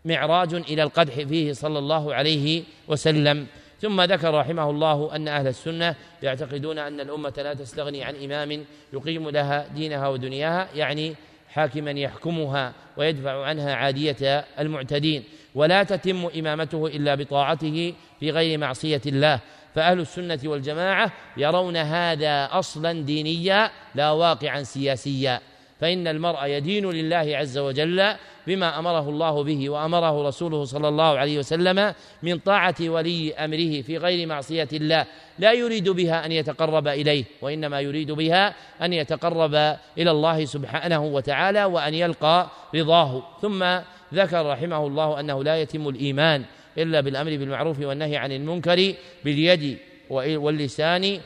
[0.06, 3.48] معراج إلى القدح فيه صلى الله عليه وسلم.
[3.84, 9.30] ثم ذكر رحمه الله أن أهل السنة يعتقدون أن الأمة لا تستغني عن إمام يقيم
[9.30, 11.16] لها دينها ودنياها يعني
[11.50, 15.24] حاكما يحكمها ويدفع عنها عادية المعتدين
[15.56, 19.40] ولا تتم إمامته إلا بطاعته في غير معصية الله.
[19.76, 25.40] فأهل السنة والجماعة يرون هذا أصلا دينيا لا واقعا سياسيا.
[25.82, 28.16] فإن المرء يدين لله عز وجل
[28.48, 31.94] بما أمره الله به وأمره رسوله صلى الله عليه وسلم
[32.24, 35.06] من طاعة ولي أمره في غير معصية الله.
[35.40, 39.56] لا يريد بها أن يتقرب إليه وإنما يريد بها أن يتقرب
[39.98, 43.24] إلى الله سبحانه وتعالى وأن يلقى رضاه.
[43.42, 43.66] ثم
[44.14, 46.44] ذكر رحمه الله أنه لا يتم الإيمان
[46.78, 48.94] إلا بالأمر بالمعروف والنهي عن المنكر
[49.26, 49.78] باليد
[50.10, 51.20] واللسان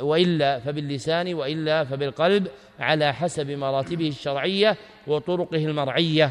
[0.00, 2.48] وإلا فباللسان وإلا فبالقلب
[2.80, 4.76] على حسب مراتبه الشرعية
[5.06, 6.30] وطرقه المرعية.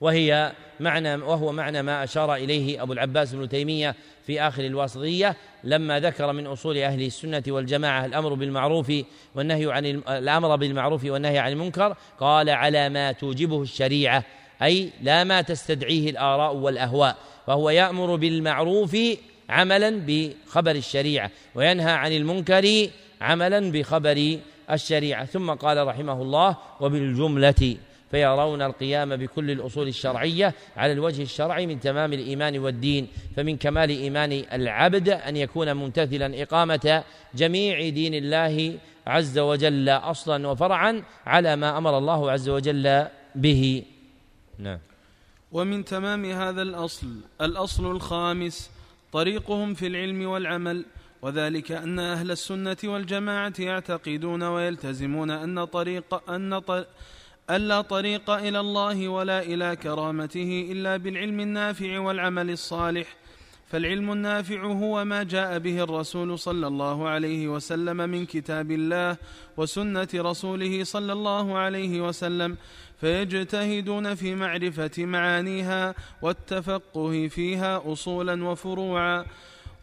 [0.00, 3.94] وهي معنى وهو معنى ما أشار إليه أبو العباس بن تيمية
[4.26, 8.92] في آخر الواسطية لما ذكر من أصول أهل السنة والجماعة الأمر بالمعروف
[9.34, 14.24] والنهي عن الأمر بالمعروف والنهي عن المنكر قال على ما توجبه الشريعة
[14.62, 17.16] أي لا ما تستدعيه الآراء والأهواء
[17.46, 18.96] فهو يأمر بالمعروف
[19.48, 22.88] عملا بخبر الشريعة وينهى عن المنكر
[23.20, 24.38] عملا بخبر
[24.70, 27.76] الشريعة ثم قال رحمه الله وبالجملة
[28.10, 33.08] فيرون القيام بكل الأصول الشرعية على الوجه الشرعي من تمام الإيمان والدين.
[33.36, 37.04] فمن كمال إيمان العبد أن يكون ممتثلا إقامة
[37.34, 43.82] جميع دين الله عز وجل أصلا وفرعا على ما أمر الله عز وجل به.
[44.58, 44.78] نعم.
[45.52, 47.06] ومن تمام هذا الأصل
[47.40, 48.70] الأصل الخامس
[49.12, 50.84] طريقهم في العلم والعمل
[51.22, 56.58] وذلك أن أهل السنة والجماعة يعتقدون ويلتزمون أن طريق أن
[57.50, 63.16] ألا طريق إلى الله ولا إلى كرامته إلا بالعلم النافع والعمل الصالح.
[63.66, 69.16] فالعلم النافع هو ما جاء به الرسول صلى الله عليه وسلم من كتاب الله
[69.56, 72.56] وسنة رسوله صلى الله عليه وسلم.
[73.00, 79.24] فيجتهدون في معرفة معانيها والتفقه فيها أصولا وفروعا.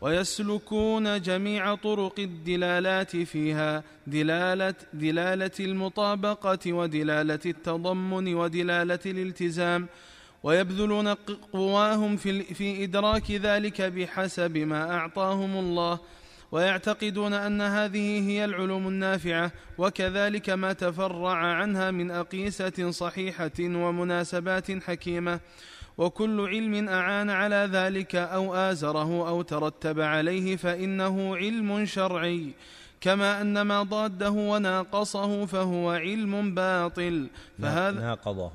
[0.06, 9.88] ويسلكون جميع طرق الدلالات فيها دلالة, دلالة المطابقة ودلالة التضمن ودلالة الالتزام.
[10.44, 11.08] ويبذلون
[11.54, 16.00] قواهم في, في إدراك ذلك بحسب ما أعطاهم الله.
[16.52, 25.40] ويعتقدون أن هذه هي العلوم النافعة وكذلك ما تفرع عنها من أقيسة صحيحة ومناسبات حكيمة.
[25.98, 32.54] وكل علم أعان على ذلك أو آزره أو ترتب عليه فإنه علم شرعي.
[33.02, 37.28] كما أن ما ضاده وناقصه فهو علم باطل.
[37.62, 38.52] فهذا ناقضه.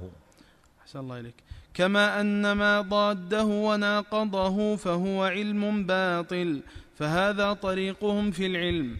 [0.83, 1.35] أحسن الله إليك.
[1.75, 6.61] كما أن ما ضاده وناقضه فهو علم باطل.
[6.99, 8.97] فهذا طريقهم في العلم.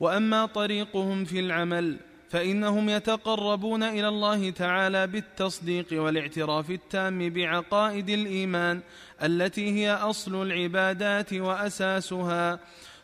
[0.00, 1.96] وأما طريقهم في العمل
[2.34, 8.80] فإنهم يتقربون إلى الله تعالى بالتصديق والاعتراف التام بعقائد الإيمان
[9.22, 12.58] التي هي أصل العبادات وأساسها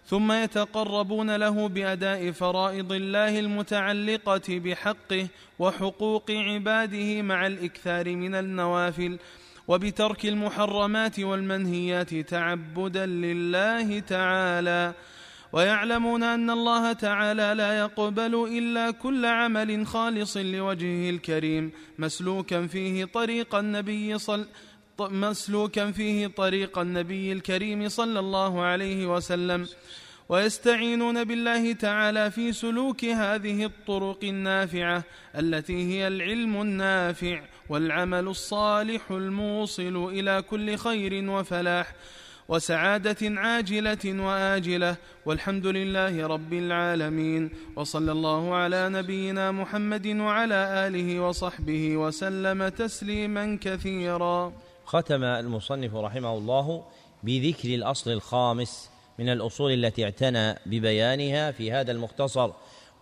[0.07, 5.27] ثم يتقربون له بأداء فرائض الله المتعلقة بحقه
[5.59, 9.19] وحقوق عباده مع الإكثار من النوافل
[9.69, 14.94] وبترك المحرمات والمنهيات تعبدا لله تعالى.
[15.52, 23.55] ويعلمون أن الله تعالى لا يقبل إلا كل عمل خالص لوجهه الكريم مسلوكا فيه طريق
[23.55, 24.47] النبي صلى
[25.01, 29.66] مسلوكا فيه طريق النبي الكريم صلى الله عليه وسلم.
[30.28, 35.02] ويستعينون بالله تعالى في سلوك هذه الطرق النافعة
[35.39, 41.94] التي هي العلم النافع والعمل الصالح الموصل إلى كل خير وفلاح.
[42.51, 44.97] وسعادة عاجلة وآجلة
[45.27, 47.51] والحمد لله رب العالمين.
[47.77, 54.52] وصلى الله على نبينا محمد وعلى آله وصحبه وسلم تسليما كثيرا.
[54.85, 56.85] ختم المصنف رحمه الله
[57.22, 62.51] بذكر الأصل الخامس من الأصول التي اعتنى ببيانها في هذا المختصر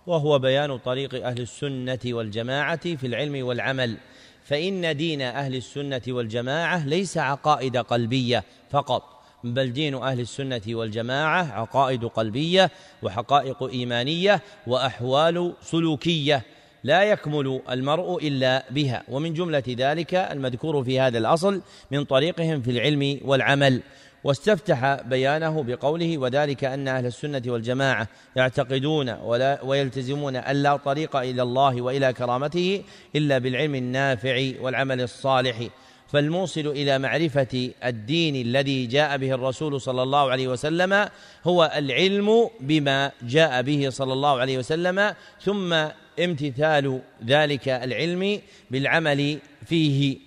[0.07, 3.97] وهو بيان طريق أهل السنة والجماعة في العلم والعمل.
[4.45, 12.05] فإن دين أهل السنة والجماعة ليس عقائد قلبية فقط بل دين أهل السنة والجماعة عقائد
[12.05, 12.71] قلبية
[13.03, 16.43] وحقائق إيمانية وأحوال سلوكية.
[16.85, 19.03] لا يكمل المرء إلا بها.
[19.09, 23.83] ومن جملة ذلك المذكور في هذا الأصل من طريقهم في العلم والعمل.
[24.25, 31.43] واستفتح بيانه بقوله وذلك أن أهل السنة والجماعة يعتقدون ولا ويلتزمون أن لا طريق إلى
[31.43, 32.83] الله وإلى كرامته
[33.17, 35.69] إلا بالعلم النافع والعمل الصالح.
[36.09, 41.09] فالموصل إلى معرفة الدين الذي جاء به الرسول صلى الله عليه وسلم
[41.45, 45.73] هو العلم بما جاء به صلى الله عليه وسلم ثم
[46.21, 48.41] امتثال ذلك العلم
[48.71, 50.19] بالعمل فيه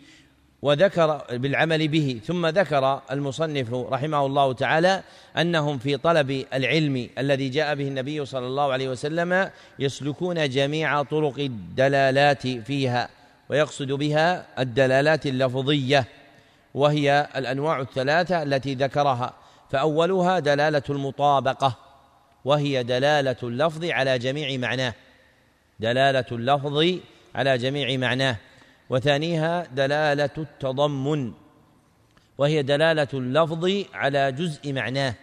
[0.62, 2.20] وذكر بالعمل به.
[2.26, 5.04] ثم ذكر المصنف رحمه الله تعالى
[5.38, 9.50] أنهم في طلب العلم الذي جاء به النبي صلى الله عليه وسلم
[9.80, 13.10] يسلكون جميع طرق الدلالات فيها.
[13.52, 16.06] ويقصد بها الدلالات اللفظية
[16.74, 19.34] وهي الأنواع الثلاثة التي ذكرها.
[19.70, 21.78] فأولها دلالة المطابقة
[22.46, 24.94] وهي دلالة اللفظ على جميع معناه.
[25.80, 26.86] دلالة اللفظ
[27.36, 28.38] على جميع معناه.
[28.90, 31.34] وثانيها دلالة التضمن
[32.38, 35.14] وهي دلالة اللفظ على جزء معناه.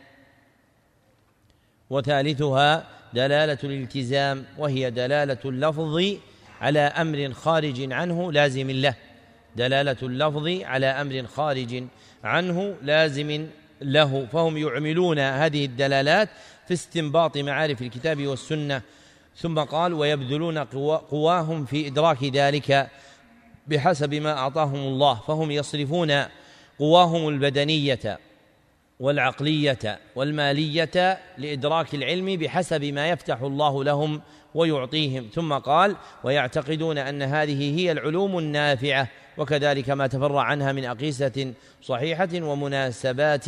[1.91, 6.19] وثالثها دلالة الالتزام وهي دلالة اللفظ
[6.61, 8.95] على أمر خارج عنه لازم له.
[9.57, 11.85] دلالة اللفظ على أمر خارج
[12.25, 13.47] عنه لازم
[13.83, 14.27] له.
[14.33, 16.29] فهم يعملون هذه الدلالات
[16.67, 18.83] في استنباط معارف الكتاب والسنة.
[19.37, 20.59] ثم قال ويبذلون
[21.11, 22.89] قواهم في إدراك ذلك
[23.67, 25.15] بحسب ما أعطاهم الله.
[25.15, 26.25] فهم يصرفون
[26.79, 28.19] قواهم البدنية
[29.01, 34.23] والعقلية والمالية لإدراك العلم بحسب ما يفتح الله لهم
[34.55, 35.29] ويعطيهم.
[35.35, 39.09] ثم قال ويعتقدون أن هذه هي العلوم النافعة
[39.39, 41.53] وكذلك ما تفرع عنها من أقيسة
[41.83, 43.45] صحيحة ومناسبات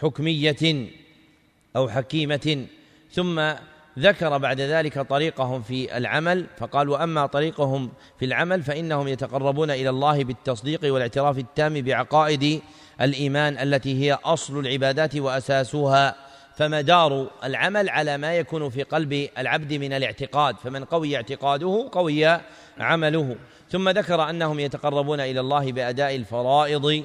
[0.00, 0.88] حكمية
[1.76, 2.66] أو حكيمة.
[3.12, 3.52] ثم
[3.98, 10.24] ذكر بعد ذلك طريقهم في العمل فقال وأما طريقهم في العمل فإنهم يتقربون إلى الله
[10.24, 12.62] بالتصديق والاعتراف التام بعقائد
[13.00, 16.27] الإيمان التي هي أصل العبادات وأساسها.
[16.58, 22.26] فمدار العمل على ما يكون في قلب العبد من الاعتقاد فمن قوي اعتقاده قوي
[22.78, 23.36] عمله.
[23.70, 27.04] ثم ذكر أنهم يتقربون إلى الله بأداء الفرائض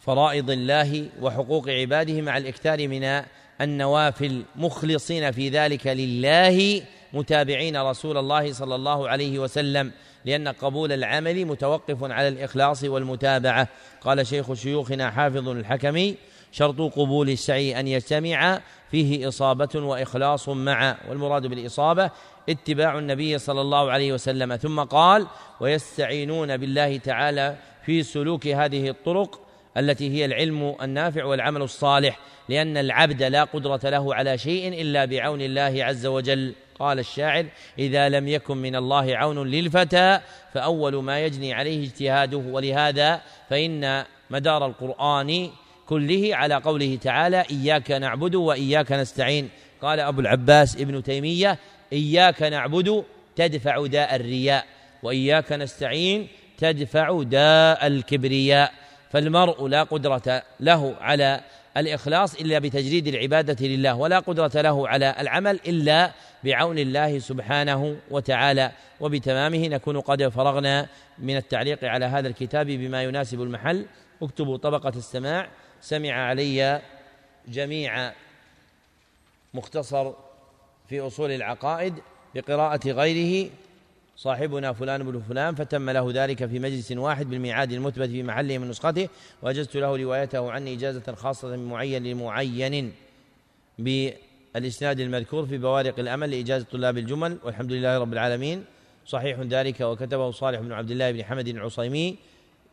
[0.00, 3.22] فرائض الله وحقوق عباده مع الإكثار من
[3.60, 4.42] النوافل.
[4.56, 6.82] مخلصين في ذلك لله
[7.12, 9.92] متابعين رسول الله صلى الله عليه وسلم
[10.24, 13.68] لأن قبول العمل متوقف على الإخلاص والمتابعة.
[14.00, 16.16] قال شيخ شيوخنا حافظ الحكمي
[16.52, 18.60] شرط قبول السعي أن يجتمع
[18.90, 22.10] فيه إصابة وإخلاص معا والمراد بالإصابة
[22.48, 24.56] اتباع النبي صلى الله عليه وسلم.
[24.56, 25.26] ثم قال
[25.60, 29.40] ويستعينون بالله تعالى في سلوك هذه الطرق
[29.76, 32.18] التي هي العلم النافع والعمل الصالح
[32.48, 36.54] لأن العبد لا قدرة له على شيء إلا بعون الله عز وجل.
[36.78, 37.46] قال الشاعر
[37.78, 40.20] إذا لم يكن من الله عون للفتى
[40.54, 42.36] فأول ما يجني عليه اجتهاده.
[42.36, 43.20] ولهذا
[43.50, 45.50] فإن مدار القرآن
[45.88, 49.48] كله على قوله تعالى إياك نعبد وإياك نستعين.
[49.82, 51.58] قال أبو العباس ابن تيمية
[51.92, 53.04] إياك نعبد
[53.36, 54.66] تدفع داء الرياء
[55.02, 56.28] وإياك نستعين
[56.58, 58.72] تدفع داء الكبرياء.
[59.10, 61.40] فالمرء لا قدرة له على
[61.76, 66.12] الإخلاص إلا بتجريد العبادة لله ولا قدرة له على العمل إلا
[66.44, 68.72] بعون الله سبحانه وتعالى.
[69.00, 70.86] وبتمامه نكون قد فرغنا
[71.18, 73.86] من التعليق على هذا الكتاب بما يناسب المحل.
[74.22, 75.48] اكتبوا طبقة السماع.
[75.80, 76.82] سمع علي
[77.48, 78.12] جميع
[79.54, 80.12] مختصر
[80.88, 81.94] في أصول العقائد
[82.34, 83.50] بقراءة غيره.
[84.16, 88.68] صاحبنا فلان بن فلان فتم له ذلك في مجلس واحد بالميعاد المثبت في محله من
[88.68, 89.08] نسخته
[89.42, 92.92] وأجزت له روايته عني إجازة خاصة من معين لمعين
[93.78, 98.64] بالإسناد المذكور في بوارق الأمل لإجازة طلاب الجمل والحمد لله رب العالمين.
[99.06, 102.16] صحيح ذلك وكتبه صالح بن عبد الله بن حمد العصيمي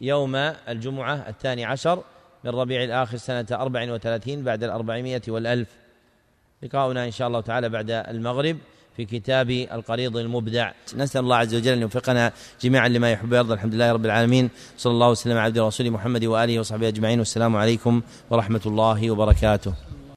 [0.02, 2.03] يوم الجمعة الثاني عشر
[2.45, 5.67] من ربيع الآخر سنة أربع وثلاثين بعد الأربعمائة والألف.
[6.63, 8.57] لقاؤنا إن شاء الله تعالى بعد المغرب
[8.97, 10.72] في كتاب القريض المبدع.
[10.95, 12.31] نسأل الله عز وجل أن يوفقنا
[12.61, 13.53] جميعا لما يحب ويرضى.
[13.53, 14.49] الحمد لله رب العالمين.
[14.77, 17.19] صلى الله وسلم على عبد رسول محمد وآله وصحبه أجمعين.
[17.19, 19.94] والسلام عليكم ورحمة الله وبركاته.